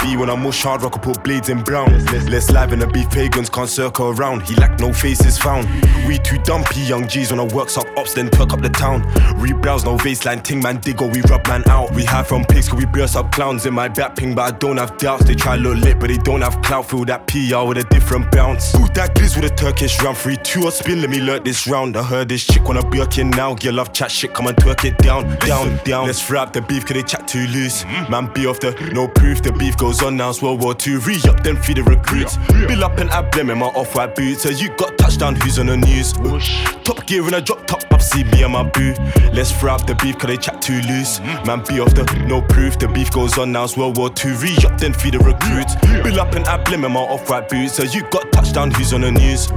BXB 0.00 0.18
when 0.18 0.30
I'm 0.30 0.42
mush 0.42 0.62
hard 0.62 0.82
rock, 0.82 0.96
I 0.96 1.00
put 1.00 1.22
blades 1.22 1.48
in 1.48 1.62
brown. 1.62 1.92
Less 2.30 2.50
live 2.50 2.72
in 2.72 2.78
the 2.78 2.86
beef, 2.86 3.10
pagans 3.10 3.50
can't 3.50 3.68
circle 3.68 4.10
around. 4.10 4.42
He 4.42 4.54
lack 4.56 4.78
no 4.80 4.92
faces 4.92 5.38
found. 5.38 5.68
We 6.06 6.18
too 6.18 6.38
dumpy, 6.38 6.80
young 6.80 7.06
G's 7.06 7.30
when 7.30 7.40
I 7.40 7.44
works 7.44 7.76
up 7.76 7.86
ops, 7.96 8.14
then 8.14 8.30
perk 8.30 8.52
up 8.52 8.60
the 8.60 8.68
town. 8.68 9.02
Rebrowse, 9.38 9.84
no 9.84 9.96
baseline, 9.96 10.42
ting 10.42 10.60
man 10.60 10.78
dig 10.78 11.00
or 11.02 11.08
we 11.08 11.20
rub 11.22 11.46
man 11.46 11.68
out. 11.68 11.92
We 11.94 12.04
hide 12.04 12.26
from 12.26 12.44
pigs, 12.44 12.68
cause 12.68 12.78
we 12.78 12.86
burst 12.86 13.16
up 13.16 13.30
clowns 13.32 13.66
in 13.66 13.74
my 13.74 13.88
back 13.88 14.16
ping, 14.16 14.34
but 14.34 14.54
I 14.54 14.56
don't 14.56 14.76
have 14.76 14.96
doubts. 14.98 15.24
They 15.24 15.34
try 15.34 15.56
look 15.56 15.78
lit, 15.78 15.98
but 15.98 16.08
they 16.08 16.18
don't 16.18 16.42
have 16.42 16.60
clout. 16.62 16.88
Feel 16.88 17.04
that 17.06 17.26
PR 17.26 17.66
with 17.66 17.78
a 17.78 17.86
different 17.90 18.30
bounce. 18.32 18.72
Boot 18.72 18.94
that 18.94 19.14
glizz 19.14 19.36
with 19.36 19.50
a 19.50 19.54
Turkish 19.54 20.00
round. 20.02 20.16
3 20.16 20.36
2 20.36 20.64
or 20.64 20.70
spin, 20.70 21.00
let 21.00 21.10
me 21.10 21.20
learn 21.20 21.44
this 21.44 21.66
round. 21.66 21.96
I 21.96 22.02
heard 22.02 22.28
this 22.28 22.46
chick 22.46 22.64
wanna 22.64 22.84
Birkin 22.90 23.30
now. 23.30 23.54
Girl 23.54 23.74
love 23.74 23.92
chat 23.92 24.10
shit, 24.10 24.34
come 24.34 24.46
and 24.46 24.56
twerk 24.56 24.84
it 24.84 24.98
down, 24.98 25.36
down, 25.40 25.78
down. 25.84 26.06
Let's 26.06 26.30
wrap 26.30 26.52
the 26.52 26.62
beef, 26.62 26.86
cause 26.86 26.96
they 26.96 27.02
chat 27.02 27.28
too 27.28 27.46
loose. 27.48 27.84
Mm-hmm. 27.84 28.10
Man, 28.10 28.32
be 28.32 28.46
off 28.46 28.60
the 28.60 28.72
no 28.92 29.06
proof, 29.06 29.42
the 29.42 29.52
beef 29.52 29.76
goes 29.76 29.89
on 29.98 30.16
now. 30.16 30.30
It's 30.30 30.40
World 30.40 30.62
War 30.62 30.74
II. 30.86 30.96
Re 30.98 31.20
up, 31.28 31.42
then 31.42 31.56
feed 31.56 31.78
the 31.78 31.82
recruits. 31.82 32.36
Bill 32.68 32.84
up 32.84 32.98
and 32.98 33.10
add 33.10 33.32
blem 33.32 33.50
in 33.50 33.58
my 33.58 33.66
off 33.66 33.94
white 33.94 34.14
boots. 34.14 34.44
So 34.44 34.50
you 34.50 34.68
got 34.76 34.96
touchdown, 34.96 35.34
who's 35.34 35.58
on 35.58 35.66
the 35.66 35.76
news? 35.76 36.12
Top 36.84 37.04
gear 37.06 37.26
in 37.26 37.34
a 37.34 37.40
drop 37.40 37.66
top 37.66 37.82
up, 37.90 38.00
see 38.00 38.24
me 38.24 38.42
and 38.42 38.52
my 38.52 38.62
boo. 38.62 38.94
Let's 39.32 39.50
fry 39.50 39.74
up 39.74 39.86
the 39.86 39.94
beef, 39.96 40.18
cause 40.18 40.28
they 40.28 40.36
chat 40.36 40.62
too 40.62 40.80
loose. 40.82 41.18
Mm-hmm. 41.18 41.46
Man, 41.46 41.64
be 41.66 41.80
off 41.80 41.94
the 41.94 42.04
no 42.26 42.40
proof, 42.40 42.78
the 42.78 42.88
beef 42.88 43.10
goes 43.10 43.36
on 43.36 43.52
now. 43.52 43.64
It's 43.64 43.76
World 43.76 43.98
War 43.98 44.10
II. 44.24 44.32
Re 44.32 44.56
up, 44.64 44.78
then 44.78 44.94
feed 44.94 45.14
the 45.14 45.18
recruits. 45.18 45.74
Bill 46.02 46.20
up 46.20 46.34
and 46.34 46.46
add 46.46 46.66
blem 46.66 46.86
in 46.86 46.92
my 46.92 47.00
off 47.00 47.28
white 47.28 47.48
boots. 47.48 47.74
So 47.74 47.82
you 47.82 48.02
got 48.10 48.30
touchdown, 48.32 48.70
who's 48.70 48.92
on 48.92 49.02
the 49.02 49.10
news? 49.10 49.48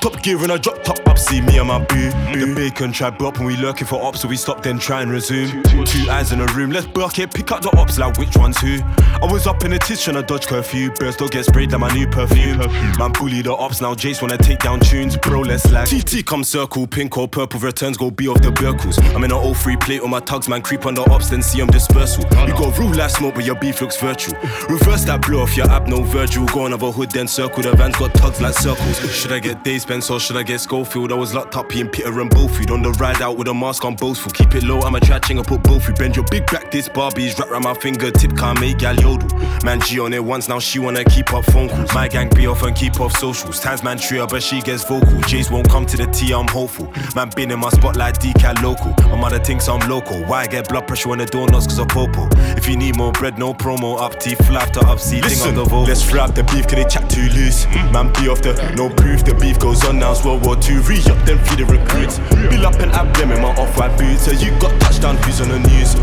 Top 0.00 0.22
gear 0.22 0.42
in 0.44 0.50
a 0.50 0.58
drop 0.58 0.82
top 0.84 1.06
up, 1.08 1.11
see 1.22 1.40
me 1.40 1.58
and 1.58 1.68
my 1.68 1.78
boo. 1.78 2.10
The 2.32 2.52
bacon 2.54 2.92
tried 2.92 3.18
bop 3.18 3.36
and 3.38 3.46
we 3.46 3.56
lurking 3.56 3.86
for 3.86 4.02
ops, 4.02 4.20
so 4.20 4.28
we 4.28 4.36
stop 4.36 4.62
then 4.62 4.78
try 4.78 5.02
and 5.02 5.10
resume. 5.10 5.62
Two 5.84 6.10
eyes 6.10 6.32
in 6.32 6.40
a 6.40 6.46
room, 6.54 6.70
let's 6.70 6.86
buck 6.86 7.18
it, 7.18 7.32
pick 7.32 7.50
up 7.52 7.62
the 7.62 7.74
ops 7.76 7.98
like 7.98 8.18
which 8.18 8.36
one's 8.36 8.58
who. 8.60 8.78
I 9.22 9.28
was 9.30 9.46
up 9.46 9.64
in 9.64 9.70
the 9.70 9.78
tits 9.78 10.04
trying 10.04 10.16
to 10.16 10.22
dodge 10.22 10.46
curfew. 10.46 10.90
Birds 10.92 11.16
don't 11.16 11.30
get 11.30 11.44
sprayed 11.44 11.70
like 11.72 11.80
my 11.80 11.92
new 11.94 12.06
perfume. 12.08 12.58
Man, 12.98 13.12
bully 13.12 13.42
the 13.42 13.54
ops 13.54 13.80
now. 13.80 13.94
Jace 13.94 14.20
wanna 14.20 14.38
take 14.38 14.58
down 14.58 14.80
tunes, 14.80 15.16
bro. 15.16 15.40
Let's 15.40 15.70
like 15.70 15.88
TT 15.88 16.24
come 16.26 16.44
circle, 16.44 16.86
pink 16.86 17.16
or 17.16 17.28
purple 17.28 17.60
returns 17.60 17.96
go 17.96 18.10
be 18.10 18.28
off 18.28 18.40
the 18.42 18.50
Burkles. 18.50 18.98
I'm 19.14 19.24
in 19.24 19.32
an 19.32 19.54
03 19.54 19.76
plate 19.76 20.00
on 20.00 20.10
my 20.10 20.20
tugs, 20.20 20.48
man. 20.48 20.62
Creep 20.62 20.86
on 20.86 20.94
the 20.94 21.08
ops, 21.10 21.30
then 21.30 21.42
see 21.42 21.60
'em 21.60 21.68
dispersal. 21.68 22.24
You 22.46 22.54
got 22.54 22.76
real 22.78 22.92
life 22.94 23.12
smoke, 23.12 23.34
but 23.34 23.44
your 23.44 23.56
beef 23.56 23.80
looks 23.80 23.96
virtual. 24.00 24.36
Reverse 24.68 25.04
that 25.04 25.22
blow 25.26 25.42
off 25.42 25.56
your 25.56 25.70
app, 25.70 25.86
no 25.86 26.02
Virgil. 26.02 26.46
Go 26.46 26.64
on 26.64 26.72
other 26.72 26.90
hood, 26.90 27.10
then 27.12 27.28
circle. 27.28 27.62
The 27.62 27.76
van's 27.76 27.96
got 27.96 28.14
tugs 28.14 28.40
like 28.40 28.54
circles. 28.54 28.98
Should 29.14 29.32
I 29.32 29.38
get 29.38 29.62
Dave 29.62 29.82
Spence 29.82 30.10
or 30.10 30.18
should 30.18 30.36
I 30.36 30.42
get 30.42 30.60
Schofield? 30.60 31.11
I 31.12 31.14
was 31.14 31.34
locked 31.34 31.56
up 31.56 31.76
in 31.76 31.90
Peter 31.90 32.20
and 32.20 32.30
Bofield 32.30 32.70
on 32.70 32.80
the 32.80 32.90
ride 32.92 33.20
out 33.20 33.36
with 33.36 33.46
a 33.48 33.52
mask 33.52 33.84
on 33.84 33.94
boastful. 33.94 34.32
Keep 34.32 34.54
it 34.54 34.62
low, 34.62 34.80
I'm 34.80 34.94
a 34.94 35.00
tratching, 35.00 35.38
I 35.38 35.42
put 35.42 35.62
both. 35.62 35.86
You 35.86 35.92
bend 35.92 36.16
your 36.16 36.24
big 36.30 36.46
back, 36.46 36.70
this 36.70 36.88
Barbie's 36.88 37.38
wrap 37.38 37.50
around 37.50 37.64
my 37.64 37.74
fingertip, 37.74 38.34
can't 38.34 38.58
make 38.58 38.78
gal 38.78 38.96
yodel. 38.96 39.28
Man, 39.62 39.78
G 39.82 40.00
on 40.00 40.14
it 40.14 40.24
once, 40.24 40.48
now 40.48 40.58
she 40.58 40.78
wanna 40.78 41.04
keep 41.04 41.34
up 41.34 41.44
phone 41.44 41.68
calls. 41.68 41.92
My 41.92 42.08
gang 42.08 42.30
be 42.34 42.46
off 42.46 42.62
and 42.62 42.74
keep 42.74 42.98
off 42.98 43.14
socials. 43.18 43.60
Times 43.60 43.82
man 43.82 43.98
trio, 43.98 44.26
but 44.26 44.42
she 44.42 44.62
gets 44.62 44.84
vocal. 44.84 45.20
Jays 45.22 45.50
won't 45.50 45.68
come 45.68 45.84
to 45.84 45.98
the 45.98 46.06
T, 46.06 46.32
I'm 46.32 46.48
hopeful. 46.48 46.90
Man, 47.14 47.28
been 47.36 47.50
in 47.50 47.58
my 47.58 47.68
spotlight, 47.68 48.14
decal 48.18 48.62
local. 48.62 48.94
My 49.10 49.20
mother 49.20 49.38
thinks 49.38 49.68
I'm 49.68 49.86
local. 49.90 50.24
Why 50.24 50.42
I 50.42 50.46
get 50.46 50.70
blood 50.70 50.86
pressure 50.86 51.10
when 51.10 51.18
the 51.18 51.26
door 51.26 51.46
knocks 51.48 51.66
cause 51.66 51.78
of 51.78 51.88
popo? 51.88 52.26
If 52.56 52.66
you 52.66 52.78
need 52.78 52.96
more 52.96 53.12
bread, 53.12 53.38
no 53.38 53.52
promo. 53.52 54.00
Up 54.00 54.18
T, 54.18 54.34
fly 54.34 54.64
to 54.64 54.80
up 54.86 54.98
C, 54.98 55.20
thing 55.20 55.46
on 55.46 55.56
the 55.56 55.64
vocal. 55.64 55.84
Let's 55.84 56.10
wrap 56.10 56.34
the 56.34 56.42
beef, 56.44 56.66
cause 56.66 56.76
they 56.76 56.84
chat 56.84 57.10
too 57.10 57.28
loose. 57.36 57.66
Man, 57.92 58.10
be 58.14 58.28
off 58.28 58.40
the 58.40 58.54
no 58.76 58.88
proof, 58.88 59.24
the 59.24 59.34
beef 59.34 59.58
goes 59.58 59.84
on 59.84 59.98
now, 59.98 60.12
it's 60.12 60.24
World 60.24 60.46
War 60.46 60.56
II. 60.56 60.78
Re 60.78 61.01
up, 61.08 61.18
then 61.26 61.38
feed 61.44 61.58
the 61.58 61.66
recruits. 61.66 62.18
Bill 62.50 62.66
up 62.66 62.74
and 62.80 62.92
app 62.92 63.16
them 63.16 63.32
in 63.32 63.40
my 63.40 63.50
off 63.56 63.76
white 63.76 63.96
boots. 63.98 64.24
So 64.24 64.32
you 64.32 64.50
got 64.58 64.78
touchdown, 64.80 65.16
who's 65.18 65.40
on 65.40 65.48
the 65.48 65.58
news? 65.58 65.94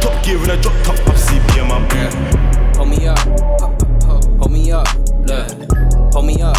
Top 0.00 0.24
gear 0.24 0.42
in 0.42 0.50
a 0.50 0.60
drop 0.60 0.74
top 0.84 0.98
up 1.08 1.16
CB 1.16 1.60
in 1.60 1.68
my 1.68 1.80
boot. 1.88 2.76
Hold 2.76 2.88
me 2.88 3.06
up, 3.06 3.18
hold 4.40 4.52
me 4.52 4.70
up, 4.72 4.88
look. 5.26 5.48
Hold 6.12 6.26
me 6.26 6.42
up, 6.42 6.56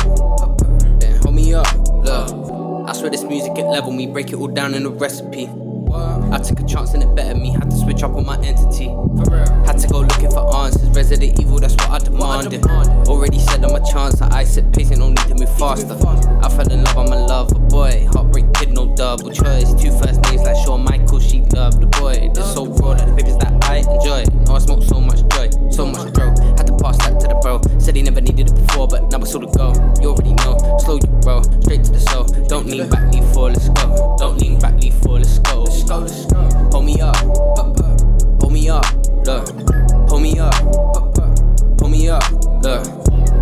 then 1.00 1.22
hold 1.22 1.36
me 1.36 1.54
up, 1.54 1.68
look. 2.04 2.88
I 2.88 2.94
swear 2.94 3.10
this 3.10 3.24
music 3.24 3.58
it 3.58 3.66
level 3.66 3.92
me, 3.92 4.08
break 4.08 4.30
it 4.30 4.36
all 4.36 4.48
down 4.48 4.74
in 4.74 4.86
a 4.86 4.90
recipe. 4.90 5.50
I 5.94 6.40
took 6.40 6.60
a 6.60 6.66
chance 6.66 6.94
and 6.94 7.04
it 7.04 7.16
bettered 7.16 7.38
me, 7.38 7.52
had 7.52 7.70
to 7.70 7.78
switch 7.78 8.04
up 8.04 8.16
on 8.16 8.26
my 8.26 8.38
entity. 8.44 8.88
Had 9.66 9.78
to 9.80 9.88
go 9.88 10.00
looking 10.02 10.32
for 10.32 10.56
answers, 10.56 10.90
Resident 10.90 11.40
Evil, 11.40 11.60
that's 11.60 11.74
what 11.76 11.90
I 11.90 12.00
demanded. 12.00 12.66
Already 13.08 13.40
said 13.40 13.64
I'm 13.64 13.76
a 13.76 13.92
chance, 13.92 14.22
I 14.22 14.44
set 14.44 14.72
pace 14.74 14.92
and 14.92 15.00
don't 15.00 15.16
need 15.16 15.28
to 15.28 15.36
move 15.36 15.58
faster. 15.58 15.94
I 15.94 16.50
fell 16.50 16.72
in 16.72 16.84
love, 16.84 16.98
I'm 16.98 17.12
a 17.12 17.26
lover 17.26 17.60
boy. 17.60 18.08
Heartbreak 18.14 18.54
kid, 18.54 18.74
no 18.74 18.94
double 18.96 19.32
choice. 19.32 19.74
Two 19.74 19.92
first 19.92 20.22
names 20.24 20.44
like 20.44 20.56
Shawn 20.66 20.84
Michael, 20.84 21.20
she 21.20 21.42
loved 21.42 21.82
the 21.82 21.88
boy. 21.88 22.30
This 22.34 22.54
so 22.54 22.66
raw, 22.66 22.90
like 22.90 23.06
the 23.06 23.14
babies 23.14 23.38
that 23.38 23.54
I 23.64 23.78
enjoy. 23.78 24.24
Now 24.46 24.56
I 24.56 24.60
smoke 24.60 24.84
so 24.84 25.00
much 25.00 25.22
joy, 25.36 25.50
so 25.72 25.86
much 25.86 26.14
bro. 26.14 26.30
Had 26.58 26.68
to 26.68 26.78
pass 26.78 26.98
that 27.00 27.20
to 27.22 27.28
the 27.28 27.40
bro. 27.42 27.62
Said 27.80 27.96
he 27.96 28.04
never 28.04 28.22
needed 28.22 28.50
it 28.50 28.56
before, 28.56 28.88
but 28.88 29.10
now 29.12 29.20
I 29.20 29.24
saw 29.26 29.40
the 29.40 29.48
go. 29.48 29.74
You 30.02 30.10
already 30.10 30.34
know, 30.44 30.58
slow 30.84 30.96
you 30.96 31.08
bro, 31.22 31.42
straight 31.62 31.84
to 31.86 31.92
the 31.92 32.00
soul. 32.00 32.26
Don't 32.48 32.68
lean 32.68 32.90
back, 32.90 33.12
lean 33.14 33.24
forward, 33.34 33.54
let's 33.54 33.70
go. 33.70 34.16
Don't 34.20 34.38
lean 34.38 34.60
back, 34.60 34.80
lean 34.82 34.92
forward, 34.92 35.24
let's 35.24 35.40
go. 35.40 35.66
Let's 35.78 35.90
go, 35.90 36.00
let's 36.00 36.26
go. 36.26 36.70
Hold 36.72 36.86
me 36.86 37.00
up, 37.00 37.16
hold 38.42 38.52
me 38.52 38.68
up, 38.68 38.84
look. 39.28 39.48
Hold 40.10 40.24
me 40.24 40.40
up, 40.40 40.56
hold 41.80 41.92
me 41.92 42.10
up, 42.10 42.24
look. 42.64 42.88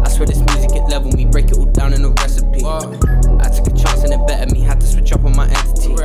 I 0.04 0.10
swear 0.10 0.28
this 0.28 0.40
music 0.40 0.76
it 0.76 0.84
level 0.90 1.14
me, 1.14 1.24
break 1.24 1.46
it 1.46 1.58
all 1.58 1.66
down 1.66 1.94
in 1.94 2.04
a 2.04 2.10
recipe. 2.10 2.62
I 2.66 3.50
took 3.50 3.68
a 3.68 3.74
chance 3.74 4.04
and 4.04 4.12
it 4.12 4.28
bettered 4.28 4.52
me, 4.52 4.60
had 4.60 4.82
to 4.82 4.86
switch 4.86 5.14
up 5.14 5.24
on 5.24 5.34
my 5.34 5.48
entity. 5.48 5.96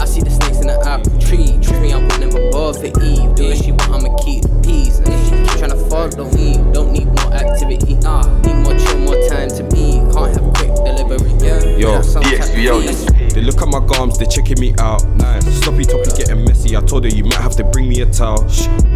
I 0.00 0.06
see 0.06 0.22
the 0.22 0.30
snakes 0.30 0.60
in 0.60 0.68
the 0.68 0.80
apple 0.86 1.18
tree. 1.20 1.58
Trust 1.60 1.82
me, 1.82 1.92
I 1.92 1.98
want 1.98 2.18
them 2.18 2.30
above 2.30 2.80
the 2.80 2.88
Eve. 3.04 3.34
Do 3.34 3.48
what 3.48 3.58
she 3.58 3.72
want, 3.72 3.90
I'ma 3.90 4.16
keep 4.24 4.42
the 4.44 4.60
peace. 4.64 5.00
And 5.00 5.08
if 5.08 5.22
she 5.24 5.30
keep 5.32 5.60
tryna 5.60 5.76
follow 5.90 6.30
me, 6.32 6.54
don't 6.72 6.92
need 6.92 7.08
more 7.08 7.34
activity. 7.34 7.96
Nah, 7.96 8.24
need 8.40 8.56
more 8.64 8.74
chill, 8.78 8.98
more 9.00 9.20
time 9.28 9.50
to 9.50 9.62
me. 9.64 10.00
Can't 10.14 10.34
have 10.34 10.51
delivery. 10.84 11.30
Yeah, 11.46 11.76
Yo, 11.76 11.92
that's 11.92 12.12
some 12.12 12.22
type 12.22 12.40
of 12.40 12.82
peace. 12.82 13.32
They 13.34 13.40
look 13.40 13.62
at 13.62 13.68
my 13.68 13.80
gums, 13.80 14.18
they 14.18 14.26
checking 14.26 14.60
me 14.60 14.74
out. 14.78 15.06
Nice. 15.16 15.44
Sloppy 15.62 15.84
toppy 15.84 16.10
getting 16.16 16.44
messy. 16.44 16.76
I 16.76 16.80
told 16.80 17.04
her 17.04 17.10
you 17.10 17.24
might 17.24 17.40
have 17.40 17.56
to 17.56 17.64
bring 17.64 17.88
me 17.88 18.00
a 18.02 18.06
towel. 18.06 18.44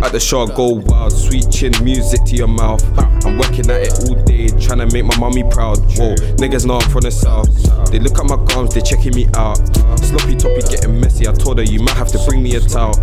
At 0.05 0.13
the 0.13 0.21
show, 0.21 0.43
I 0.43 0.55
go 0.55 0.83
wild. 0.87 1.13
Sweet 1.13 1.51
chin, 1.51 1.73
music 1.83 2.25
to 2.27 2.37
your 2.37 2.49
mouth. 2.49 2.83
I'm 3.25 3.39
working 3.39 3.71
at 3.71 3.81
it 3.83 4.09
all 4.09 4.15
day, 4.25 4.49
trying 4.61 4.79
to 4.79 4.87
make 4.93 5.05
my 5.05 5.17
mommy 5.19 5.43
proud. 5.51 5.79
Whoa, 5.97 6.15
niggas 6.37 6.67
know 6.67 6.79
I'm 6.79 6.91
from 6.91 7.03
the 7.03 7.11
south. 7.11 7.49
They 7.91 7.99
look 7.99 8.19
at 8.19 8.27
my 8.27 8.37
gums, 8.45 8.75
they 8.75 8.81
checking 8.83 9.15
me 9.15 9.27
out. 9.35 9.57
Sloppy 10.05 10.37
toppy 10.37 10.61
getting 10.69 11.01
messy. 11.01 11.27
I 11.27 11.33
told 11.33 11.59
her 11.59 11.65
you 11.65 11.81
might 11.81 11.97
have 11.97 12.09
to 12.09 12.19
bring 12.27 12.43
me 12.43 12.57
a 12.57 12.61
towel. 12.61 12.95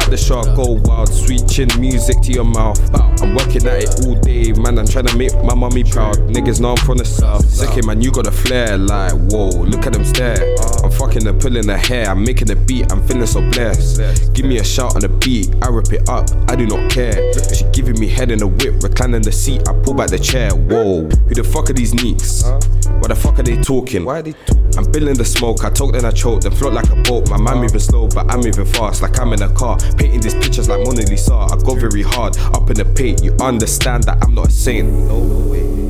At 0.00 0.08
the 0.08 0.16
show, 0.16 0.40
I 0.40 0.54
go 0.56 0.80
wild. 0.84 1.12
Sweet 1.12 1.46
chin, 1.46 1.68
music 1.78 2.20
to 2.22 2.32
your 2.32 2.44
mouth. 2.44 2.78
I'm 3.22 3.34
working 3.34 3.66
at 3.66 3.84
it 3.84 4.06
all 4.06 4.14
day, 4.14 4.52
man. 4.52 4.78
I'm 4.78 4.86
trying 4.86 5.06
to 5.06 5.16
make 5.16 5.34
my 5.44 5.54
mommy 5.54 5.84
proud. 5.84 6.16
Niggas 6.32 6.60
know 6.60 6.70
I'm 6.70 6.76
from 6.78 6.98
the 6.98 7.04
south. 7.04 7.44
Second, 7.44 7.86
man, 7.86 8.00
you 8.00 8.10
got 8.10 8.19
a 8.26 8.32
flair. 8.32 8.78
Like, 8.78 9.12
whoa, 9.12 9.48
look 9.48 9.86
at 9.86 9.92
them 9.92 10.04
stare. 10.04 10.56
I'm 10.82 10.90
fucking 10.90 11.24
the 11.24 11.34
pulling 11.34 11.66
the 11.66 11.76
hair. 11.76 12.08
I'm 12.08 12.24
making 12.24 12.48
the 12.48 12.56
beat. 12.56 12.90
I'm 12.92 13.06
feeling 13.06 13.26
so 13.26 13.40
blessed. 13.50 14.32
Give 14.34 14.46
me 14.46 14.58
a 14.58 14.64
shout 14.64 14.94
on 14.94 15.02
the 15.02 15.08
beat. 15.08 15.54
I 15.62 15.68
rip 15.68 15.92
it 15.92 16.08
up. 16.08 16.28
I 16.48 16.56
do 16.56 16.66
not 16.66 16.90
care. 16.90 17.32
She 17.54 17.64
giving 17.72 17.98
me 17.98 18.08
head 18.08 18.30
in 18.30 18.38
the 18.38 18.46
whip, 18.46 18.82
reclining 18.82 19.22
the 19.22 19.32
seat. 19.32 19.68
I 19.68 19.72
pull 19.82 19.94
back 19.94 20.10
the 20.10 20.18
chair. 20.18 20.54
Whoa, 20.54 21.02
who 21.02 21.34
the 21.34 21.44
fuck 21.44 21.70
are 21.70 21.72
these 21.72 21.94
neeks? 21.94 22.44
What 23.00 23.08
the 23.08 23.16
fuck 23.16 23.38
are 23.38 23.42
they 23.42 23.60
talking? 23.60 24.04
Why 24.04 24.18
are 24.18 24.22
they 24.22 24.34
I'm 24.76 24.90
billing 24.90 25.16
the 25.16 25.24
smoke. 25.24 25.64
I 25.64 25.70
talk 25.70 25.92
then 25.92 26.04
I 26.04 26.10
choke. 26.10 26.42
Then 26.42 26.52
float 26.52 26.72
like 26.72 26.90
a 26.90 26.96
boat. 27.02 27.28
My 27.28 27.36
mind 27.36 27.60
moving 27.60 27.80
slow, 27.80 28.08
but 28.08 28.30
I'm 28.30 28.40
moving 28.40 28.64
fast. 28.64 29.02
Like 29.02 29.18
I'm 29.18 29.32
in 29.32 29.42
a 29.42 29.52
car. 29.52 29.78
Painting 29.96 30.20
these 30.20 30.34
pictures 30.34 30.68
like 30.68 30.80
Mona 30.84 31.02
Lisa. 31.02 31.34
I 31.34 31.56
go 31.56 31.74
very 31.74 32.02
hard. 32.02 32.36
Up 32.38 32.70
in 32.70 32.76
the 32.76 32.84
paint. 32.84 33.22
You 33.22 33.36
understand 33.40 34.04
that 34.04 34.22
I'm 34.22 34.34
not 34.34 34.48
a 34.48 34.50
saint. 34.50 34.88
No 34.88 35.18
way. 35.50 35.89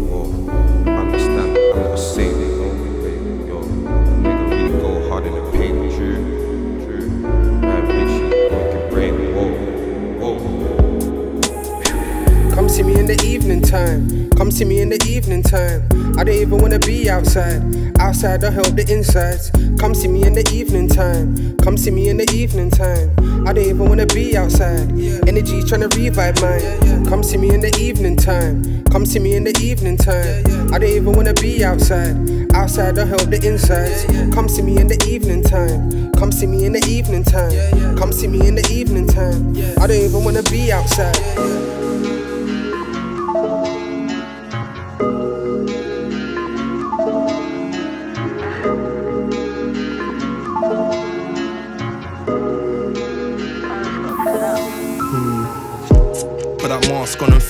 Evening 13.50 13.68
time. 13.68 14.30
Come 14.30 14.52
see 14.52 14.64
me 14.64 14.80
in 14.80 14.90
the 14.90 15.04
evening 15.08 15.42
time. 15.42 15.82
I 16.16 16.22
don't 16.22 16.36
even 16.36 16.58
wanna 16.58 16.78
be 16.78 17.10
outside. 17.10 17.60
Outside, 17.98 18.44
I 18.44 18.50
help 18.50 18.76
the 18.76 18.86
insides. 18.88 19.50
Come 19.76 19.92
see 19.92 20.06
me 20.06 20.24
in 20.24 20.34
the 20.34 20.48
evening 20.54 20.88
time. 20.88 21.56
Come 21.56 21.76
see 21.76 21.90
me 21.90 22.08
in 22.10 22.18
the 22.18 22.30
evening 22.32 22.70
time. 22.70 23.10
I 23.48 23.52
don't 23.52 23.64
even 23.64 23.88
wanna 23.88 24.06
be 24.06 24.36
outside. 24.36 24.88
Energy 25.26 25.64
trying 25.64 25.80
to 25.80 25.88
revive 25.98 26.40
mine. 26.40 27.04
Come 27.06 27.24
see 27.24 27.38
me 27.38 27.52
in 27.52 27.60
the 27.60 27.76
evening 27.80 28.16
time. 28.16 28.84
Come 28.84 29.04
see 29.04 29.18
me 29.18 29.34
in 29.34 29.42
the 29.42 29.58
evening 29.60 29.96
time. 29.96 30.44
I 30.72 30.78
don't 30.78 30.88
even 30.88 31.12
wanna 31.14 31.34
be 31.34 31.64
outside. 31.64 32.14
Outside, 32.54 33.00
I 33.00 33.04
help 33.04 33.30
the 33.30 33.40
insides. 33.42 34.04
Come 34.32 34.48
see 34.48 34.62
me 34.62 34.78
in 34.78 34.86
the 34.86 35.02
evening 35.08 35.42
time. 35.42 36.12
Come 36.12 36.30
see 36.30 36.46
me 36.46 36.66
in 36.66 36.72
the 36.74 36.86
evening 36.86 37.24
time. 37.24 37.98
Come 37.98 38.12
see 38.12 38.28
me 38.28 38.46
in 38.46 38.54
the 38.54 38.68
evening 38.70 39.08
time. 39.08 39.56
I 39.82 39.88
don't 39.88 39.96
even 39.96 40.22
wanna 40.22 40.44
be 40.44 40.70
outside. 40.70 41.69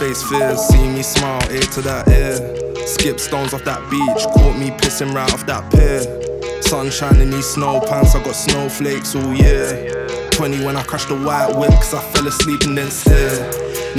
Face 0.01 0.23
fears. 0.23 0.59
See 0.69 0.89
me 0.89 1.03
smile, 1.03 1.43
ear 1.53 1.61
to 1.77 1.83
that 1.83 2.09
ear. 2.09 2.87
Skip 2.87 3.21
stones 3.21 3.53
off 3.53 3.65
that 3.65 3.83
beach, 3.91 4.25
caught 4.33 4.57
me 4.59 4.71
pissing 4.71 5.13
right 5.13 5.31
off 5.35 5.45
that 5.45 5.71
pier. 5.71 6.01
Sunshine 6.63 7.21
in 7.21 7.31
these 7.31 7.47
snow 7.47 7.81
pants, 7.81 8.15
I 8.15 8.25
got 8.25 8.35
snowflakes 8.35 9.15
all 9.15 9.35
year. 9.35 10.07
20 10.31 10.65
when 10.65 10.77
I 10.77 10.83
crashed 10.85 11.09
the 11.09 11.17
white 11.17 11.55
whip, 11.55 11.71
cause 11.73 11.93
I 11.93 12.01
fell 12.13 12.27
asleep 12.27 12.63
and 12.63 12.79
then 12.79 12.91
still. 12.91 13.45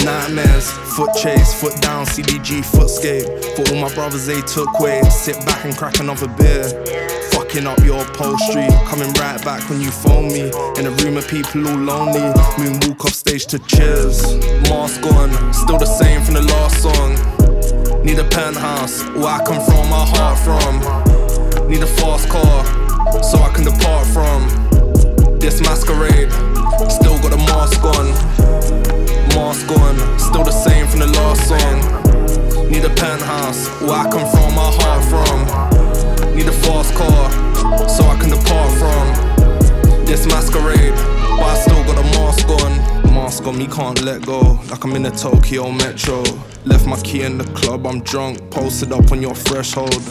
Nightmares, 0.03 0.71
foot 0.95 1.11
chase, 1.21 1.53
foot 1.53 1.79
down, 1.81 2.07
CDG, 2.07 2.65
footscape. 2.65 3.27
For 3.55 3.71
all 3.71 3.79
my 3.79 3.93
brothers, 3.93 4.25
they 4.25 4.41
took 4.41 4.79
way. 4.79 5.03
Sit 5.03 5.45
back 5.45 5.65
and 5.65 5.77
crack 5.77 5.99
another 5.99 6.27
beer. 6.29 7.10
Fucking 7.51 7.67
up 7.67 7.83
your 7.83 8.01
upholstery, 8.01 8.65
coming 8.87 9.11
right 9.15 9.43
back 9.43 9.69
when 9.69 9.81
you 9.81 9.91
phone 9.91 10.29
me. 10.29 10.53
In 10.79 10.87
a 10.87 10.91
room 11.03 11.17
of 11.17 11.27
people 11.27 11.67
all 11.67 11.75
lonely, 11.75 12.21
moonwalk 12.55 13.03
off 13.03 13.13
stage 13.13 13.45
to 13.47 13.59
cheers. 13.59 14.23
Mask 14.69 15.05
on, 15.07 15.53
still 15.53 15.77
the 15.77 15.85
same 15.85 16.21
from 16.21 16.35
the 16.35 16.43
last 16.43 16.81
song. 16.81 17.11
Need 18.05 18.19
a 18.19 18.23
penthouse, 18.23 19.03
where 19.19 19.35
I 19.35 19.43
come 19.43 19.59
from, 19.65 19.89
my 19.89 20.05
heart 20.15 20.39
from. 20.39 21.67
Need 21.67 21.83
a 21.83 21.87
fast 21.87 22.29
car, 22.29 22.63
so 23.21 23.37
I 23.39 23.51
can 23.53 23.65
depart 23.65 24.07
from 24.07 24.47
this 25.37 25.59
masquerade. 25.59 26.31
Still 26.89 27.19
got 27.19 27.33
a 27.33 27.41
mask 27.51 27.83
on, 27.83 28.15
mask 29.35 29.69
on, 29.75 29.99
still 30.17 30.45
the 30.45 30.55
same 30.55 30.87
from 30.87 31.01
the 31.01 31.07
last 31.07 31.49
song. 31.49 32.71
Need 32.71 32.85
a 32.85 32.93
penthouse, 32.95 33.67
where 33.81 33.99
I 33.99 34.09
come 34.09 34.23
from, 34.31 34.55
my 34.55 34.71
heart 34.79 35.03
from. 35.11 35.81
Need 36.33 36.47
a 36.47 36.53
fast 36.53 36.95
car, 36.95 37.29
so 37.87 38.03
I 38.05 38.17
can 38.19 38.29
depart 38.29 38.71
from 38.79 40.05
this 40.05 40.25
masquerade. 40.25 40.93
But 41.37 41.43
I 41.43 41.59
still 41.59 41.83
got 41.83 41.97
a 41.97 42.03
mask 42.17 42.49
on, 42.49 43.13
mask 43.13 43.45
on 43.47 43.57
me, 43.57 43.67
can't 43.67 44.01
let 44.01 44.25
go. 44.25 44.59
Like 44.69 44.83
I'm 44.83 44.95
in 44.95 45.03
the 45.03 45.11
Tokyo 45.11 45.71
Metro. 45.71 46.23
Left 46.65 46.85
my 46.85 46.99
key 47.01 47.23
in 47.23 47.37
the 47.37 47.45
club, 47.53 47.87
I'm 47.87 48.01
drunk, 48.01 48.51
posted 48.51 48.91
up 48.91 49.11
on 49.11 49.21
your 49.21 49.35
threshold. 49.35 50.01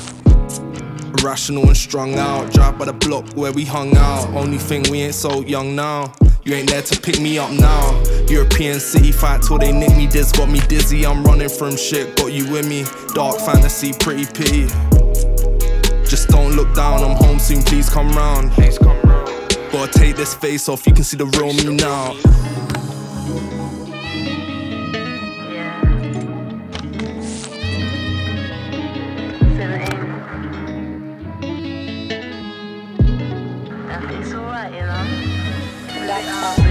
Irrational 1.18 1.66
and 1.66 1.76
strung 1.76 2.14
out, 2.14 2.52
drive 2.52 2.78
by 2.78 2.86
the 2.86 2.92
block 2.92 3.28
where 3.34 3.52
we 3.52 3.64
hung 3.64 3.96
out. 3.96 4.28
Only 4.34 4.58
thing 4.58 4.84
we 4.90 5.02
ain't 5.02 5.14
so 5.14 5.40
young 5.42 5.76
now. 5.76 6.12
You 6.44 6.54
ain't 6.54 6.70
there 6.70 6.82
to 6.82 7.00
pick 7.00 7.20
me 7.20 7.38
up 7.38 7.50
now. 7.50 8.02
European 8.28 8.80
city 8.80 9.12
fight 9.12 9.42
till 9.42 9.58
they 9.58 9.72
nick 9.72 9.94
me. 9.96 10.06
This 10.06 10.32
got 10.32 10.48
me 10.48 10.60
dizzy. 10.68 11.04
I'm 11.04 11.22
running 11.22 11.50
from 11.50 11.76
shit. 11.76 12.16
Got 12.16 12.32
you 12.32 12.50
with 12.50 12.66
me. 12.66 12.84
Dark 13.14 13.38
fantasy, 13.40 13.92
pretty 13.92 14.24
pity. 14.24 14.89
Just 16.10 16.28
don't 16.28 16.56
look 16.56 16.74
down. 16.74 17.04
I'm 17.04 17.14
home 17.14 17.38
soon. 17.38 17.62
Please 17.62 17.88
come 17.88 18.10
round. 18.10 18.50
Please 18.50 18.78
come 18.78 19.00
round. 19.02 19.28
Gotta 19.70 19.96
take 19.96 20.16
this 20.16 20.34
face 20.34 20.68
off. 20.68 20.84
You 20.84 20.92
can 20.92 21.04
see 21.04 21.16
the 21.16 21.26
real 21.26 21.52
me 21.52 21.76
now. 21.76 22.16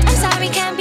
I'm 0.05 0.15
sorry, 0.17 0.49
can't 0.49 0.75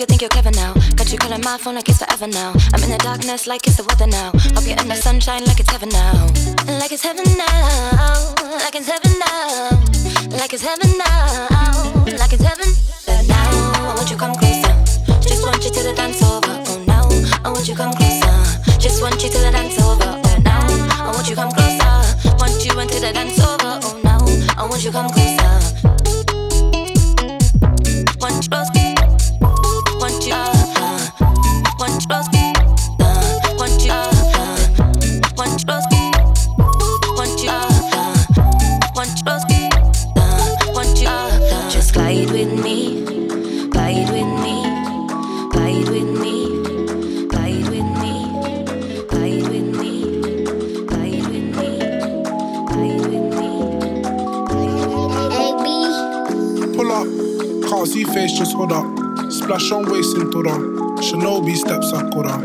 you 0.00 0.06
think 0.06 0.22
you're 0.22 0.30
clever 0.30 0.50
now? 0.50 0.74
Got 0.96 1.12
you 1.12 1.18
calling 1.18 1.40
my 1.42 1.56
phone 1.58 1.74
like 1.76 1.88
it's 1.88 1.98
forever 1.98 2.26
now. 2.26 2.52
I'm 2.72 2.82
in 2.82 2.90
the 2.90 2.98
darkness 2.98 3.46
like 3.46 3.66
it's 3.66 3.76
the 3.76 3.84
weather 3.84 4.06
now. 4.06 4.32
Hope 4.54 4.66
you're 4.66 4.80
in 4.80 4.88
the 4.88 4.96
sunshine 4.96 5.44
like 5.44 5.60
it's 5.60 5.70
heaven 5.70 5.88
now. 5.90 6.12
Like 6.80 6.90
it's 6.90 7.02
heaven 7.02 7.24
now, 7.38 8.34
like 8.58 8.74
it's 8.74 8.88
heaven 8.88 9.12
now, 9.22 9.70
like 10.34 10.52
it's 10.52 10.62
heaven 10.62 10.90
now, 10.98 11.92
like 12.18 12.32
it's 12.32 12.42
heaven. 12.42 12.70
But 13.06 13.28
now 13.28 13.50
I 13.76 13.94
want 13.94 14.10
you 14.10 14.16
come 14.16 14.34
closer. 14.34 14.74
Just 15.20 15.42
want 15.44 15.62
you 15.62 15.70
to 15.70 15.82
the 15.82 15.94
dance 15.94 16.22
over. 16.22 16.54
Oh 16.66 16.82
now 16.86 17.06
I 17.44 17.52
want 17.52 17.68
you 17.68 17.76
come 17.76 17.92
closer. 17.94 18.34
Just 18.78 19.00
want 19.02 19.22
you 19.22 19.30
to 19.30 19.38
the 19.38 19.50
dance 19.52 19.78
over. 19.78 20.10
Oh 20.10 20.38
now 20.42 20.66
I 21.04 21.12
want 21.14 21.28
you 21.28 21.36
come 21.36 21.52
closer. 21.52 22.36
Want 22.38 22.64
you 22.64 22.72
into 22.80 22.98
the 22.98 23.12
dance 23.12 23.38
over. 23.38 23.78
Oh 23.84 24.00
now 24.02 24.18
I 24.56 24.66
want 24.66 24.84
you 24.84 24.90
come 24.90 25.10
closer. 25.10 25.43
Face, 58.34 58.38
just 58.38 58.56
hold 58.56 58.72
up. 58.72 58.84
Splash 59.30 59.70
on 59.70 59.90
waist 59.90 60.16
in 60.16 60.30
Tora. 60.30 60.52
Shinobi 61.00 61.56
steps 61.56 61.90
Sakura. 61.90 62.38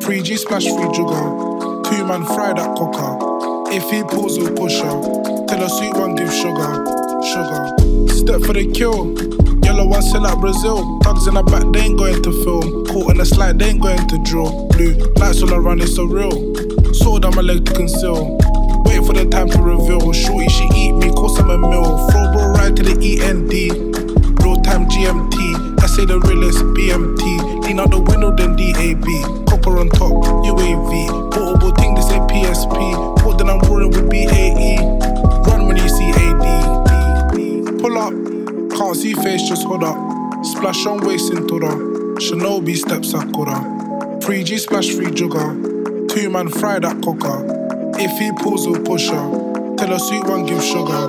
3G 0.00 0.38
splash 0.38 0.64
free 0.64 0.88
jugger. 0.94 1.84
Two 1.84 2.04
man 2.04 2.24
fry 2.24 2.52
that 2.52 2.76
cocker. 2.76 3.72
If 3.74 3.90
he 3.90 4.02
pulls, 4.02 4.38
we'll 4.38 4.54
push 4.54 4.78
her. 4.80 5.46
Tell 5.46 5.62
a 5.62 5.68
sweet 5.68 5.94
one, 5.94 6.14
give 6.14 6.32
sugar. 6.32 6.84
Sugar. 7.22 7.68
Step 8.08 8.40
for 8.42 8.52
the 8.54 8.70
kill. 8.74 9.14
Yellow 9.64 9.86
one 9.86 10.02
sell 10.02 10.26
out 10.26 10.40
Brazil. 10.40 10.98
Thugs 11.00 11.26
in 11.26 11.34
the 11.34 11.42
back, 11.42 11.64
they 11.72 11.80
ain't 11.80 11.98
going 11.98 12.22
to 12.22 12.32
film. 12.44 12.86
Caught 12.86 13.12
in 13.12 13.18
the 13.18 13.26
slide, 13.26 13.58
they 13.58 13.70
ain't 13.70 13.82
going 13.82 14.08
to 14.08 14.22
drill. 14.24 14.68
Blue 14.68 14.94
lights 15.16 15.42
all 15.42 15.52
around, 15.52 15.82
it's 15.82 15.94
so 15.94 16.04
real. 16.04 16.32
Sword 16.94 17.24
on 17.24 17.34
my 17.34 17.42
leg 17.42 17.64
to 17.66 17.72
conceal. 17.72 18.38
Wait 18.84 19.04
for 19.04 19.12
the 19.12 19.28
time 19.30 19.48
to 19.50 19.62
reveal. 19.62 20.12
Shorty, 20.12 20.48
she 20.48 20.64
eat 20.74 20.92
me, 20.92 21.10
cause 21.10 21.38
I'm 21.38 21.50
a 21.50 21.58
meal. 21.58 22.08
Throw 22.08 22.32
bro 22.32 22.52
right 22.52 22.74
to 22.74 22.82
the 22.82 23.22
END. 23.22 23.87
Say 25.98 26.04
the 26.04 26.20
realest 26.20 26.58
BMT. 26.78 27.64
Lean 27.64 27.80
out 27.80 27.90
the 27.90 27.98
window, 27.98 28.30
then 28.30 28.54
DAB. 28.54 29.06
Copper 29.48 29.78
on 29.78 29.88
top, 29.90 30.12
UAV. 30.46 31.32
Portable 31.32 31.72
thing, 31.72 31.94
this 31.94 32.10
ain't 32.10 32.30
PSP. 32.30 32.78
Put 33.22 33.38
then 33.38 33.50
I'm 33.50 33.58
rolling 33.68 33.90
with 33.90 34.08
BAE. 34.08 34.78
Run 35.46 35.66
when 35.66 35.76
you 35.76 35.88
see 35.88 36.10
AD. 36.10 37.80
Pull 37.80 37.98
up, 37.98 38.14
can't 38.78 38.96
see 38.96 39.14
face, 39.14 39.48
just 39.48 39.66
hold 39.66 39.82
up. 39.82 39.98
Splash 40.44 40.86
on 40.86 41.04
waist 41.04 41.32
in 41.32 41.48
Tora. 41.48 41.74
Shinobi 42.22 42.76
steps 42.76 43.10
Sakura. 43.10 43.58
3G 44.22 44.58
splash 44.60 44.90
free 44.90 45.06
jugger. 45.06 46.08
Two 46.08 46.30
man 46.30 46.48
fry 46.48 46.78
that 46.78 47.02
cocker. 47.02 47.44
If 47.98 48.12
he 48.18 48.30
pulls, 48.42 48.66
her. 48.66 49.74
Tell 49.76 49.92
a 49.92 49.98
sweet 49.98 50.24
one, 50.24 50.46
give 50.46 50.62
sugar. 50.62 51.08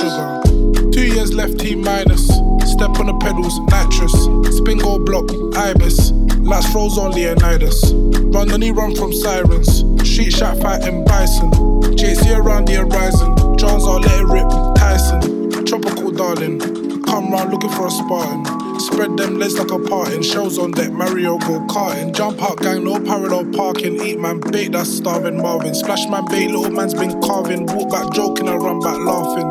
Sugar. 0.00 0.90
Two 0.90 1.06
years 1.06 1.32
left, 1.34 1.60
T 1.60 1.76
minus. 1.76 2.53
Step 2.66 2.98
on 2.98 3.06
the 3.06 3.16
pedals, 3.20 3.58
nitrous. 3.70 4.12
Spin 4.56 4.78
go 4.78 4.98
block, 4.98 5.30
ibis. 5.56 6.12
Last 6.44 6.72
froze 6.72 6.98
on 6.98 7.12
Leonidas. 7.12 7.92
Run 8.34 8.48
the 8.48 8.58
knee 8.58 8.70
run 8.70 8.94
from 8.94 9.12
sirens. 9.12 9.84
Street 10.08 10.32
shot 10.32 10.58
fighting 10.58 11.04
bison. 11.04 11.50
JC 11.96 12.36
around 12.36 12.66
the 12.66 12.74
horizon. 12.74 13.56
Johns 13.56 13.84
are 13.84 14.00
let 14.00 14.20
it 14.20 14.26
rip. 14.26 14.48
Tyson. 14.76 15.64
Tropical 15.64 16.10
darling. 16.10 16.60
Come 17.04 17.30
round 17.30 17.50
looking 17.52 17.70
for 17.70 17.86
a 17.86 17.90
Spartan. 17.90 18.44
Spread 18.80 19.16
them 19.16 19.38
legs 19.38 19.58
like 19.58 19.70
a 19.70 19.78
parting. 19.78 20.22
Shells 20.22 20.58
on 20.58 20.72
deck, 20.72 20.90
Mario 20.90 21.38
go 21.38 21.60
karting. 21.68 22.12
Jump 22.12 22.42
out, 22.42 22.58
gang, 22.58 22.84
no 22.84 22.98
parallel 23.00 23.50
parking. 23.52 24.00
Eat 24.02 24.18
man, 24.18 24.40
bait, 24.40 24.72
that's 24.72 24.90
starving 24.90 25.40
Marvin. 25.40 25.74
Splash 25.74 26.08
man, 26.08 26.24
bait, 26.26 26.50
little 26.50 26.70
man's 26.70 26.92
been 26.92 27.20
carving. 27.22 27.66
Walk 27.66 27.90
back 27.90 28.12
joking, 28.12 28.48
I 28.48 28.56
run 28.56 28.80
back 28.80 28.98
laughing. 28.98 29.50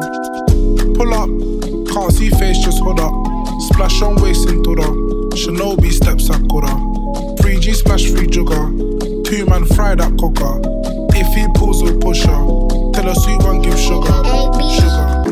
Pull 0.93 1.14
up, 1.14 1.30
can't 1.93 2.11
see 2.11 2.29
face, 2.31 2.57
just 2.57 2.81
hold 2.81 2.99
up. 2.99 3.13
Splash 3.61 4.01
on 4.01 4.15
waist 4.21 4.49
in 4.49 4.63
Dora. 4.63 4.83
Shinobi 5.37 5.91
step 5.91 6.19
Sakura. 6.19 6.67
3G 7.37 7.75
splash 7.75 8.05
free 8.09 8.27
jugger. 8.27 9.23
Two 9.25 9.45
man 9.45 9.65
fry 9.65 9.95
that 9.95 10.17
cocker. 10.19 10.59
If 11.15 11.27
he 11.35 11.47
pulls 11.53 11.81
a 11.87 11.93
pusher, 11.99 12.25
tell 12.93 13.09
a 13.09 13.15
sweet 13.15 13.43
one 13.43 13.61
give 13.61 13.79
sugar. 13.79 14.11
Sugar. 14.73 15.23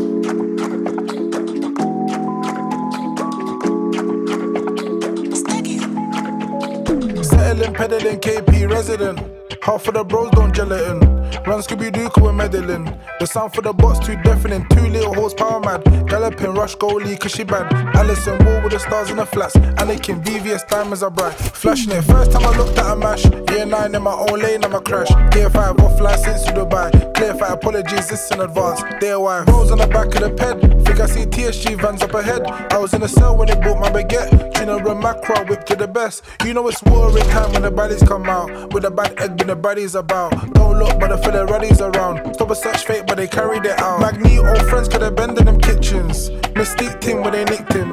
Settling, 7.24 7.74
peddling, 7.74 8.20
KP 8.20 8.70
resident. 8.70 9.20
Half 9.62 9.88
of 9.88 9.94
the 9.94 10.04
bros 10.04 10.30
don't 10.32 10.54
gelatin. 10.54 11.00
Run 11.44 11.60
Scooby 11.60 11.92
Doo, 11.92 12.08
we're 12.22 12.32
meddling. 12.32 12.84
The 13.18 13.26
sound 13.26 13.52
for 13.52 13.62
the 13.62 13.72
box 13.72 14.04
too 14.04 14.16
deafening. 14.22 14.66
Two 14.68 14.86
little 14.88 15.14
horsepower 15.14 15.60
mad. 15.60 15.82
Galloping, 16.12 16.52
rush 16.52 16.76
goalie, 16.76 17.18
cause 17.18 17.32
she 17.32 17.42
bad. 17.42 17.72
Alison 17.96 18.36
Wall 18.44 18.60
with 18.60 18.72
the 18.72 18.78
stars 18.78 19.08
in 19.08 19.16
the 19.16 19.24
flats. 19.24 19.54
Anakin, 19.56 20.22
VVS 20.22 20.68
diamonds 20.68 21.02
are 21.02 21.10
bright. 21.10 21.32
Flashing 21.32 21.90
it. 21.90 22.02
First 22.02 22.32
time 22.32 22.44
I 22.44 22.54
looked 22.54 22.76
at 22.76 22.92
a 22.92 22.94
mash. 22.94 23.24
Year 23.50 23.64
9 23.64 23.94
in 23.94 24.02
my 24.02 24.12
own 24.12 24.38
lane, 24.38 24.62
I'm 24.62 24.74
a 24.74 24.82
crash. 24.82 25.08
Gear 25.30 25.48
5 25.48 25.78
off 25.80 25.98
license 26.02 26.44
to 26.44 26.52
Dubai. 26.52 27.14
Clear 27.14 27.34
fight, 27.34 27.52
apologies, 27.52 28.10
this 28.10 28.30
in 28.30 28.40
advance. 28.40 28.82
Day 29.00 29.16
why. 29.16 29.42
Rolls 29.44 29.70
on 29.70 29.78
the 29.78 29.86
back 29.86 30.14
of 30.14 30.20
the 30.20 30.28
ped. 30.28 30.60
Think 30.84 31.00
I 31.00 31.06
see 31.06 31.24
TSG 31.24 31.80
vans 31.80 32.02
up 32.02 32.12
ahead. 32.12 32.44
I 32.44 32.76
was 32.76 32.92
in 32.92 33.00
the 33.00 33.08
cell 33.08 33.34
when 33.34 33.48
they 33.48 33.54
bought 33.54 33.80
my 33.80 33.88
baguette. 33.88 34.52
Tuna 34.52 34.76
and 34.76 35.00
macro 35.00 35.42
whip 35.46 35.64
to 35.64 35.76
the 35.76 35.88
best. 35.88 36.24
You 36.44 36.52
know 36.52 36.68
it's 36.68 36.82
war 36.82 37.10
time 37.10 37.52
when 37.54 37.62
the 37.62 37.72
baddies 37.72 38.06
come 38.06 38.28
out. 38.28 38.74
With 38.74 38.84
a 38.84 38.90
bad 38.90 39.18
egg 39.18 39.38
when 39.38 39.48
the 39.48 39.56
baddies 39.56 39.98
about. 39.98 40.32
Don't 40.52 40.78
look, 40.78 41.00
but 41.00 41.10
I 41.10 41.16
feel 41.22 41.32
the 41.32 41.46
ruddies 41.46 41.80
around. 41.80 42.34
Stop 42.34 42.50
a 42.50 42.54
search 42.54 42.84
fake, 42.84 43.06
but 43.06 43.16
they 43.16 43.28
carried 43.28 43.64
it 43.64 43.80
out. 43.80 44.00
Magneto 44.00 44.68
friends 44.68 44.88
could 44.88 45.00
have 45.00 45.16
bend 45.16 45.38
in 45.38 45.46
them 45.46 45.58
kitchens. 46.02 46.30
Mystique 46.54 47.02
him 47.02 47.22
when 47.22 47.32
they 47.32 47.44
nicked 47.44 47.72
him. 47.72 47.90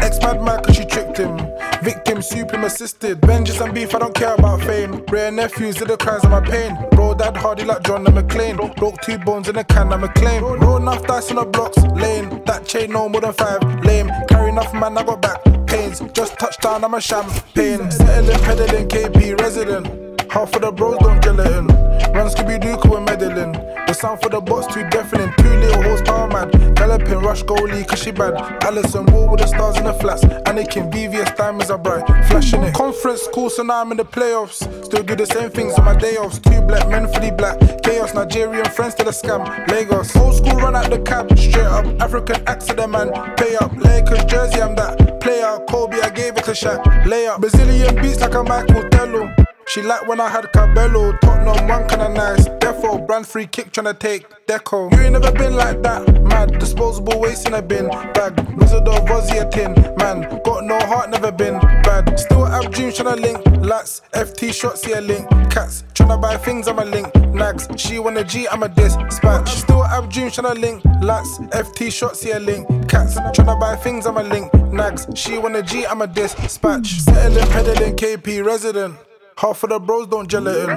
Ex 0.00 0.18
mad 0.20 0.64
cause 0.64 0.76
she 0.76 0.84
tricked 0.84 1.18
him. 1.18 1.36
Victim, 1.82 2.20
him 2.20 2.64
assisted. 2.64 3.20
Vengeance 3.22 3.60
and 3.60 3.74
beef, 3.74 3.94
I 3.94 3.98
don't 3.98 4.14
care 4.14 4.34
about 4.34 4.62
fame. 4.62 5.04
Rare 5.10 5.30
nephews 5.30 5.76
did 5.76 5.88
the 5.88 5.96
cries 5.96 6.24
of 6.24 6.30
my 6.30 6.40
pain. 6.40 6.76
Bro, 6.92 7.14
dad 7.14 7.36
hardy 7.36 7.64
like 7.64 7.82
John 7.82 8.06
and 8.06 8.16
McClane. 8.16 8.76
Broke 8.76 9.00
two 9.02 9.18
bones 9.18 9.48
in 9.48 9.56
a 9.56 9.64
can, 9.64 9.92
I'm 9.92 10.04
a 10.04 10.12
claim. 10.12 10.42
Roll 10.42 10.76
enough 10.76 11.06
dice 11.06 11.30
on 11.30 11.36
the 11.36 11.44
blocks, 11.44 11.78
lane. 11.78 12.42
That 12.44 12.66
chain 12.66 12.92
no 12.92 13.08
more 13.08 13.20
than 13.20 13.32
five, 13.32 13.62
lame. 13.84 14.10
Carry 14.28 14.50
enough 14.50 14.72
man, 14.74 14.96
I 14.98 15.04
got 15.04 15.22
back 15.22 15.40
pains. 15.66 16.00
Just 16.12 16.38
touchdown, 16.38 16.84
I'm 16.84 16.94
a 16.94 17.00
champagne. 17.00 17.90
Settling, 17.90 18.38
peddling, 18.40 18.88
KP 18.88 19.40
resident. 19.40 20.11
Half 20.32 20.56
of 20.56 20.62
the 20.62 20.72
bros 20.72 20.96
don't 20.96 21.22
gelatin. 21.22 21.66
Run 22.14 22.26
Scooby 22.30 22.58
Doo, 22.58 22.78
we're 22.90 23.02
meddling. 23.02 23.52
The 23.86 23.92
sound 23.92 24.22
for 24.22 24.30
the 24.30 24.40
box 24.40 24.72
too 24.72 24.82
deafening. 24.88 25.30
Two 25.36 25.50
little 25.60 25.82
horsepower 25.82 26.26
mad. 26.26 26.50
Galloping, 26.74 27.18
rush 27.18 27.42
goalie, 27.42 27.86
cause 27.86 28.02
she 28.02 28.12
bad. 28.12 28.40
Alison 28.64 29.04
Wall 29.12 29.28
with 29.28 29.40
the 29.40 29.46
stars 29.46 29.76
in 29.76 29.84
the 29.84 29.92
flats. 29.92 30.24
Anakin, 30.24 30.90
VVS 30.90 31.36
diamonds 31.36 31.70
are 31.70 31.76
bright. 31.76 32.06
Flashing 32.28 32.62
it. 32.62 32.72
Conference 32.72 33.28
cool, 33.34 33.50
so 33.50 33.62
now 33.62 33.82
I'm 33.82 33.90
in 33.90 33.98
the 33.98 34.06
playoffs. 34.06 34.64
Still 34.86 35.02
do 35.02 35.14
the 35.14 35.26
same 35.26 35.50
things 35.50 35.74
on 35.74 35.84
my 35.84 35.94
day 35.94 36.16
offs. 36.16 36.38
Two 36.38 36.62
black 36.62 36.88
men 36.88 37.02
the 37.02 37.34
black. 37.36 37.60
Chaos, 37.82 38.14
Nigerian 38.14 38.64
friends 38.70 38.94
to 38.94 39.04
the 39.04 39.10
scam. 39.10 39.44
Lagos. 39.68 40.16
Old 40.16 40.34
school 40.34 40.56
run 40.56 40.74
out 40.74 40.88
the 40.88 41.00
cab. 41.00 41.28
Straight 41.38 41.66
up. 41.66 41.84
African 42.00 42.42
accident 42.48 42.90
man. 42.90 43.12
Pay 43.36 43.56
up. 43.56 43.70
Lakers 43.76 44.24
jersey, 44.24 44.62
I'm 44.62 44.74
that. 44.76 45.20
Player. 45.20 45.58
Kobe, 45.68 46.00
I 46.00 46.08
gave 46.08 46.38
it 46.38 46.44
to 46.44 46.52
Shaq. 46.52 47.04
Lay 47.04 47.26
up. 47.26 47.42
Brazilian 47.42 47.94
beats 47.96 48.20
like 48.20 48.32
a 48.32 48.42
Michel 48.42 48.82
Teló. 48.88 49.41
She 49.72 49.80
like 49.80 50.06
when 50.06 50.20
I 50.20 50.28
had 50.28 50.52
Cabello, 50.52 51.16
Tottenham 51.22 51.66
one 51.66 51.88
kinda 51.88 52.10
nice. 52.10 52.46
Defo, 52.60 53.06
brand 53.06 53.26
free 53.26 53.46
kick 53.46 53.72
tryna 53.72 53.98
take 53.98 54.26
Deco. 54.46 54.92
You 54.92 55.00
ain't 55.00 55.12
never 55.12 55.32
been 55.32 55.56
like 55.56 55.80
that, 55.80 56.22
mad. 56.24 56.58
Disposable 56.58 57.18
waste 57.18 57.48
in 57.48 57.54
a 57.54 57.62
bin 57.62 57.88
bag. 57.88 58.38
Wizard 58.58 58.86
of 58.86 59.06
Ozzy 59.06 59.40
a 59.40 59.48
tin, 59.48 59.72
man. 59.96 60.42
Got 60.44 60.64
no 60.64 60.78
heart, 60.80 61.08
never 61.08 61.32
been 61.32 61.58
bad. 61.84 62.20
Still 62.20 62.44
have 62.44 62.70
dreams 62.70 62.98
tryna 62.98 63.18
link 63.18 63.38
lats. 63.64 64.02
FT 64.12 64.52
shots, 64.52 64.86
yeah, 64.86 65.00
link 65.00 65.26
cats. 65.50 65.84
Tryna 65.94 66.20
buy 66.20 66.36
things, 66.36 66.68
I'm 66.68 66.78
a 66.78 66.84
link 66.84 67.08
nags. 67.32 67.66
She 67.78 67.98
want 67.98 68.18
a 68.18 68.24
G, 68.24 68.46
I'm 68.48 68.62
a 68.64 68.68
dispatch. 68.68 69.48
Still 69.48 69.84
have 69.84 70.10
dreams 70.10 70.36
tryna 70.36 70.60
link 70.60 70.82
lats. 71.00 71.50
FT 71.50 71.90
shots, 71.90 72.22
yeah, 72.22 72.36
link 72.36 72.68
cats. 72.90 73.16
Tryna 73.16 73.58
buy 73.58 73.76
things, 73.76 74.04
I'm 74.04 74.18
a 74.18 74.22
link 74.22 74.52
nags. 74.70 75.06
She 75.14 75.38
want 75.38 75.56
a 75.56 75.62
G, 75.62 75.86
I'm 75.86 76.02
a 76.02 76.06
dispatch. 76.06 77.00
Settling, 77.00 77.46
peddling, 77.46 77.96
KP 77.96 78.44
resident. 78.44 78.96
Half 79.42 79.64
of 79.64 79.70
the 79.70 79.80
bros 79.80 80.06
don't 80.06 80.28
gelatin. 80.28 80.68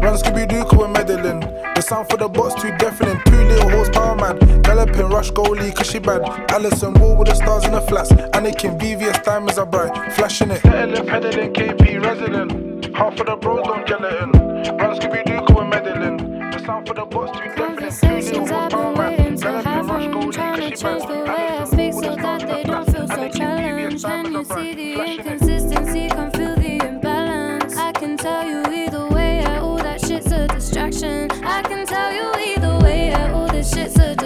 Run 0.00 0.16
Scooby 0.16 0.48
Doo, 0.48 0.64
we're 0.78 0.86
meddling. 0.86 1.40
The 1.74 1.80
sound 1.80 2.08
for 2.08 2.16
the 2.16 2.28
box 2.28 2.54
too 2.62 2.70
deafening. 2.78 3.20
Two 3.26 3.34
little 3.34 3.68
horsepower 3.68 4.14
man. 4.14 4.62
Galloping, 4.62 5.08
rush 5.08 5.32
goalie, 5.32 5.74
cause 5.74 5.90
she 5.90 5.98
bad. 5.98 6.22
Alison 6.52 6.94
Wall 6.94 7.16
with 7.16 7.26
the 7.26 7.34
stars 7.34 7.64
in 7.64 7.72
the 7.72 7.80
flats. 7.80 8.12
Anakin, 8.12 8.78
VVS 8.78 9.24
diamonds 9.24 9.58
are 9.58 9.66
bright. 9.66 10.12
Flashing 10.12 10.52
it. 10.52 10.62
Settling, 10.62 11.04
peddling, 11.04 11.52
KP 11.52 12.00
resident. 12.00 12.94
Half 12.94 13.18
of 13.18 13.26
the 13.26 13.34
bros 13.34 13.66
don't 13.66 13.88
gelatin. 13.88 14.30
Run 14.76 15.00
Scooby 15.00 15.24
Doo, 15.24 15.52
we're 15.52 15.66
meddling. 15.66 16.18
The 16.52 16.58
sound 16.64 16.86
for 16.86 16.94
the 16.94 17.04
box 17.04 17.36
too 17.36 17.48
deafening. 17.56 18.22
Two 18.22 18.38
little 18.38 18.46
horsepower 18.46 18.94
mad. 18.94 19.21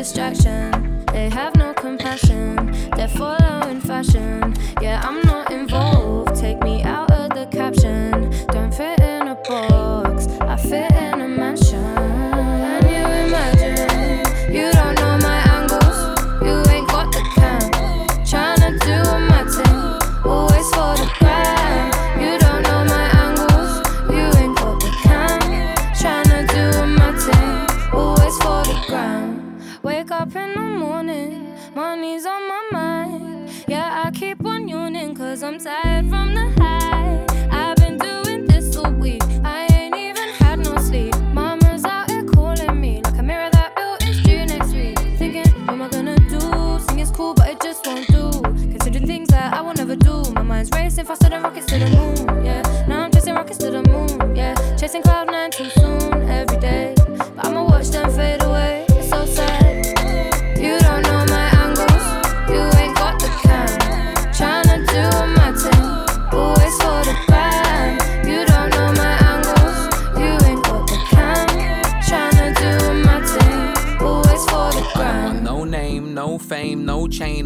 Distraction. 0.07 1.05
They 1.13 1.29
have 1.31 1.57
no 1.57 1.75
compassion, 1.75 2.71
they're 2.97 3.09
following 3.09 3.81
fashion. 3.81 4.55
Yeah, 4.81 5.03
I'm 5.05 5.26
racing 50.97 51.07
faster 51.07 51.29
than 51.29 51.43
rockets 51.43 51.67
to 51.67 51.79
the 51.79 51.91
moon. 51.91 52.36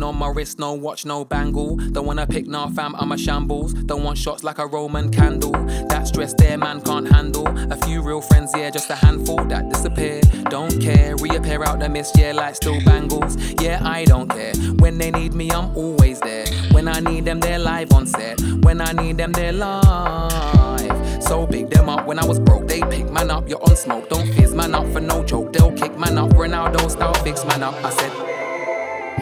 Chain 0.01 0.09
on 0.09 0.17
my 0.17 0.29
wrist, 0.29 0.59
no 0.59 0.73
watch, 0.73 1.05
no 1.05 1.25
bangle. 1.25 1.77
Don't 1.77 2.07
wanna 2.07 2.27
pick 2.27 2.47
nah 2.47 2.69
fam, 2.69 2.95
I'm 2.97 3.13
a 3.13 3.19
shambles. 3.19 3.73
Don't 3.75 4.03
want 4.03 4.19
shots 4.19 4.43
like 4.43 4.59
a 4.59 4.67
Roman 4.67 5.11
candle. 5.11 5.53
That 5.89 6.07
stress 6.07 6.35
there, 6.35 6.59
man 6.59 6.81
can't 6.81 7.09
handle. 7.09 7.47
A 7.73 7.77
few 7.85 8.03
real 8.03 8.21
friends, 8.21 8.53
yeah, 8.57 8.71
just 8.71 8.91
a 8.91 8.95
handful 8.95 9.45
that 9.47 9.69
disappear. 9.69 10.21
Don't 10.49 10.81
care, 10.81 11.17
reappear 11.17 11.63
out 11.65 11.81
the 11.81 11.89
mist, 11.89 12.19
yeah, 12.19 12.33
like 12.33 12.55
still 12.55 12.81
bangles. 12.85 13.37
Yeah, 13.61 13.81
I 13.83 14.05
don't 14.05 14.29
care. 14.29 14.55
When 14.79 14.99
they 14.99 15.11
need 15.11 15.35
me, 15.35 15.51
I'm 15.51 15.77
always 15.77 16.21
there. 16.21 16.47
When 16.73 16.89
I 16.89 17.01
need 17.01 17.25
them, 17.25 17.41
they're 17.41 17.59
live 17.59 17.93
on 17.93 18.07
set. 18.07 18.41
When 18.65 18.81
I 18.81 18.93
need 18.93 19.19
them, 19.19 19.33
they're 19.33 19.53
live. 19.53 21.23
So 21.23 21.47
big 21.47 21.71
them 21.71 21.89
up 21.89 22.07
when 22.07 22.19
I 22.19 22.25
was 22.25 22.41
broke, 22.41 22.67
they 22.67 22.81
pick 22.81 23.11
man 23.11 23.31
up. 23.31 23.49
You're 23.49 23.63
on 23.63 23.77
smoke, 23.77 24.09
don't 24.09 24.33
fizz 24.35 24.55
man 24.55 24.75
up 24.75 24.87
for 24.93 25.01
no 25.01 25.23
joke. 25.25 25.53
They'll 25.53 25.73
kick 25.73 25.97
man 25.99 26.19
up, 26.19 26.31
Ronaldo 26.31 26.91
style 26.91 27.15
fix 27.23 27.45
man 27.45 27.63
up. 27.63 27.75
I 27.85 27.91
said. 27.91 28.30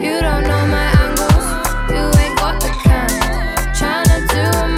You 0.01 0.21
don't 0.21 0.43
know 0.43 0.65
my 0.67 0.87
angles. 1.03 1.47
You 1.91 2.03
ain't 2.21 2.37
got 2.37 2.61
the 2.61 2.69
cam. 2.83 3.09
Tryna 3.75 4.19
do 4.29 4.68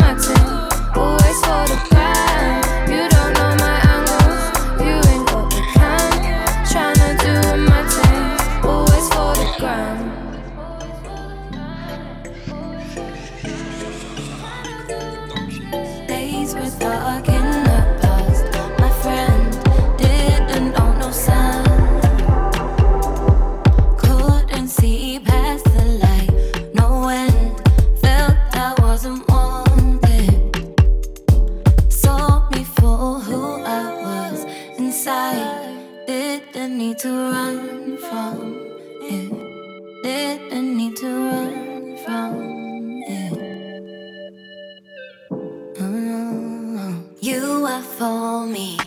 for 48.01 48.47
me. 48.47 48.80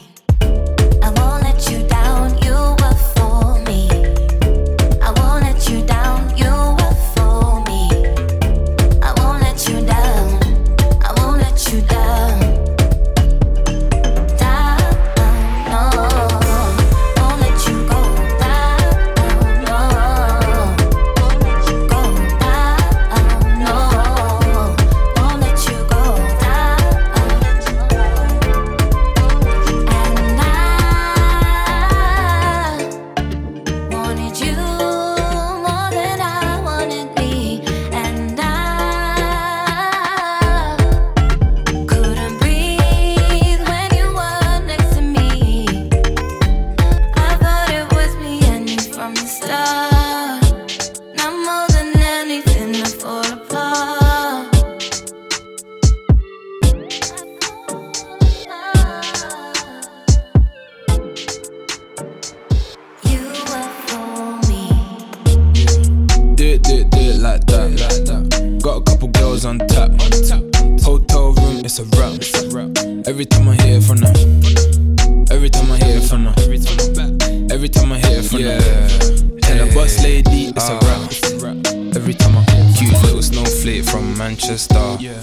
Every 73.25 73.39
time 73.39 73.49
I 73.49 73.63
hear 73.63 73.81
from 73.81 73.97
them, 73.97 74.34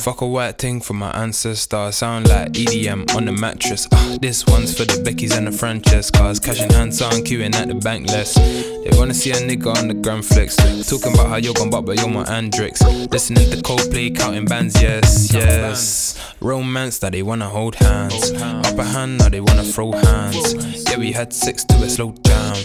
Fuck 0.02 0.22
a 0.22 0.26
white 0.26 0.58
thing 0.58 0.82
from 0.82 0.98
my 0.98 1.12
ancestor. 1.12 1.92
Sound 1.92 2.28
like 2.28 2.54
EDM 2.54 3.16
on 3.16 3.26
the 3.26 3.32
mattress. 3.32 3.88
Ah, 3.92 4.18
this 4.20 4.48
one's 4.48 4.76
for 4.76 4.84
the 4.84 4.94
Beckys 4.94 5.38
and 5.38 5.46
the 5.46 5.52
Francescas. 5.52 6.42
Cash 6.42 6.60
in 6.60 6.72
hand, 6.72 6.96
sound 6.96 7.24
queuing 7.24 7.54
at 7.54 7.68
the 7.68 7.76
bank 7.76 8.08
less. 8.08 8.34
They 8.34 8.90
wanna 8.98 9.14
see 9.14 9.30
a 9.30 9.36
nigga 9.36 9.78
on 9.78 9.90
the 9.90 9.94
gram 9.94 10.24
flex. 10.24 10.56
Talking 10.90 11.14
about 11.14 11.28
how 11.30 11.36
you're 11.36 11.54
back, 11.54 11.86
but 11.86 12.00
you're 12.00 12.10
my 12.10 12.24
Andrix. 12.24 12.82
Listening 13.12 13.52
to 13.52 13.58
Coldplay, 13.58 14.18
counting 14.18 14.46
bands, 14.46 14.82
yes, 14.82 15.32
yes. 15.32 16.34
Romance 16.40 16.98
that 16.98 17.12
they 17.12 17.22
wanna 17.22 17.48
hold 17.48 17.76
hands. 17.76 18.32
Upper 18.42 18.84
hand, 18.84 19.20
now 19.20 19.30
they 19.30 19.40
wanna 19.40 19.64
throw 19.64 19.92
hands. 19.92 20.84
Yeah, 20.90 20.98
we 20.98 21.12
had 21.12 21.32
sex 21.32 21.64
to 21.66 21.76
a 21.76 21.88
slow 21.88 22.14
down. 22.24 22.56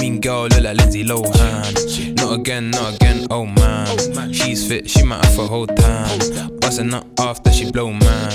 Mean 0.00 0.20
girl, 0.20 0.42
look 0.48 0.62
like 0.62 0.76
Lindsay 0.76 1.04
Lohan. 1.04 2.16
Not 2.16 2.38
again, 2.40 2.70
not 2.70 2.94
again, 2.94 3.26
oh 3.30 3.46
man. 3.46 4.32
She's 4.32 4.66
fit, 4.66 4.88
she 4.88 5.02
might 5.02 5.24
have 5.24 5.34
for 5.34 5.46
whole 5.46 5.66
time. 5.66 6.18
Busting 6.60 6.94
up 6.94 7.06
after 7.18 7.52
she 7.52 7.70
blow, 7.72 7.92
man. 7.92 8.32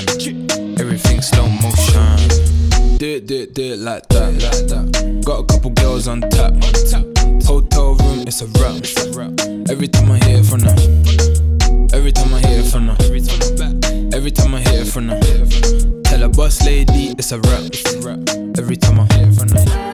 Everything 0.79 1.21
slow 1.21 1.47
motion. 1.47 2.17
Do 2.97 3.07
it, 3.07 3.27
do 3.27 3.41
it, 3.43 3.53
do 3.53 3.73
it 3.73 3.79
like 3.79 4.07
that, 4.09 4.33
like 4.33 4.67
that. 4.67 5.21
Got 5.25 5.39
a 5.39 5.43
couple 5.45 5.71
girls 5.71 6.07
on 6.07 6.21
tap. 6.21 6.53
Hotel 7.45 7.95
room, 7.95 8.23
it's 8.27 8.41
a 8.41 8.47
wrap. 8.59 8.83
Every 9.69 9.87
time 9.87 10.11
I 10.11 10.17
hear 10.25 10.43
from 10.43 10.59
them. 10.59 10.77
Every 11.93 12.11
time 12.11 12.33
I 12.33 12.39
hear 12.47 12.63
from 12.63 12.87
them. 12.87 12.97
Every 14.13 14.31
time 14.31 14.55
I 14.55 14.61
hear 14.61 14.85
from 14.85 15.07
them. 15.07 16.03
Tell 16.03 16.23
a 16.23 16.29
boss 16.29 16.65
lady 16.65 17.15
it's 17.17 17.31
a 17.31 17.39
wrap. 17.39 17.71
Every 18.57 18.75
time 18.75 18.99
I 18.99 19.13
hear 19.13 19.31
from 19.31 19.47
them. 19.47 19.92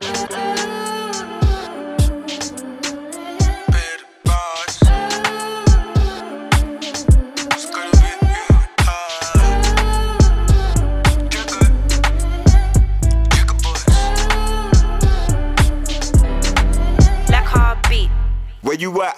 You 18.79 19.01
at? 19.03 19.17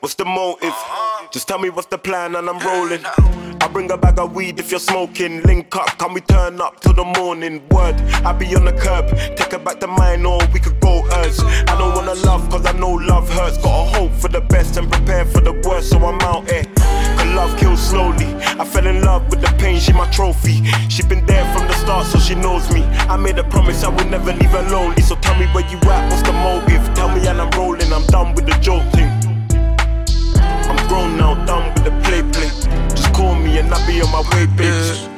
What's 0.00 0.14
the 0.14 0.24
motive? 0.24 0.70
Uh-huh. 0.70 1.28
Just 1.30 1.46
tell 1.46 1.58
me 1.58 1.70
what's 1.70 1.88
the 1.88 1.98
plan 1.98 2.36
and 2.36 2.48
I'm 2.48 2.58
rolling. 2.58 3.04
I 3.60 3.68
bring 3.68 3.90
a 3.90 3.96
bag 3.96 4.18
of 4.18 4.34
weed 4.34 4.58
if 4.58 4.70
you're 4.70 4.80
smoking. 4.80 5.42
Link 5.42 5.74
up, 5.76 5.98
can 5.98 6.12
we 6.12 6.20
turn 6.20 6.60
up 6.60 6.80
till 6.80 6.94
the 6.94 7.04
morning? 7.04 7.62
Word, 7.70 8.00
I 8.24 8.32
be 8.32 8.54
on 8.54 8.64
the 8.64 8.72
curb. 8.72 9.08
Take 9.36 9.52
her 9.52 9.58
back 9.58 9.80
to 9.80 9.86
mine 9.86 10.24
or 10.24 10.38
we 10.52 10.60
could 10.60 10.78
go 10.80 11.02
hers. 11.02 11.40
I 11.40 11.76
don't 11.78 11.94
wanna 11.94 12.14
love 12.26 12.48
cause 12.50 12.66
I 12.66 12.72
know 12.72 12.92
love 12.92 13.28
hurts. 13.28 13.58
Gotta 13.58 13.90
hope 13.98 14.12
for 14.12 14.28
the 14.28 14.40
best 14.40 14.76
and 14.76 14.90
prepare 14.90 15.24
for 15.24 15.40
the 15.40 15.52
worst, 15.66 15.90
so 15.90 15.98
I'm 15.98 16.20
out 16.20 16.50
here. 16.50 16.64
Cause 16.74 17.34
love 17.34 17.58
kills 17.58 17.80
slowly. 17.80 18.34
I 18.60 18.64
fell 18.64 18.86
in 18.86 19.02
love 19.02 19.28
with 19.30 19.40
the 19.40 19.52
pain, 19.58 19.78
she 19.80 19.92
my 19.92 20.08
trophy. 20.10 20.64
She 20.88 21.02
been 21.02 21.24
there 21.26 21.44
from 21.52 21.66
the 21.66 21.74
start, 21.74 22.06
so 22.06 22.18
she 22.18 22.34
knows 22.34 22.70
me. 22.72 22.82
I 23.08 23.16
made 23.16 23.38
a 23.38 23.44
promise 23.44 23.84
I 23.84 23.88
would 23.88 24.10
never 24.10 24.32
leave 24.32 24.50
her 24.50 24.62
lonely. 24.70 25.02
So 25.02 25.16
tell 25.16 25.38
me 25.38 25.46
where 25.46 25.66
you 25.70 25.78
at, 25.90 26.10
what's 26.10 26.22
the 26.22 26.32
motive? 26.32 26.94
Tell 26.94 27.08
me 27.08 27.26
and 27.26 27.40
I'm 27.40 27.50
rolling, 27.50 27.92
I'm 27.92 28.06
done 28.06 28.34
with 28.34 28.46
the 28.46 28.56
joke 28.60 28.84
thing. 28.92 29.10
I'm 30.68 30.88
grown 30.88 31.16
now, 31.16 31.34
done 31.44 31.72
with 31.74 31.84
the 31.84 31.90
play 32.02 32.22
play. 32.32 32.83
Call 33.14 33.36
me 33.36 33.58
and 33.58 33.72
I'll 33.72 33.86
be 33.86 34.02
on 34.02 34.10
my 34.10 34.20
way, 34.32 34.46
bitch. 34.46 35.08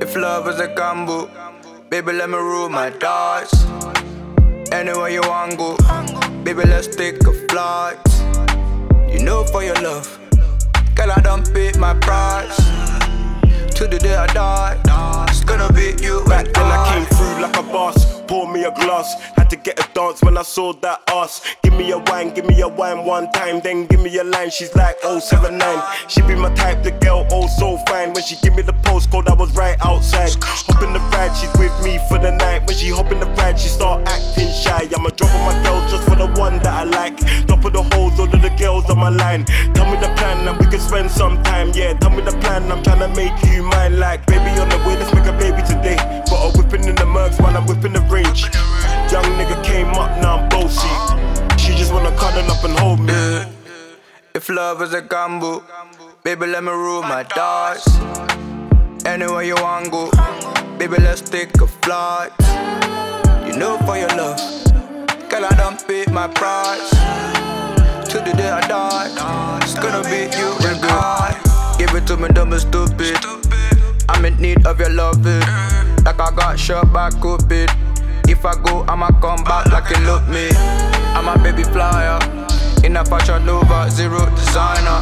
If 0.00 0.14
love 0.16 0.48
is 0.48 0.60
a 0.60 0.68
gamble, 0.68 1.28
baby, 1.90 2.12
let 2.12 2.30
me 2.30 2.36
rule 2.36 2.68
my 2.68 2.90
dice. 2.90 3.52
Anywhere 4.70 5.08
you 5.08 5.22
want 5.22 5.58
go, 5.58 5.76
baby, 6.44 6.64
let's 6.64 6.86
take 6.94 7.20
a 7.26 7.32
flight. 7.48 7.98
You 9.12 9.24
know 9.24 9.44
for 9.44 9.64
your 9.64 9.74
love, 9.82 10.08
girl, 10.94 11.10
I 11.10 11.20
don't 11.20 11.52
pay 11.52 11.72
my 11.78 11.94
price. 11.94 12.95
To 13.76 13.86
the 13.86 13.98
day 13.98 14.14
I 14.14 14.26
die, 14.28 15.26
it's 15.28 15.44
gonna 15.44 15.70
be 15.70 15.94
you 16.02 16.24
Back 16.24 16.46
and 16.46 16.54
then 16.54 16.64
I 16.64 16.94
came 16.94 17.04
through 17.04 17.42
like 17.42 17.56
a 17.58 17.62
boss. 17.62 18.22
Pour 18.22 18.50
me 18.50 18.64
a 18.64 18.70
glass. 18.72 19.14
Had 19.36 19.50
to 19.50 19.56
get 19.56 19.78
a 19.78 19.86
dance 19.92 20.22
when 20.22 20.36
I 20.38 20.42
saw 20.42 20.72
that 20.72 21.02
ass. 21.08 21.42
Give 21.62 21.74
me 21.74 21.92
a 21.92 21.98
wine, 21.98 22.34
give 22.34 22.46
me 22.46 22.60
a 22.62 22.68
wine 22.68 23.04
one 23.04 23.30
time. 23.32 23.60
Then 23.60 23.86
give 23.86 24.00
me 24.00 24.16
a 24.18 24.24
line. 24.24 24.50
She's 24.50 24.74
like 24.74 24.98
079. 25.00 25.82
She 26.08 26.22
be 26.22 26.34
my 26.34 26.52
type, 26.54 26.82
the 26.82 26.90
girl, 26.90 27.26
oh 27.30 27.46
so 27.46 27.76
fine. 27.86 28.12
When 28.14 28.24
she 28.24 28.36
give 28.42 28.56
me 28.56 28.62
the 28.62 28.72
postcode, 28.72 29.28
I 29.28 29.34
was 29.34 29.54
right 29.54 29.76
outside. 29.84 30.34
Hop 30.42 30.82
in 30.82 30.92
the 30.92 31.00
ride, 31.14 31.36
she's 31.36 31.52
with 31.60 31.76
me 31.84 32.00
for 32.08 32.18
the 32.18 32.32
night. 32.32 32.66
When 32.66 32.76
she 32.76 32.88
hop 32.88 33.12
in 33.12 33.20
the 33.20 33.26
ride, 33.38 33.60
she 33.60 33.68
start 33.68 34.08
acting 34.08 34.50
shy. 34.50 34.88
I'ma 34.96 35.10
drop 35.10 35.32
on 35.34 35.52
my 35.52 35.62
girls 35.62 35.92
just 35.92 36.08
for 36.08 36.16
the 36.16 36.26
one 36.40 36.58
that 36.64 36.74
I 36.74 36.84
like. 36.84 37.16
Top 37.46 37.64
of 37.64 37.72
the 37.72 37.82
hoes, 37.82 38.18
all 38.18 38.24
of 38.24 38.42
the 38.42 38.54
girls 38.58 38.90
on 38.90 38.98
my 38.98 39.10
line. 39.10 39.44
Tell 39.74 39.86
me 39.90 40.00
the 40.00 40.12
plan 40.16 40.48
and 40.48 40.58
we 40.58 40.66
can 40.66 40.80
spend 40.80 41.10
some 41.10 41.42
time. 41.44 41.70
Yeah, 41.74 41.92
tell 41.94 42.10
me 42.10 42.22
the 42.22 42.36
plan. 42.38 42.72
I'm 42.72 42.82
trying 42.82 43.00
to 43.00 43.08
make 43.14 43.36
you 43.44 43.65
mine. 43.66 43.98
Like 43.98 44.26
baby 44.26 44.50
on 44.60 44.68
the 44.68 44.78
way, 44.78 44.96
let's 44.96 45.12
make 45.14 45.26
a 45.26 45.32
baby 45.32 45.62
today. 45.62 45.96
Got 46.30 46.54
a 46.54 46.58
whipping 46.58 46.84
in 46.88 46.94
the 46.94 47.04
mercs 47.04 47.40
while 47.40 47.56
I'm 47.56 47.66
whipping 47.66 47.92
the 47.92 48.00
range. 48.02 48.42
Young 49.12 49.24
nigga 49.38 49.62
came 49.64 49.88
up, 49.94 50.10
now 50.20 50.38
I'm 50.38 50.48
bossy. 50.48 50.88
She 51.62 51.74
just 51.76 51.92
wanna 51.92 52.14
cuddle 52.16 52.50
up 52.50 52.64
and 52.64 52.78
hold 52.78 53.00
me. 53.00 53.44
If 54.34 54.48
love 54.48 54.82
is 54.82 54.92
a 54.92 55.02
gamble, 55.02 55.64
baby, 56.22 56.46
let 56.46 56.62
me 56.62 56.70
rule 56.70 57.02
my 57.02 57.22
dice. 57.22 57.88
Anywhere 59.06 59.42
you 59.44 59.54
want 59.54 59.90
go, 59.90 60.10
baby, 60.78 60.96
let's 60.98 61.22
take 61.22 61.54
a 61.60 61.66
flight. 61.66 62.32
You 63.46 63.56
know 63.56 63.78
for 63.86 63.96
your 63.96 64.10
love, 64.10 64.38
girl, 65.30 65.44
I 65.44 65.54
don't 65.56 65.80
pay 65.86 66.04
my 66.12 66.28
price. 66.28 66.90
To 68.10 68.18
the 68.18 68.32
day 68.36 68.50
I 68.50 68.66
die, 68.68 69.58
it's 69.62 69.74
gonna 69.74 70.02
be 70.04 70.28
you 70.36 70.50
and 70.68 70.84
I. 70.84 71.76
Give 71.78 71.94
it 71.94 72.06
to 72.08 72.16
me, 72.16 72.28
dumb 72.28 72.52
and 72.52 72.60
stupid. 72.60 73.45
I'm 74.08 74.24
in 74.24 74.36
need 74.40 74.66
of 74.66 74.78
your 74.80 74.90
loving. 74.90 75.40
Like 76.04 76.20
I 76.20 76.30
got 76.34 76.58
shot 76.58 76.92
by 76.92 77.10
Cupid. 77.10 77.70
If 78.28 78.44
I 78.44 78.54
go, 78.62 78.84
I'ma 78.88 79.08
come 79.20 79.42
back 79.44 79.66
like 79.66 79.88
you 79.90 79.98
look 80.04 80.26
me. 80.28 80.48
I'm 81.14 81.28
a 81.28 81.36
baby 81.42 81.62
flyer. 81.64 82.18
In 82.84 82.96
a 82.96 83.04
fashion 83.04 83.44
Nova, 83.46 83.90
zero 83.90 84.24
designer. 84.36 85.00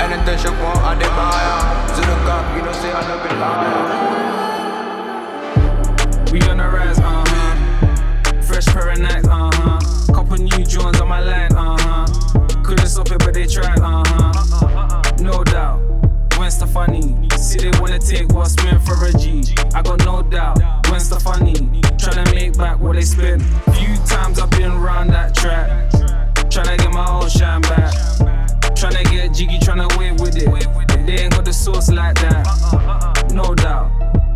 Anything 0.00 0.38
she 0.38 0.48
want, 0.48 0.78
I 0.80 0.94
dey 0.98 1.08
buy 1.08 1.40
her. 1.48 1.94
Zero 1.94 2.16
cup, 2.26 2.56
you 2.56 2.62
know, 2.62 2.72
say 2.72 2.92
I 2.92 3.00
love 3.08 3.26
it 3.26 3.32
liar. 3.40 3.82
We 6.32 6.40
on 6.50 6.58
the 6.58 6.64
rise, 6.68 6.98
uh 6.98 7.24
huh. 7.26 8.42
Fresh 8.42 8.66
pair 8.66 8.90
of 8.90 8.98
Nikes, 8.98 9.26
uh 9.26 9.50
huh. 9.54 10.12
Couple 10.12 10.36
new 10.36 10.64
Jones 10.64 11.00
on 11.00 11.08
my 11.08 11.20
line, 11.20 11.52
uh 11.54 11.76
huh. 11.78 12.06
Couldn't 12.62 12.88
stop 12.88 13.10
it, 13.10 13.18
but 13.20 13.32
they 13.34 13.46
tried, 13.46 13.78
uh 13.80 14.02
huh. 14.06 15.02
No 15.20 15.42
doubt. 15.44 15.80
Gwen 16.46 16.52
Stefani, 16.52 17.28
see 17.36 17.58
they 17.58 17.80
wanna 17.80 17.98
take 17.98 18.28
what's 18.28 18.54
meant 18.62 18.80
for 18.80 18.94
a 19.04 19.12
G. 19.18 19.42
I 19.74 19.82
got 19.82 20.04
no 20.04 20.22
doubt. 20.22 20.60
Gwen 20.84 21.00
Stefani, 21.00 21.54
tryna 21.98 22.32
make 22.32 22.56
back 22.56 22.78
what 22.78 22.94
they 22.94 23.02
spent. 23.02 23.42
Few 23.74 23.96
times 24.06 24.38
I've 24.38 24.48
been 24.50 24.80
round 24.80 25.10
that 25.10 25.34
track, 25.34 25.90
tryna 26.48 26.78
get 26.78 26.92
my 26.92 27.04
old 27.10 27.32
shine 27.32 27.62
back. 27.62 27.92
Tryna 28.78 29.10
get 29.10 29.34
jiggy, 29.34 29.58
tryna 29.58 29.88
wave 29.98 30.20
with 30.20 30.36
it. 30.36 30.46
They 31.04 31.24
ain't 31.24 31.32
got 31.32 31.44
the 31.44 31.52
sauce 31.52 31.90
like 31.90 32.14
that. 32.20 33.32
No 33.34 33.52
doubt. 33.52 33.90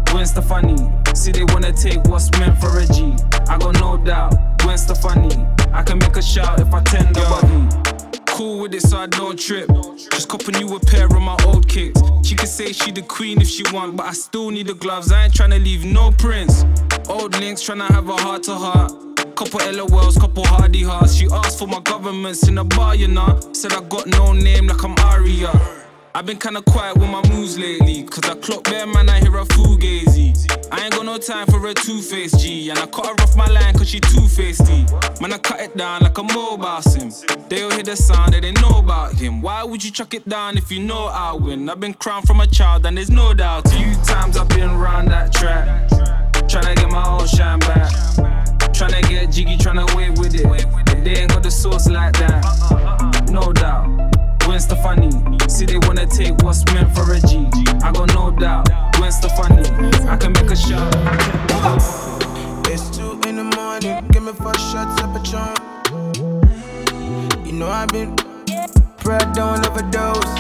Gwen 0.06 0.26
Stefani, 0.26 0.74
see 1.14 1.30
they 1.30 1.44
wanna 1.44 1.72
take 1.72 2.02
what's 2.08 2.28
meant 2.40 2.60
for 2.60 2.76
a 2.76 2.86
G. 2.86 3.14
I 3.48 3.56
got 3.56 3.78
no 3.78 3.96
doubt. 3.96 4.34
Gwen 4.58 4.76
Stefani, 4.78 5.30
I 5.72 5.84
can 5.84 5.98
make 5.98 6.16
a 6.16 6.22
shout 6.22 6.58
if 6.58 6.74
I 6.74 6.82
tend 6.82 7.14
the 7.14 7.20
body. 7.20 7.89
Cool 8.30 8.60
with 8.60 8.74
it, 8.74 8.82
so 8.82 8.96
I 8.96 9.06
don't 9.06 9.38
trip. 9.38 9.68
Just 10.10 10.28
copping 10.28 10.58
you 10.60 10.74
a 10.74 10.80
pair 10.80 11.06
of 11.06 11.20
my 11.20 11.36
old 11.44 11.68
kicks. 11.68 12.00
She 12.22 12.34
can 12.34 12.46
say 12.46 12.72
she 12.72 12.90
the 12.90 13.02
queen 13.02 13.40
if 13.40 13.48
she 13.48 13.62
want, 13.72 13.96
but 13.96 14.06
I 14.06 14.12
still 14.12 14.50
need 14.50 14.66
the 14.66 14.74
gloves. 14.74 15.12
I 15.12 15.24
ain't 15.24 15.34
tryna 15.34 15.62
leave 15.62 15.84
no 15.84 16.10
prints. 16.12 16.64
Old 17.08 17.38
links 17.38 17.62
tryna 17.62 17.88
have 17.88 18.08
a 18.08 18.16
heart 18.16 18.42
to 18.44 18.54
heart. 18.54 18.92
Couple 19.36 19.60
LOLs, 19.60 20.18
couple 20.18 20.44
hardy 20.46 20.82
hearts. 20.82 21.14
She 21.14 21.26
asked 21.30 21.58
for 21.58 21.66
my 21.66 21.80
governments 21.80 22.48
in 22.48 22.58
a 22.58 22.64
bar, 22.64 22.94
you 22.94 23.08
know. 23.08 23.38
Said 23.52 23.72
I 23.72 23.80
got 23.82 24.06
no 24.06 24.32
name 24.32 24.66
like 24.66 24.82
I'm 24.84 24.94
Arya. 24.98 25.79
I've 26.12 26.26
been 26.26 26.38
kinda 26.38 26.60
quiet 26.62 26.96
with 26.98 27.08
my 27.08 27.22
moves 27.28 27.56
lately. 27.56 28.02
Cause 28.02 28.28
I 28.28 28.34
clock 28.34 28.64
bare 28.64 28.86
man, 28.86 29.08
I 29.08 29.20
hear 29.20 29.36
a 29.36 29.44
fugazi. 29.44 30.34
I 30.72 30.84
ain't 30.84 30.92
got 30.92 31.04
no 31.04 31.18
time 31.18 31.46
for 31.46 31.64
a 31.66 31.72
two-faced 31.74 32.40
G. 32.40 32.68
And 32.70 32.78
I 32.78 32.86
cut 32.86 33.06
her 33.06 33.12
off 33.22 33.36
my 33.36 33.46
line 33.46 33.74
cause 33.74 33.88
she 33.88 34.00
two-facedy. 34.00 35.20
Man, 35.20 35.32
I 35.32 35.38
cut 35.38 35.60
it 35.60 35.76
down 35.76 36.02
like 36.02 36.18
a 36.18 36.22
mobile 36.22 36.82
sim. 36.82 37.10
They'll 37.48 37.70
hear 37.70 37.84
the 37.84 37.96
sound 37.96 38.34
they 38.34 38.52
know 38.52 38.78
about 38.78 39.12
him. 39.12 39.40
Why 39.40 39.62
would 39.62 39.84
you 39.84 39.92
chuck 39.92 40.12
it 40.14 40.28
down 40.28 40.58
if 40.58 40.72
you 40.72 40.80
know 40.80 41.06
I'll 41.06 41.38
win? 41.38 41.70
I've 41.70 41.78
been 41.78 41.94
crowned 41.94 42.26
from 42.26 42.40
a 42.40 42.46
child 42.46 42.86
and 42.86 42.96
there's 42.96 43.10
no 43.10 43.32
doubt. 43.32 43.68
Few 43.68 43.94
times 44.02 44.36
I've 44.36 44.48
been 44.48 44.76
round 44.78 45.08
that 45.12 45.32
track. 45.32 45.88
Tryna 46.48 46.74
get 46.74 46.90
my 46.90 47.08
old 47.08 47.28
shine 47.28 47.60
back. 47.60 47.92
Tryna 48.74 49.08
get 49.08 49.30
jiggy, 49.30 49.56
tryna 49.56 49.94
wave 49.96 50.18
with 50.18 50.34
it. 50.34 51.04
They 51.04 51.20
ain't 51.20 51.30
got 51.30 51.44
the 51.44 51.50
sauce 51.50 51.88
like 51.88 52.14
that. 52.14 53.30
No 53.30 53.52
doubt. 53.52 53.99
Gwen 54.60 54.76
Stefani, 54.76 55.10
see 55.48 55.64
they 55.64 55.78
wanna 55.86 56.06
take 56.06 56.36
what's 56.42 56.62
meant 56.74 56.94
for 56.94 57.10
a 57.14 57.20
G. 57.20 57.48
I 57.82 57.90
got 57.92 58.12
no 58.12 58.30
doubt. 58.30 58.68
Gwen 58.92 59.10
Stefani, 59.10 59.62
I 60.06 60.18
can 60.18 60.32
make 60.32 60.50
a 60.50 60.54
shot. 60.54 60.94
It's 62.66 62.94
two 62.94 63.18
in 63.26 63.36
the 63.36 63.44
morning, 63.56 64.06
give 64.12 64.22
me 64.22 64.32
four 64.32 64.52
shots 64.54 65.00
of 65.00 65.14
Patron. 65.14 65.56
You 67.46 67.52
know 67.52 67.68
I've 67.70 67.88
been 67.88 68.14
bred 69.02 69.32
don't 69.32 69.66
overdose. 69.66 70.34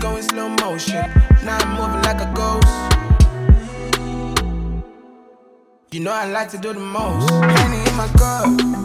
Going 0.00 0.22
slow 0.24 0.48
motion, 0.48 1.08
now 1.44 1.58
I'm 1.60 1.76
moving 1.78 2.02
like 2.02 2.20
a 2.20 2.32
ghost. 2.34 2.66
You 5.92 6.00
know 6.00 6.10
I 6.10 6.24
like 6.26 6.48
to 6.48 6.58
do 6.58 6.72
the 6.72 6.80
most. 6.80 7.30
Honey 7.30 7.88
in 7.88 7.96
my 7.96 8.08
cup, 8.18 8.83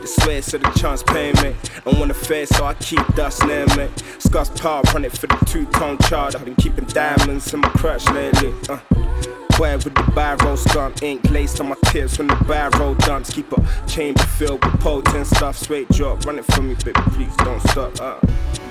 keep 0.00 0.14
the 0.14 0.22
sweat 0.22 0.44
so 0.44 0.58
the 0.58 0.70
chance 0.70 1.02
pay 1.02 1.32
me. 1.42 1.54
Don't 1.84 1.98
wanna 1.98 2.14
face, 2.14 2.48
so 2.50 2.64
I 2.64 2.74
keep 2.74 3.06
dust 3.14 3.44
near 3.44 3.66
me. 3.76 3.88
Scott's 4.18 4.50
power, 4.60 4.82
run 4.92 5.04
it 5.04 5.16
for 5.16 5.26
the 5.26 5.36
two 5.46 5.66
tone 5.66 5.98
charge. 5.98 6.34
I've 6.34 6.44
been 6.44 6.54
keeping 6.56 6.84
diamonds 6.86 7.52
in 7.52 7.60
my 7.60 7.68
crutch 7.70 8.08
lately. 8.10 8.54
Uh. 8.68 8.78
Boy 9.58 9.74
with 9.74 9.94
the 9.94 10.12
barrel 10.14 10.56
skunk, 10.56 11.02
ink 11.02 11.30
laced 11.30 11.60
on 11.60 11.68
my 11.68 11.76
tips 11.86 12.18
when 12.18 12.28
the 12.28 12.36
barrel 12.48 12.94
dumps. 12.94 13.30
Keep 13.30 13.52
a 13.52 13.86
chamber 13.86 14.22
filled 14.22 14.64
with 14.64 14.80
potent 14.80 15.26
stuff. 15.26 15.58
Straight 15.58 15.88
drop, 15.90 16.24
run 16.24 16.38
it 16.38 16.46
for 16.46 16.62
me, 16.62 16.74
baby, 16.74 17.00
please 17.12 17.36
don't 17.36 17.60
stop. 17.68 18.00
Uh. 18.00 18.69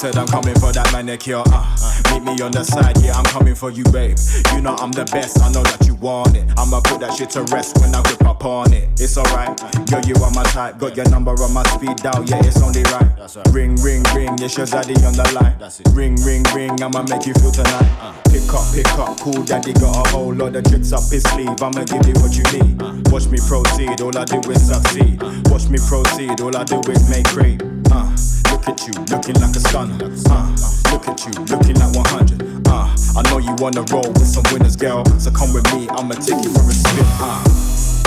Said 0.00 0.16
I'm 0.16 0.26
coming 0.28 0.54
for 0.54 0.72
that 0.72 0.90
manicure. 0.94 1.42
Uh, 1.44 1.99
meet 2.12 2.22
me 2.22 2.40
on 2.42 2.52
the 2.52 2.64
side, 2.64 2.98
yeah, 3.02 3.14
I'm 3.14 3.24
coming 3.24 3.54
for 3.54 3.70
you, 3.70 3.84
babe. 3.84 4.18
You 4.54 4.60
know 4.60 4.76
I'm 4.76 4.92
the 4.92 5.04
best, 5.12 5.40
I 5.40 5.50
know 5.52 5.62
that 5.62 5.86
you 5.86 5.94
want 5.96 6.36
it. 6.36 6.44
I'ma 6.56 6.80
put 6.80 7.00
that 7.00 7.14
shit 7.14 7.30
to 7.30 7.42
rest 7.54 7.78
when 7.80 7.94
I 7.94 8.00
whip 8.00 8.22
up 8.24 8.44
on 8.44 8.72
it. 8.72 8.88
It's 9.00 9.16
alright, 9.16 9.56
girl, 9.90 10.04
you 10.04 10.14
are 10.22 10.30
my 10.32 10.44
type. 10.44 10.78
Got 10.78 10.96
your 10.96 11.08
number 11.10 11.32
on 11.32 11.52
my 11.52 11.62
speed 11.74 11.96
dial, 11.98 12.24
yeah, 12.24 12.44
it's 12.44 12.62
only 12.62 12.82
right. 12.94 13.08
Ring, 13.52 13.76
ring, 13.82 14.02
ring, 14.14 14.36
yes, 14.38 14.56
your 14.56 14.66
daddy 14.66 14.94
on 15.06 15.14
the 15.14 15.26
line. 15.38 15.56
Ring, 15.94 16.16
ring, 16.22 16.44
ring, 16.54 16.74
I'ma 16.82 17.02
make 17.08 17.26
you 17.26 17.34
feel 17.34 17.52
tonight. 17.52 18.16
Pick 18.30 18.46
up, 18.54 18.66
pick 18.74 18.92
up, 18.98 19.18
cool 19.20 19.42
daddy 19.44 19.72
got 19.74 20.06
a 20.06 20.10
whole 20.10 20.34
lot 20.34 20.56
of 20.56 20.64
tricks 20.64 20.92
up 20.92 21.04
his 21.10 21.22
sleeve. 21.30 21.60
I'ma 21.62 21.84
give 21.84 22.06
you 22.06 22.14
what 22.22 22.34
you 22.34 22.44
need. 22.58 22.80
Watch 23.10 23.26
me 23.26 23.38
proceed, 23.38 24.00
all 24.00 24.16
I 24.16 24.24
do 24.24 24.38
is 24.50 24.66
succeed. 24.66 25.22
Watch 25.50 25.68
me 25.68 25.78
proceed, 25.78 26.40
all 26.40 26.56
I 26.56 26.64
do 26.64 26.80
is 26.90 27.08
make 27.10 27.26
great. 27.28 27.62
Uh, 27.90 28.06
look 28.50 28.68
at 28.68 28.86
you, 28.86 28.94
looking 29.10 29.34
like 29.42 29.54
a 29.54 29.60
stunner. 29.60 29.98
Uh, 30.30 30.54
look 30.92 31.08
at 31.08 31.18
you, 31.26 31.32
looking 31.50 31.74
like 31.78 31.94
100. 32.00 32.66
Uh, 32.68 32.88
I 33.16 33.22
know 33.30 33.38
you 33.38 33.54
wanna 33.58 33.84
roll 33.92 34.08
with 34.16 34.26
some 34.26 34.44
winners, 34.52 34.76
girl. 34.76 35.04
So 35.18 35.30
come 35.30 35.52
with 35.52 35.66
me, 35.74 35.88
I'ma 35.90 36.14
take 36.14 36.42
you 36.42 36.50
for 36.50 36.64
a 36.64 36.72
spin. 36.72 37.04
Uh. 37.20 37.44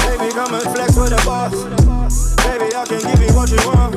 Baby, 0.03 0.33
come 0.33 0.53
and 0.53 0.63
flex 0.73 0.97
with 0.97 1.09
the 1.09 1.21
boss. 1.25 1.53
Baby, 2.43 2.73
I 2.75 2.85
can 2.85 3.01
give 3.01 3.21
you 3.21 3.33
what 3.35 3.49
you 3.51 3.61
want. 3.69 3.95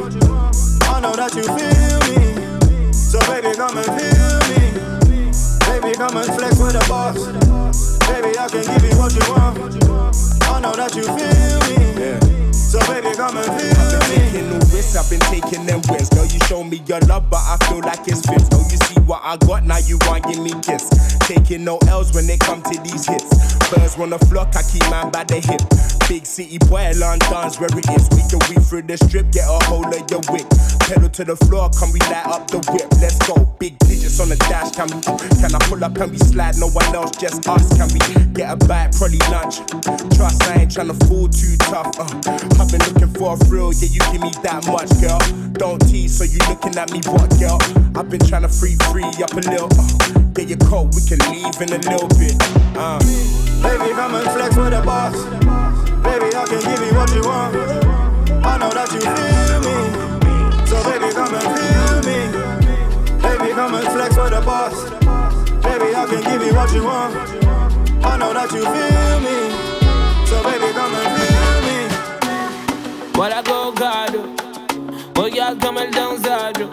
I 0.85 1.01
know 1.01 1.14
that 1.16 1.35
you 1.35 1.44
feel 1.44 1.98
me. 2.09 2.93
So 2.93 3.18
baby, 3.31 3.55
come 3.56 3.77
and 3.77 3.90
feel 3.97 4.39
me. 4.51 4.77
Baby, 5.66 5.97
come 5.97 6.16
and 6.16 6.31
flex 6.36 6.59
with 6.59 6.73
the 6.73 6.85
boss. 6.89 7.18
Baby, 8.09 8.39
I 8.39 8.48
can 8.48 8.64
give 8.64 8.85
you 8.85 8.97
what 8.98 9.12
you 9.14 9.24
want. 9.32 9.59
I 10.44 10.60
know 10.60 10.73
that 10.73 10.94
you 10.94 11.05
feel 11.05 11.60
me. 11.68 11.77
So 12.36 12.45
baby, 12.85 13.15
come 13.16 13.36
and 13.36 13.47
feel 13.47 13.77
me. 14.09 14.16
Taking 14.16 14.48
no 14.51 14.59
risks, 14.73 14.97
I've 14.97 15.09
been 15.09 15.20
taking 15.32 15.66
them 15.66 15.81
wins. 15.89 16.09
Girl, 16.11 16.27
you 16.27 16.40
show 16.47 16.62
me 16.65 16.82
your 16.86 17.01
love, 17.09 17.31
but 17.31 17.40
I 17.40 17.57
feel 17.69 17.81
like 17.81 18.07
it's 18.09 18.24
fits. 18.27 18.48
Don't 18.48 18.70
you 18.70 18.78
see 18.89 19.01
what 19.07 19.23
I 19.24 19.36
got? 19.36 19.65
Now 19.65 19.78
you 19.78 19.98
want 20.07 20.24
give 20.24 20.43
me 20.43 20.53
gifts. 20.62 20.90
Taking 21.27 21.65
no 21.65 21.78
L's 21.89 22.15
when 22.15 22.27
they 22.27 22.36
come 22.36 22.62
to 22.62 22.81
these 22.82 23.07
hits. 23.07 23.57
Birds 23.70 23.97
wanna 23.98 24.19
flock, 24.31 24.55
I 24.55 24.62
keep 24.62 24.85
mine 24.90 25.11
by 25.11 25.24
the 25.24 25.40
hip. 25.40 25.62
Big 26.09 26.24
city 26.24 26.59
boy, 26.70 26.93
London's 26.94 27.59
where 27.59 27.73
it 27.73 27.89
is. 27.98 28.07
We 28.15 28.23
can 28.31 28.39
weave 28.47 28.62
through 28.62 28.86
the 28.86 28.97
strip, 28.97 29.32
get 29.32 29.48
a 29.48 29.59
hold 29.66 29.90
of 29.90 30.07
your 30.07 30.23
wig. 30.31 30.47
Pedal 30.86 31.11
to 31.11 31.24
the 31.24 31.35
floor, 31.35 31.69
can 31.74 31.90
we 31.90 31.98
light 32.07 32.27
up 32.31 32.47
the 32.47 32.62
whip? 32.70 32.86
Let's 33.03 33.19
go. 33.27 33.35
Big 33.59 33.77
digits 33.81 34.20
on 34.20 34.28
the 34.28 34.36
dash, 34.47 34.70
can 34.70 34.86
we? 34.86 35.03
Can 35.43 35.51
I 35.51 35.59
pull 35.66 35.82
up 35.82 35.98
and 35.98 36.12
we 36.12 36.19
slide? 36.19 36.55
No 36.62 36.70
one 36.70 36.86
else, 36.94 37.11
just 37.19 37.43
us. 37.48 37.66
Can 37.74 37.90
we 37.90 37.98
get 38.39 38.55
a 38.55 38.57
bite? 38.57 38.94
Probably 38.94 39.19
lunch. 39.35 39.66
Trust, 40.15 40.45
Ain't 40.78 40.90
tryna 40.90 41.09
fool 41.09 41.28
too 41.28 41.57
tough. 41.57 41.89
Uh, 41.98 42.61
I've 42.61 42.69
been 42.70 42.81
looking 42.93 43.09
for 43.16 43.32
a 43.32 43.36
thrill, 43.48 43.73
yeah, 43.73 43.89
you 43.89 44.01
give 44.12 44.20
me 44.20 44.31
that 44.43 44.66
much, 44.69 44.93
girl. 45.01 45.16
Don't 45.53 45.81
tease, 45.89 46.19
so 46.19 46.24
you 46.24 46.39
looking 46.48 46.77
at 46.77 46.93
me, 46.93 47.01
what, 47.09 47.32
girl? 47.40 47.57
I've 47.97 48.11
been 48.11 48.20
trying 48.20 48.43
to 48.43 48.48
free, 48.48 48.77
free 48.93 49.09
up 49.24 49.32
a 49.32 49.40
little. 49.48 49.73
Uh, 49.73 50.20
get 50.36 50.48
your 50.48 50.61
coat, 50.69 50.93
we 50.93 51.01
can 51.09 51.16
leave 51.32 51.57
in 51.65 51.73
a 51.73 51.81
little 51.81 52.09
bit. 52.20 52.36
Uh. 52.77 53.01
Baby, 53.65 53.97
come 53.97 54.20
and 54.20 54.28
flex 54.36 54.57
with 54.57 54.77
the 54.77 54.82
boss. 54.85 55.16
Baby, 56.05 56.28
I 56.36 56.44
can 56.44 56.61
give 56.61 56.82
you 56.85 56.93
what 56.93 57.09
you 57.16 57.24
want. 57.24 57.57
I 58.44 58.59
know 58.61 58.70
that 58.77 58.93
you 58.93 59.01
feel 59.01 59.61
me. 59.65 59.77
So 60.69 60.77
baby, 60.85 61.09
come 61.16 61.32
and 61.32 61.48
feel 61.57 62.05
me. 62.05 62.20
Baby, 63.24 63.48
come 63.57 63.74
and 63.81 63.89
flex 63.97 64.12
with 64.12 64.28
the 64.28 64.43
boss. 64.44 64.77
Baby, 65.65 65.97
I 65.97 66.05
can 66.05 66.20
give 66.20 66.43
you 66.44 66.53
what 66.53 66.69
you 66.74 66.85
want. 66.85 67.16
I 68.05 68.19
know 68.19 68.35
that 68.35 68.53
you 68.53 68.61
feel 68.61 69.20
me. 69.24 69.76
So 70.27 70.43
baby, 70.43 70.73
come 70.74 70.94
and 70.94 71.11
feel 71.16 71.61
me. 71.66 71.77
What 73.19 73.32
I 73.32 73.43
go 73.43 73.73
God, 73.73 74.15
oh 75.16 75.27
y'all 75.27 75.57
coming 75.57 75.90
down 75.90 76.19
Zadro. 76.19 76.69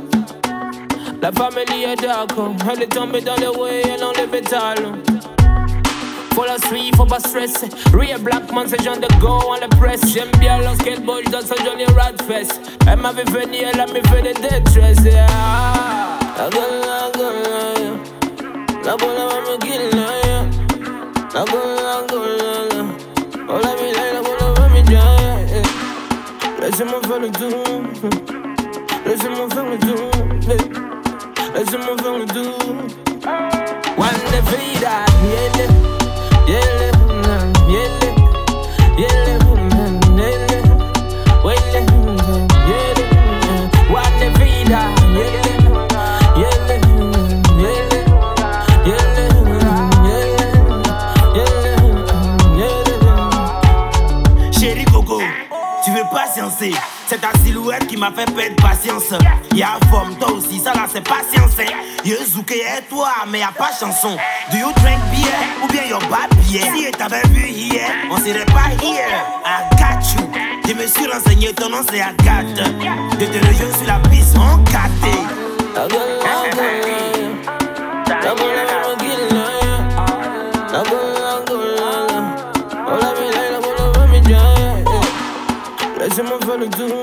La 1.22 1.32
famille 1.32 1.86
est 1.86 2.02
d'accord, 2.02 2.54
elle 2.70 2.84
est 2.84 2.88
tombée 2.88 3.22
dans 3.22 3.38
le 3.38 3.50
way, 3.58 3.84
elle 3.86 4.04
enlève 4.04 4.36
it 4.36 4.52
all. 4.54 4.94
Faut 6.34 6.46
la 6.46 6.58
suivre, 6.68 6.98
faut 6.98 7.06
pas 7.06 7.20
stresser. 7.20 7.70
Real 7.94 8.20
black 8.20 8.52
man, 8.52 8.66
c'est 8.68 8.82
genre 8.84 8.98
de 8.98 9.08
go 9.22 9.40
on 9.48 9.54
le 9.54 9.68
press. 9.78 10.02
J'aime 10.12 10.32
bien 10.40 10.60
skateboard, 10.80 11.30
dans 11.32 11.42
ce 11.42 11.54
Johnny 11.64 11.86
Radfest. 11.96 12.60
Elle 12.88 13.00
m'avait 13.00 13.24
venu, 13.24 13.58
elle 13.72 13.80
a 13.80 13.86
mis 13.86 14.02
fait 14.10 14.22
des 14.24 14.34
détresse. 14.34 14.98
Yeah. 15.06 15.28
La 16.38 16.50
gueule, 16.50 16.82
la 16.82 17.12
gueule. 17.16 18.00
La 18.84 18.98
boule, 18.98 19.16
elle 19.16 19.28
va 19.28 19.40
me 19.52 19.58
kill, 19.60 19.96
yeah. 19.96 20.44
La 21.36 21.46
gueule, 21.46 21.76
la 21.76 22.02
gueule, 22.10 22.43
yeah. 23.54 23.60
Oh 23.60 23.60
la 23.62 23.76
vie, 23.76 23.92
la 24.14 24.22
boule, 24.22 24.38
elle 24.40 24.62
va 24.62 24.68
me 24.70 24.82
dire, 24.82 25.00
yeah. 25.50 25.62
Laissez-moi 26.62 27.00
faire 27.08 27.20
le 27.20 27.30
tour. 27.30 27.64
Laissez-moi 29.06 29.48
faire 29.50 29.66
le 29.66 29.78
tour. 29.78 30.12
Laissez-moi 31.56 31.96
faire 32.02 32.18
le 32.18 32.26
tour. 32.26 32.58
One 33.98 34.22
day, 34.32 34.42
vida, 34.50 35.06
yeah. 35.24 35.94
Yele, 36.48 36.92
mm, 37.08 37.54
yele, 37.70 38.10
yele, 38.98 39.43
C'est 57.08 57.20
ta 57.22 57.30
silhouette 57.44 57.88
qui 57.88 57.98
m'a 57.98 58.12
fait 58.12 58.26
perdre 58.32 58.56
patience. 58.62 59.14
Y'a 59.54 59.78
forme, 59.92 60.16
toi 60.16 60.32
aussi, 60.32 60.60
ça 60.60 60.74
là 60.74 60.86
c'est 60.92 61.02
patience. 61.04 61.52
hein. 61.60 61.72
Yo 62.06 62.16
zouké 62.26 62.56
et 62.60 62.82
toi, 62.90 63.10
mais 63.30 63.40
y'a 63.40 63.52
pas 63.58 63.72
chanson. 63.80 64.18
Do 64.52 64.58
you 64.58 64.72
drink 64.82 65.00
beer 65.12 65.34
ou 65.64 65.68
bien 65.72 65.84
your 65.90 66.00
bad 66.10 66.30
beer? 66.48 66.62
Si 66.76 66.92
t'avais 66.92 67.22
vu 67.30 67.48
hier, 67.48 67.90
on 68.12 68.18
serait 68.18 68.46
pas 68.46 68.70
here. 68.82 69.08
I 69.46 69.76
got 69.78 70.04
you. 70.16 70.30
Je 70.68 70.74
me 70.74 70.88
suis 70.88 71.08
renseigné, 71.08 71.54
ton 71.54 71.70
nom 71.70 71.82
c'est 71.90 72.02
Agathe. 72.02 72.56
De 72.56 73.26
te 73.26 73.46
rejoindre 73.46 73.78
sur 73.78 73.88
la 73.88 74.00
piste, 74.10 74.36
on 74.38 74.58
gâté. 74.64 75.20
Laissez-moi 86.64 87.03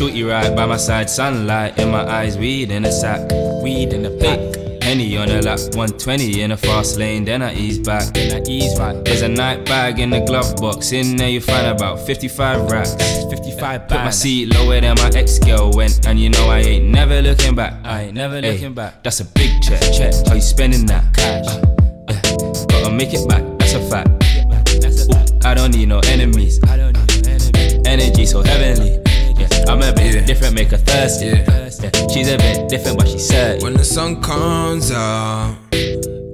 Hey, 0.00 0.06
shorty 0.06 0.22
right 0.22 0.56
by 0.56 0.64
my 0.64 0.78
side, 0.78 1.10
sunlight 1.10 1.78
in 1.78 1.90
my 1.90 2.02
eyes, 2.10 2.38
weed 2.38 2.70
in 2.70 2.86
a 2.86 2.90
sack, 2.90 3.20
weed 3.62 3.92
in 3.92 4.02
the 4.02 4.10
pack. 4.10 4.82
Henny 4.82 5.18
on 5.18 5.28
the 5.28 5.42
lap, 5.42 5.58
120 5.76 6.40
in 6.40 6.52
a 6.52 6.56
fast 6.56 6.96
lane, 6.96 7.22
then 7.26 7.42
I 7.42 7.52
ease 7.54 7.78
back. 7.78 8.14
Then 8.14 8.40
I 8.40 8.50
ease 8.50 8.78
back. 8.78 9.04
There's 9.04 9.20
a 9.20 9.28
night 9.28 9.66
bag 9.66 9.98
in 9.98 10.08
the 10.08 10.20
glove 10.20 10.56
box, 10.56 10.92
in 10.92 11.16
there 11.16 11.28
you 11.28 11.42
find 11.42 11.66
about 11.66 12.00
55 12.00 12.70
racks. 12.70 12.94
55 13.28 13.88
Put 13.88 13.98
my 13.98 14.08
seat 14.08 14.54
lower 14.54 14.80
than 14.80 14.96
my 14.96 15.10
ex 15.14 15.38
girl 15.38 15.70
went, 15.70 16.06
and 16.06 16.18
you 16.18 16.30
know 16.30 16.48
I 16.48 16.60
ain't 16.60 16.86
never 16.86 17.20
looking 17.20 17.54
back. 17.54 17.74
I 17.84 18.04
ain't 18.04 18.14
never 18.14 18.40
looking 18.40 18.72
back. 18.72 19.02
That's 19.02 19.20
a 19.20 19.26
big 19.26 19.60
check. 19.60 19.82
Check. 19.92 20.14
How 20.26 20.34
you 20.34 20.40
spending 20.40 20.86
that 20.86 21.04
cash? 21.12 21.46
Uh, 21.46 21.60
uh, 22.08 22.64
gotta 22.68 22.90
make 22.90 23.12
it 23.12 23.28
back. 23.28 23.42
That's 23.58 23.74
a 23.74 23.90
fact. 23.90 24.08
Ooh, 24.08 25.46
I 25.46 25.52
don't 25.52 25.76
need 25.76 25.88
no 25.88 26.00
enemies. 26.06 26.58
I 26.64 26.78
don't 26.78 26.96
need 26.96 27.26
no 27.26 27.32
enemies. 27.32 27.86
Energy 27.86 28.24
so 28.24 28.42
heavenly. 28.42 28.99
Yeah, 29.70 29.76
I'm 29.76 29.82
a 29.82 29.92
bit 29.94 30.26
different, 30.26 30.56
make 30.56 30.70
her 30.72 30.78
thirsty. 30.78 31.26
Yeah, 31.26 31.68
she's 32.08 32.28
a 32.28 32.36
bit 32.36 32.68
different, 32.68 32.98
but 32.98 33.06
she's 33.06 33.28
certain. 33.28 33.62
When 33.62 33.74
the 33.74 33.84
sun 33.84 34.20
comes 34.20 34.90
out, 34.90 35.56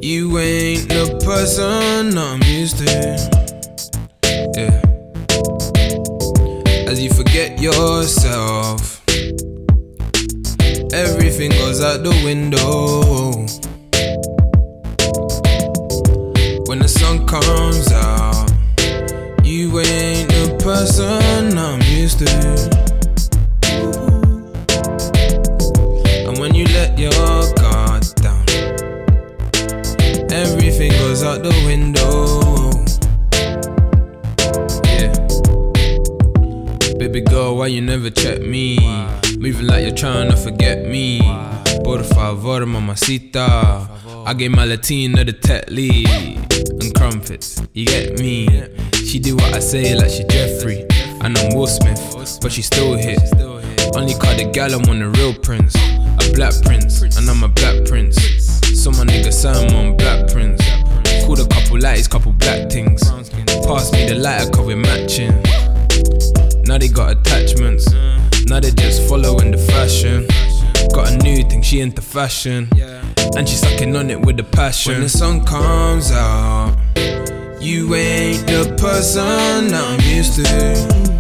you 0.01 0.39
ain't 0.39 0.89
the 0.89 1.21
person 1.23 2.17
I'm 2.17 2.43
used 2.45 2.79
to. 2.79 2.85
Yeah. 4.57 4.81
As 6.91 6.99
you 6.99 7.11
forget 7.11 7.61
yourself, 7.61 9.03
everything 10.95 11.51
goes 11.51 11.83
out 11.85 12.03
the 12.05 12.19
window. 12.25 13.45
When 16.69 16.79
the 16.79 16.89
sun 16.89 17.27
comes 17.27 17.93
out, 17.93 18.51
you 19.45 19.79
ain't 19.81 20.31
the 20.31 20.57
person 20.63 21.59
I'm 21.59 21.83
used 21.83 22.21
to. 22.21 22.86
Your 26.99 27.55
guard 27.55 28.05
down, 28.17 28.45
everything 30.31 30.91
goes 30.93 31.23
out 31.23 31.43
the 31.43 31.53
window. 31.67 32.73
Yeah. 34.85 35.13
Baby 36.99 37.21
girl, 37.21 37.57
why 37.59 37.67
you 37.69 37.83
never 37.83 38.11
check 38.11 38.41
me? 38.41 38.79
Moving 39.39 39.67
like 39.67 39.85
you're 39.85 39.95
trying 39.95 40.31
to 40.31 40.37
forget 40.37 40.87
me. 40.87 41.21
Por 41.85 42.03
favor, 42.03 42.65
mamacita. 42.67 43.89
I 44.27 44.35
gave 44.35 44.51
my 44.51 44.65
Latina 44.65 45.25
the 45.25 45.33
tech 45.33 45.71
lead. 45.71 46.09
And 46.81 46.95
crumpets, 46.95 47.63
you 47.75 47.85
get 47.85 48.19
me. 48.19 48.49
She 48.95 49.19
do 49.19 49.37
what 49.37 49.55
I 49.55 49.61
say 49.61 49.95
like 49.95 50.11
she 50.11 50.25
Jeffrey. 50.25 50.87
And 51.23 51.37
I'm 51.39 51.55
Will 51.55 51.67
Smith, 51.67 52.39
but 52.41 52.51
she 52.51 52.63
still 52.63 52.97
hit. 52.97 53.21
Only 53.97 54.13
caught 54.13 54.37
the 54.37 54.51
gal, 54.53 54.75
I'm 54.75 54.85
on 54.91 54.99
the 54.99 55.09
real 55.09 55.33
prince. 55.33 55.75
A 55.75 56.33
black 56.35 56.53
prince, 56.63 57.01
and 57.17 57.31
I'm 57.31 57.43
a 57.43 57.49
black 57.49 57.87
prince. 57.87 58.17
So 58.79 58.91
my 58.91 59.05
nigga 59.05 59.33
Sam 59.33 59.75
on 59.75 59.97
black 59.97 60.31
prince. 60.31 60.61
Called 61.25 61.41
a 61.41 61.47
couple 61.47 61.81
lights, 61.81 62.07
couple 62.07 62.33
black 62.33 62.69
things. 62.71 63.03
Pass 63.65 63.91
me 63.93 64.05
the 64.05 64.17
lighter, 64.21 64.51
cause 64.51 64.67
we're 64.67 64.77
matching. 64.77 65.33
Now 66.65 66.77
they 66.77 66.89
got 66.89 67.17
attachments. 67.17 67.91
Now 68.45 68.61
they 68.61 68.71
just 68.73 69.09
following 69.09 69.51
the 69.51 69.59
fashion. 69.59 70.27
Got 70.93 71.13
a 71.13 71.17
new 71.17 71.43
thing, 71.43 71.63
she 71.63 71.81
into 71.81 72.03
fashion. 72.03 72.69
And 73.35 73.49
she 73.49 73.57
sucking 73.57 73.97
on 73.97 74.11
it 74.11 74.21
with 74.21 74.39
a 74.39 74.45
passion. 74.45 74.93
When 74.93 75.03
the 75.05 75.09
sun 75.09 75.43
comes 75.47 76.13
out, 76.13 76.77
you 77.63 77.95
ain't 77.95 78.47
the 78.47 78.77
person 78.79 79.73
I'm 79.73 80.01
used 80.03 80.35
to. 80.45 81.16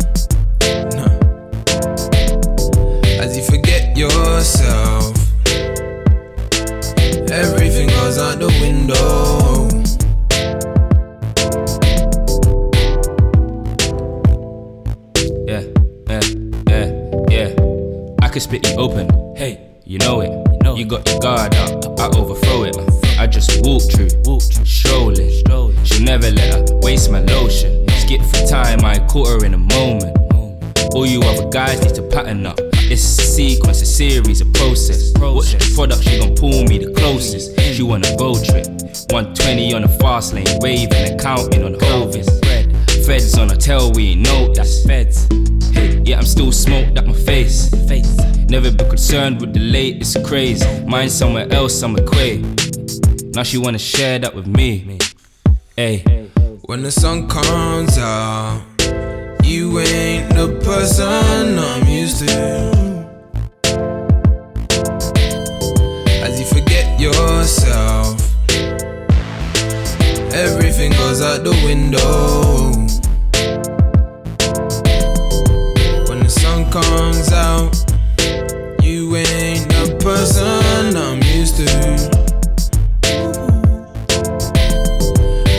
Yourself, 3.96 5.16
everything 7.30 7.88
goes 7.88 8.18
out 8.18 8.38
the 8.38 8.48
window. 8.60 9.70
Yeah, 15.46 15.62
yeah, 16.10 16.20
yeah, 16.68 16.88
yeah. 17.30 18.16
I 18.22 18.28
could 18.28 18.42
spit 18.42 18.68
you 18.68 18.76
open. 18.76 19.08
Hey, 19.34 19.66
you 19.84 19.98
know 20.00 20.20
it. 20.20 20.28
You, 20.28 20.58
know 20.62 20.76
you 20.76 20.84
got 20.84 21.08
your 21.08 21.18
guard 21.20 21.54
up, 21.54 21.98
I 21.98 22.08
overthrow 22.18 22.64
it. 22.64 22.76
I 23.18 23.26
just 23.26 23.64
walk 23.64 23.82
through, 23.90 24.08
walk 24.26 24.42
through, 24.42 24.66
strolling. 24.66 25.84
She'll 25.84 26.04
never 26.04 26.30
let 26.30 26.68
her 26.68 26.76
waste 26.82 27.10
my 27.10 27.20
lotion. 27.20 27.88
Skip 28.00 28.20
for 28.20 28.46
time, 28.46 28.84
I 28.84 28.98
caught 29.06 29.28
her 29.28 29.46
in 29.46 29.54
a 29.54 29.58
moment. 29.58 30.14
All 30.94 31.06
you 31.06 31.22
other 31.22 31.48
guys 31.48 31.80
need 31.80 31.94
to 31.94 32.02
pattern 32.02 32.44
up. 32.44 32.58
It's 32.88 33.02
a 33.18 33.22
sequence, 33.22 33.82
a 33.82 33.86
series, 33.86 34.40
a 34.40 34.46
process. 34.46 35.12
Watch 35.18 35.52
the 35.52 35.72
product, 35.74 36.04
she 36.04 36.20
gon' 36.20 36.36
pull 36.36 36.62
me 36.64 36.78
the 36.78 36.92
closest. 36.92 37.58
She 37.60 37.82
want 37.82 38.08
a 38.08 38.16
road 38.20 38.44
trip. 38.44 38.66
120 39.10 39.74
on 39.74 39.82
the 39.82 39.88
fast 40.00 40.32
lane, 40.32 40.46
raving 40.62 40.94
and 40.94 41.20
counting 41.20 41.64
on 41.64 41.74
Hovis. 41.74 42.28
Feds 43.04 43.36
on 43.38 43.50
a 43.50 43.56
tail, 43.56 43.90
we 43.92 44.10
ain't 44.10 44.20
know 44.20 44.52
that's 44.54 44.86
feds. 44.86 45.26
Yeah, 46.04 46.18
I'm 46.18 46.24
still 46.24 46.52
smoked 46.52 46.96
at 46.96 47.06
my 47.06 47.12
face. 47.12 47.70
face. 47.88 48.16
Never 48.48 48.70
been 48.70 48.88
concerned 48.88 49.40
with 49.40 49.52
the 49.52 49.60
latest 49.60 50.24
craze. 50.24 50.64
Mine 50.84 51.10
somewhere 51.10 51.52
else, 51.52 51.82
I'm 51.82 51.96
a 51.96 52.02
quay. 52.02 52.38
Now 53.34 53.42
she 53.42 53.58
wanna 53.58 53.78
share 53.78 54.20
that 54.20 54.32
with 54.32 54.46
me. 54.46 54.98
Hey. 55.74 56.04
When 56.62 56.82
the 56.82 56.92
sun 56.92 57.28
comes 57.28 57.98
out, 57.98 58.75
you 59.46 59.78
ain't 59.78 60.34
the 60.34 60.58
person 60.64 61.56
I'm 61.56 61.86
used 61.86 62.18
to. 62.18 62.34
As 66.20 66.40
you 66.40 66.46
forget 66.46 66.98
yourself, 66.98 68.20
everything 70.34 70.90
goes 70.92 71.22
out 71.22 71.44
the 71.44 71.52
window. 71.64 72.72
When 76.08 76.24
the 76.24 76.28
sun 76.28 76.68
comes 76.72 77.32
out, 77.32 77.72
you 78.82 79.14
ain't 79.14 79.68
the 79.68 79.96
person 80.02 80.96
I'm 80.96 81.22
used 81.22 81.56
to. 81.58 81.70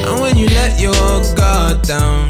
And 0.06 0.20
when 0.20 0.36
you 0.36 0.48
let 0.48 0.78
your 0.78 1.36
guard 1.38 1.84
down, 1.84 2.28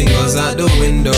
goes 0.00 0.36
out 0.36 0.56
the 0.56 0.64
window. 0.80 1.12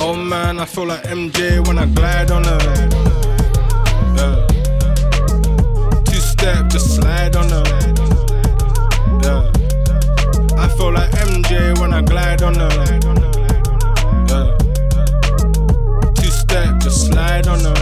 Oh 0.00 0.14
man, 0.16 0.58
I 0.58 0.64
feel 0.64 0.86
like 0.86 1.04
MJ 1.04 1.64
when 1.66 1.78
I 1.78 1.86
glide 1.86 2.32
on 2.32 2.42
her. 2.42 3.07
MJ 11.48 11.80
when 11.80 11.94
I 11.94 12.02
glide 12.02 12.42
on 12.42 12.54
her. 12.54 12.68
Yeah. 14.28 14.56
Two 16.14 16.30
step, 16.30 16.78
just 16.80 17.06
slide 17.06 17.48
on 17.48 17.60
her. 17.60 17.74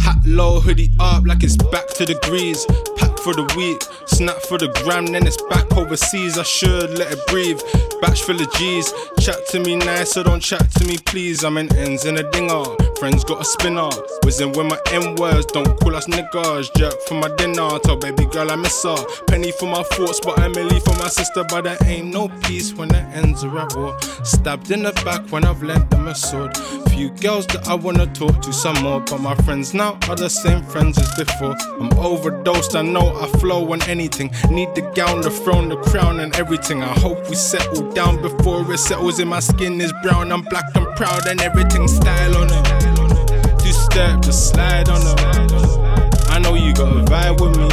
Hat 0.00 0.18
low, 0.26 0.58
hoodie 0.58 0.90
up 0.98 1.26
like 1.26 1.44
it's 1.44 1.56
back 1.56 1.86
to 1.94 2.06
the 2.06 2.18
grease. 2.22 2.66
Pack 2.96 3.18
for 3.20 3.34
the 3.34 3.44
week, 3.56 3.82
snap 4.06 4.42
for 4.42 4.58
the 4.58 4.68
gram, 4.82 5.06
then 5.06 5.26
it's 5.26 5.40
back 5.42 5.76
overseas. 5.76 6.36
I 6.38 6.42
should 6.42 6.98
let 6.98 7.12
it 7.12 7.24
breathe. 7.28 7.60
Batch 8.00 8.22
full 8.22 8.40
of 8.40 8.52
G's. 8.54 8.92
Chat 9.20 9.46
to 9.48 9.60
me 9.60 9.76
nice, 9.76 10.12
so 10.12 10.22
don't 10.22 10.40
chat 10.40 10.70
to 10.72 10.84
me, 10.86 10.98
please. 10.98 11.44
I'm 11.44 11.58
in 11.58 11.74
ends 11.76 12.04
in 12.04 12.18
a 12.18 12.30
dinger. 12.30 12.64
Friends 12.98 13.24
got 13.24 13.40
a 13.40 13.44
spinner. 13.44 13.90
Whizzing 14.24 14.52
with 14.52 14.66
my 14.66 14.78
N 14.92 15.14
words, 15.16 15.46
don't 15.46 15.78
call 15.80 15.96
us 15.96 16.06
niggas. 16.06 16.74
Jerk 16.76 16.94
for 17.06 17.14
my 17.14 17.28
dinner, 17.36 17.78
tell 17.80 17.96
baby 17.96 18.26
girl 18.26 18.50
I 18.50 18.56
miss 18.56 18.82
her. 18.82 18.96
Penny 19.26 19.52
for 19.52 19.66
my 19.66 19.82
thoughts, 19.82 20.20
but 20.20 20.38
I'm 20.38 20.50
Emily 20.56 20.80
for 20.80 20.94
my 20.98 21.08
sister. 21.08 21.44
But 21.44 21.62
there 21.64 21.78
ain't 21.84 22.08
no 22.08 22.28
peace 22.44 22.74
when 22.74 22.88
the 22.88 23.00
ends 23.14 23.44
are 23.44 23.58
at 23.58 23.74
war. 23.76 23.96
Stabbed 24.24 24.70
in 24.70 24.82
the 24.82 24.92
back 25.04 25.30
when 25.30 25.44
I've 25.44 25.62
lent 25.62 25.90
them 25.90 26.08
a 26.08 26.14
sword. 26.14 26.56
Few 26.90 27.10
girls 27.10 27.46
that 27.48 27.68
I 27.68 27.74
wanna 27.74 28.06
talk 28.06 28.42
to 28.42 28.52
some 28.52 28.82
more, 28.82 29.00
but 29.00 29.20
my 29.20 29.34
friends 29.36 29.72
now 29.72 29.98
are 30.08 30.16
the 30.16 30.28
same 30.28 30.62
friends 30.64 30.98
as 30.98 31.14
before. 31.14 31.56
I'm 31.80 31.92
overdosed, 31.98 32.76
I 32.76 32.82
know 32.82 33.16
I 33.18 33.26
flow 33.38 33.72
on 33.72 33.82
anything. 33.82 34.30
Need 34.50 34.74
the 34.74 34.82
gown, 34.94 35.22
the 35.22 35.30
throne, 35.30 35.68
the 35.68 35.76
crown, 35.76 36.20
and 36.20 36.34
everything. 36.36 36.82
I 36.82 36.92
hope 36.98 37.28
we 37.28 37.36
settle 37.36 37.89
down 37.94 38.20
before 38.20 38.70
it 38.72 38.78
settles 38.78 39.18
in 39.18 39.28
my 39.28 39.40
skin 39.40 39.80
is 39.80 39.92
brown. 40.02 40.32
I'm 40.32 40.42
black 40.42 40.64
and 40.74 40.86
proud, 40.96 41.26
and 41.26 41.40
everything 41.40 41.88
style 41.88 42.36
on 42.36 42.48
it. 42.50 43.58
Two 43.58 43.72
step, 43.72 44.20
just 44.22 44.50
slide 44.50 44.88
on 44.88 45.00
it. 45.02 46.28
I 46.28 46.38
know 46.38 46.54
you 46.54 46.72
got 46.74 46.96
a 46.96 47.02
vibe 47.04 47.40
with 47.40 47.56
me. 47.56 47.68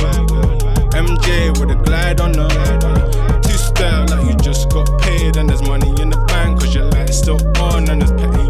MJ 0.98 1.60
with 1.60 1.72
a 1.72 1.82
glide 1.84 2.20
on 2.20 2.34
her. 2.34 3.42
Two 3.42 3.58
step, 3.58 4.10
like 4.10 4.26
you 4.26 4.36
just 4.38 4.70
got 4.70 4.88
paid, 5.02 5.38
and 5.38 5.50
there's 5.50 5.64
money 5.64 5.90
in 6.02 6.10
the 6.10 6.18
bank, 6.28 6.60
cause 6.60 6.74
your 6.74 6.86
light's 6.86 7.18
still 7.18 7.40
on, 7.60 7.90
and 7.90 8.02
there's 8.02 8.12
petty 8.14 8.47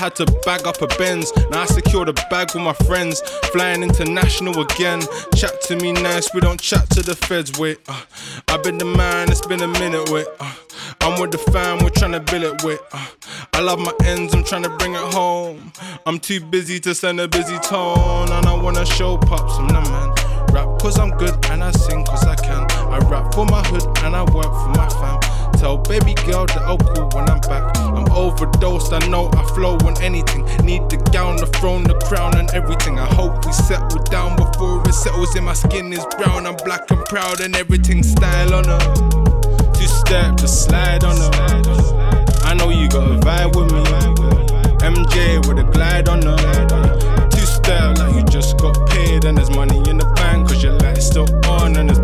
had 0.00 0.16
to 0.16 0.24
bag 0.46 0.66
up 0.66 0.80
a 0.80 0.86
Benz. 0.96 1.30
Now 1.50 1.60
I 1.60 1.66
secured 1.66 2.08
a 2.08 2.14
bag 2.30 2.54
with 2.54 2.64
my 2.64 2.72
friends. 2.72 3.20
Flying 3.52 3.82
international 3.82 4.58
again. 4.58 5.02
Chat 5.36 5.60
to 5.64 5.76
me 5.76 5.92
nice, 5.92 6.32
we 6.32 6.40
don't 6.40 6.58
chat 6.58 6.88
to 6.90 7.02
the 7.02 7.14
feds. 7.14 7.58
Wait, 7.58 7.80
uh, 7.86 8.00
I've 8.48 8.62
been 8.62 8.78
the 8.78 8.86
man, 8.86 9.30
it's 9.30 9.46
been 9.46 9.60
a 9.60 9.68
minute. 9.68 10.08
Wait, 10.08 10.26
uh, 10.40 10.54
I'm 11.02 11.20
with 11.20 11.32
the 11.32 11.38
fam, 11.52 11.84
we're 11.84 11.90
trying 11.90 12.12
to 12.12 12.20
build 12.20 12.44
it 12.44 12.64
with. 12.64 12.80
Uh, 12.92 13.06
I 13.52 13.60
love 13.60 13.78
my 13.78 13.92
ends, 14.06 14.32
I'm 14.32 14.42
trying 14.42 14.62
to 14.62 14.70
bring 14.70 14.94
it 14.94 15.12
home. 15.12 15.70
I'm 16.06 16.18
too 16.18 16.40
busy 16.40 16.80
to 16.80 16.94
send 16.94 17.20
a 17.20 17.28
busy 17.28 17.58
tone, 17.58 18.32
and 18.32 18.46
I 18.46 18.54
wanna 18.54 18.86
show 18.86 19.18
pops 19.18 19.58
I'm 19.58 19.68
the 19.68 19.82
man. 19.82 20.14
Rap 20.54 20.80
cause 20.80 20.98
I'm 20.98 21.10
good 21.10 21.36
and 21.50 21.62
I 21.62 21.72
sing 21.72 22.06
cause 22.06 22.24
I 22.24 22.36
can. 22.36 22.66
I 22.90 22.98
rap 23.10 23.34
for 23.34 23.44
my 23.44 23.62
hood 23.64 23.84
and 23.98 24.16
I 24.16 24.22
work 24.22 24.46
for 24.46 24.68
my 24.70 24.88
fam 24.88 25.19
tell 25.60 25.76
baby 25.76 26.14
girl 26.24 26.46
that 26.46 26.62
I'll 26.64 26.78
call 26.78 27.10
when 27.12 27.28
I'm 27.28 27.40
back. 27.40 27.76
I'm 27.76 28.10
overdosed, 28.12 28.92
I 28.94 29.06
know 29.08 29.30
I 29.34 29.44
flow 29.54 29.76
on 29.84 30.00
anything. 30.00 30.44
Need 30.64 30.88
the 30.88 30.96
gown, 31.12 31.36
the 31.36 31.46
throne, 31.58 31.84
the 31.84 31.98
crown, 32.08 32.38
and 32.38 32.50
everything. 32.52 32.98
I 32.98 33.04
hope 33.04 33.44
we 33.44 33.52
settle 33.52 34.02
down 34.04 34.36
before 34.36 34.80
it 34.88 34.94
settles 34.94 35.36
in. 35.36 35.44
My 35.44 35.52
skin 35.52 35.92
is 35.92 36.04
brown, 36.16 36.46
I'm 36.46 36.56
black 36.64 36.90
and 36.90 37.04
proud, 37.04 37.40
and 37.40 37.54
everything 37.54 38.02
style 38.02 38.54
on 38.54 38.64
her. 38.64 38.80
Two 39.74 39.86
step, 39.86 40.38
just 40.38 40.64
slide 40.64 41.04
on 41.04 41.16
her. 41.16 41.30
I 42.42 42.54
know 42.54 42.70
you 42.70 42.88
got 42.88 43.10
a 43.10 43.20
vibe 43.20 43.54
with 43.54 43.70
me. 43.70 43.84
MJ 44.80 45.46
with 45.46 45.58
a 45.58 45.70
glide 45.70 46.08
on 46.08 46.22
her. 46.22 47.28
Two 47.28 47.44
step, 47.44 47.98
like 47.98 48.14
you 48.16 48.24
just 48.24 48.56
got 48.56 48.74
paid, 48.88 49.26
and 49.26 49.36
there's 49.36 49.50
money 49.50 49.76
in 49.90 49.98
the 49.98 50.06
bank, 50.16 50.48
cause 50.48 50.62
your 50.62 50.72
light's 50.78 51.06
still 51.06 51.28
on, 51.44 51.76
and 51.76 51.90
there's 51.90 51.99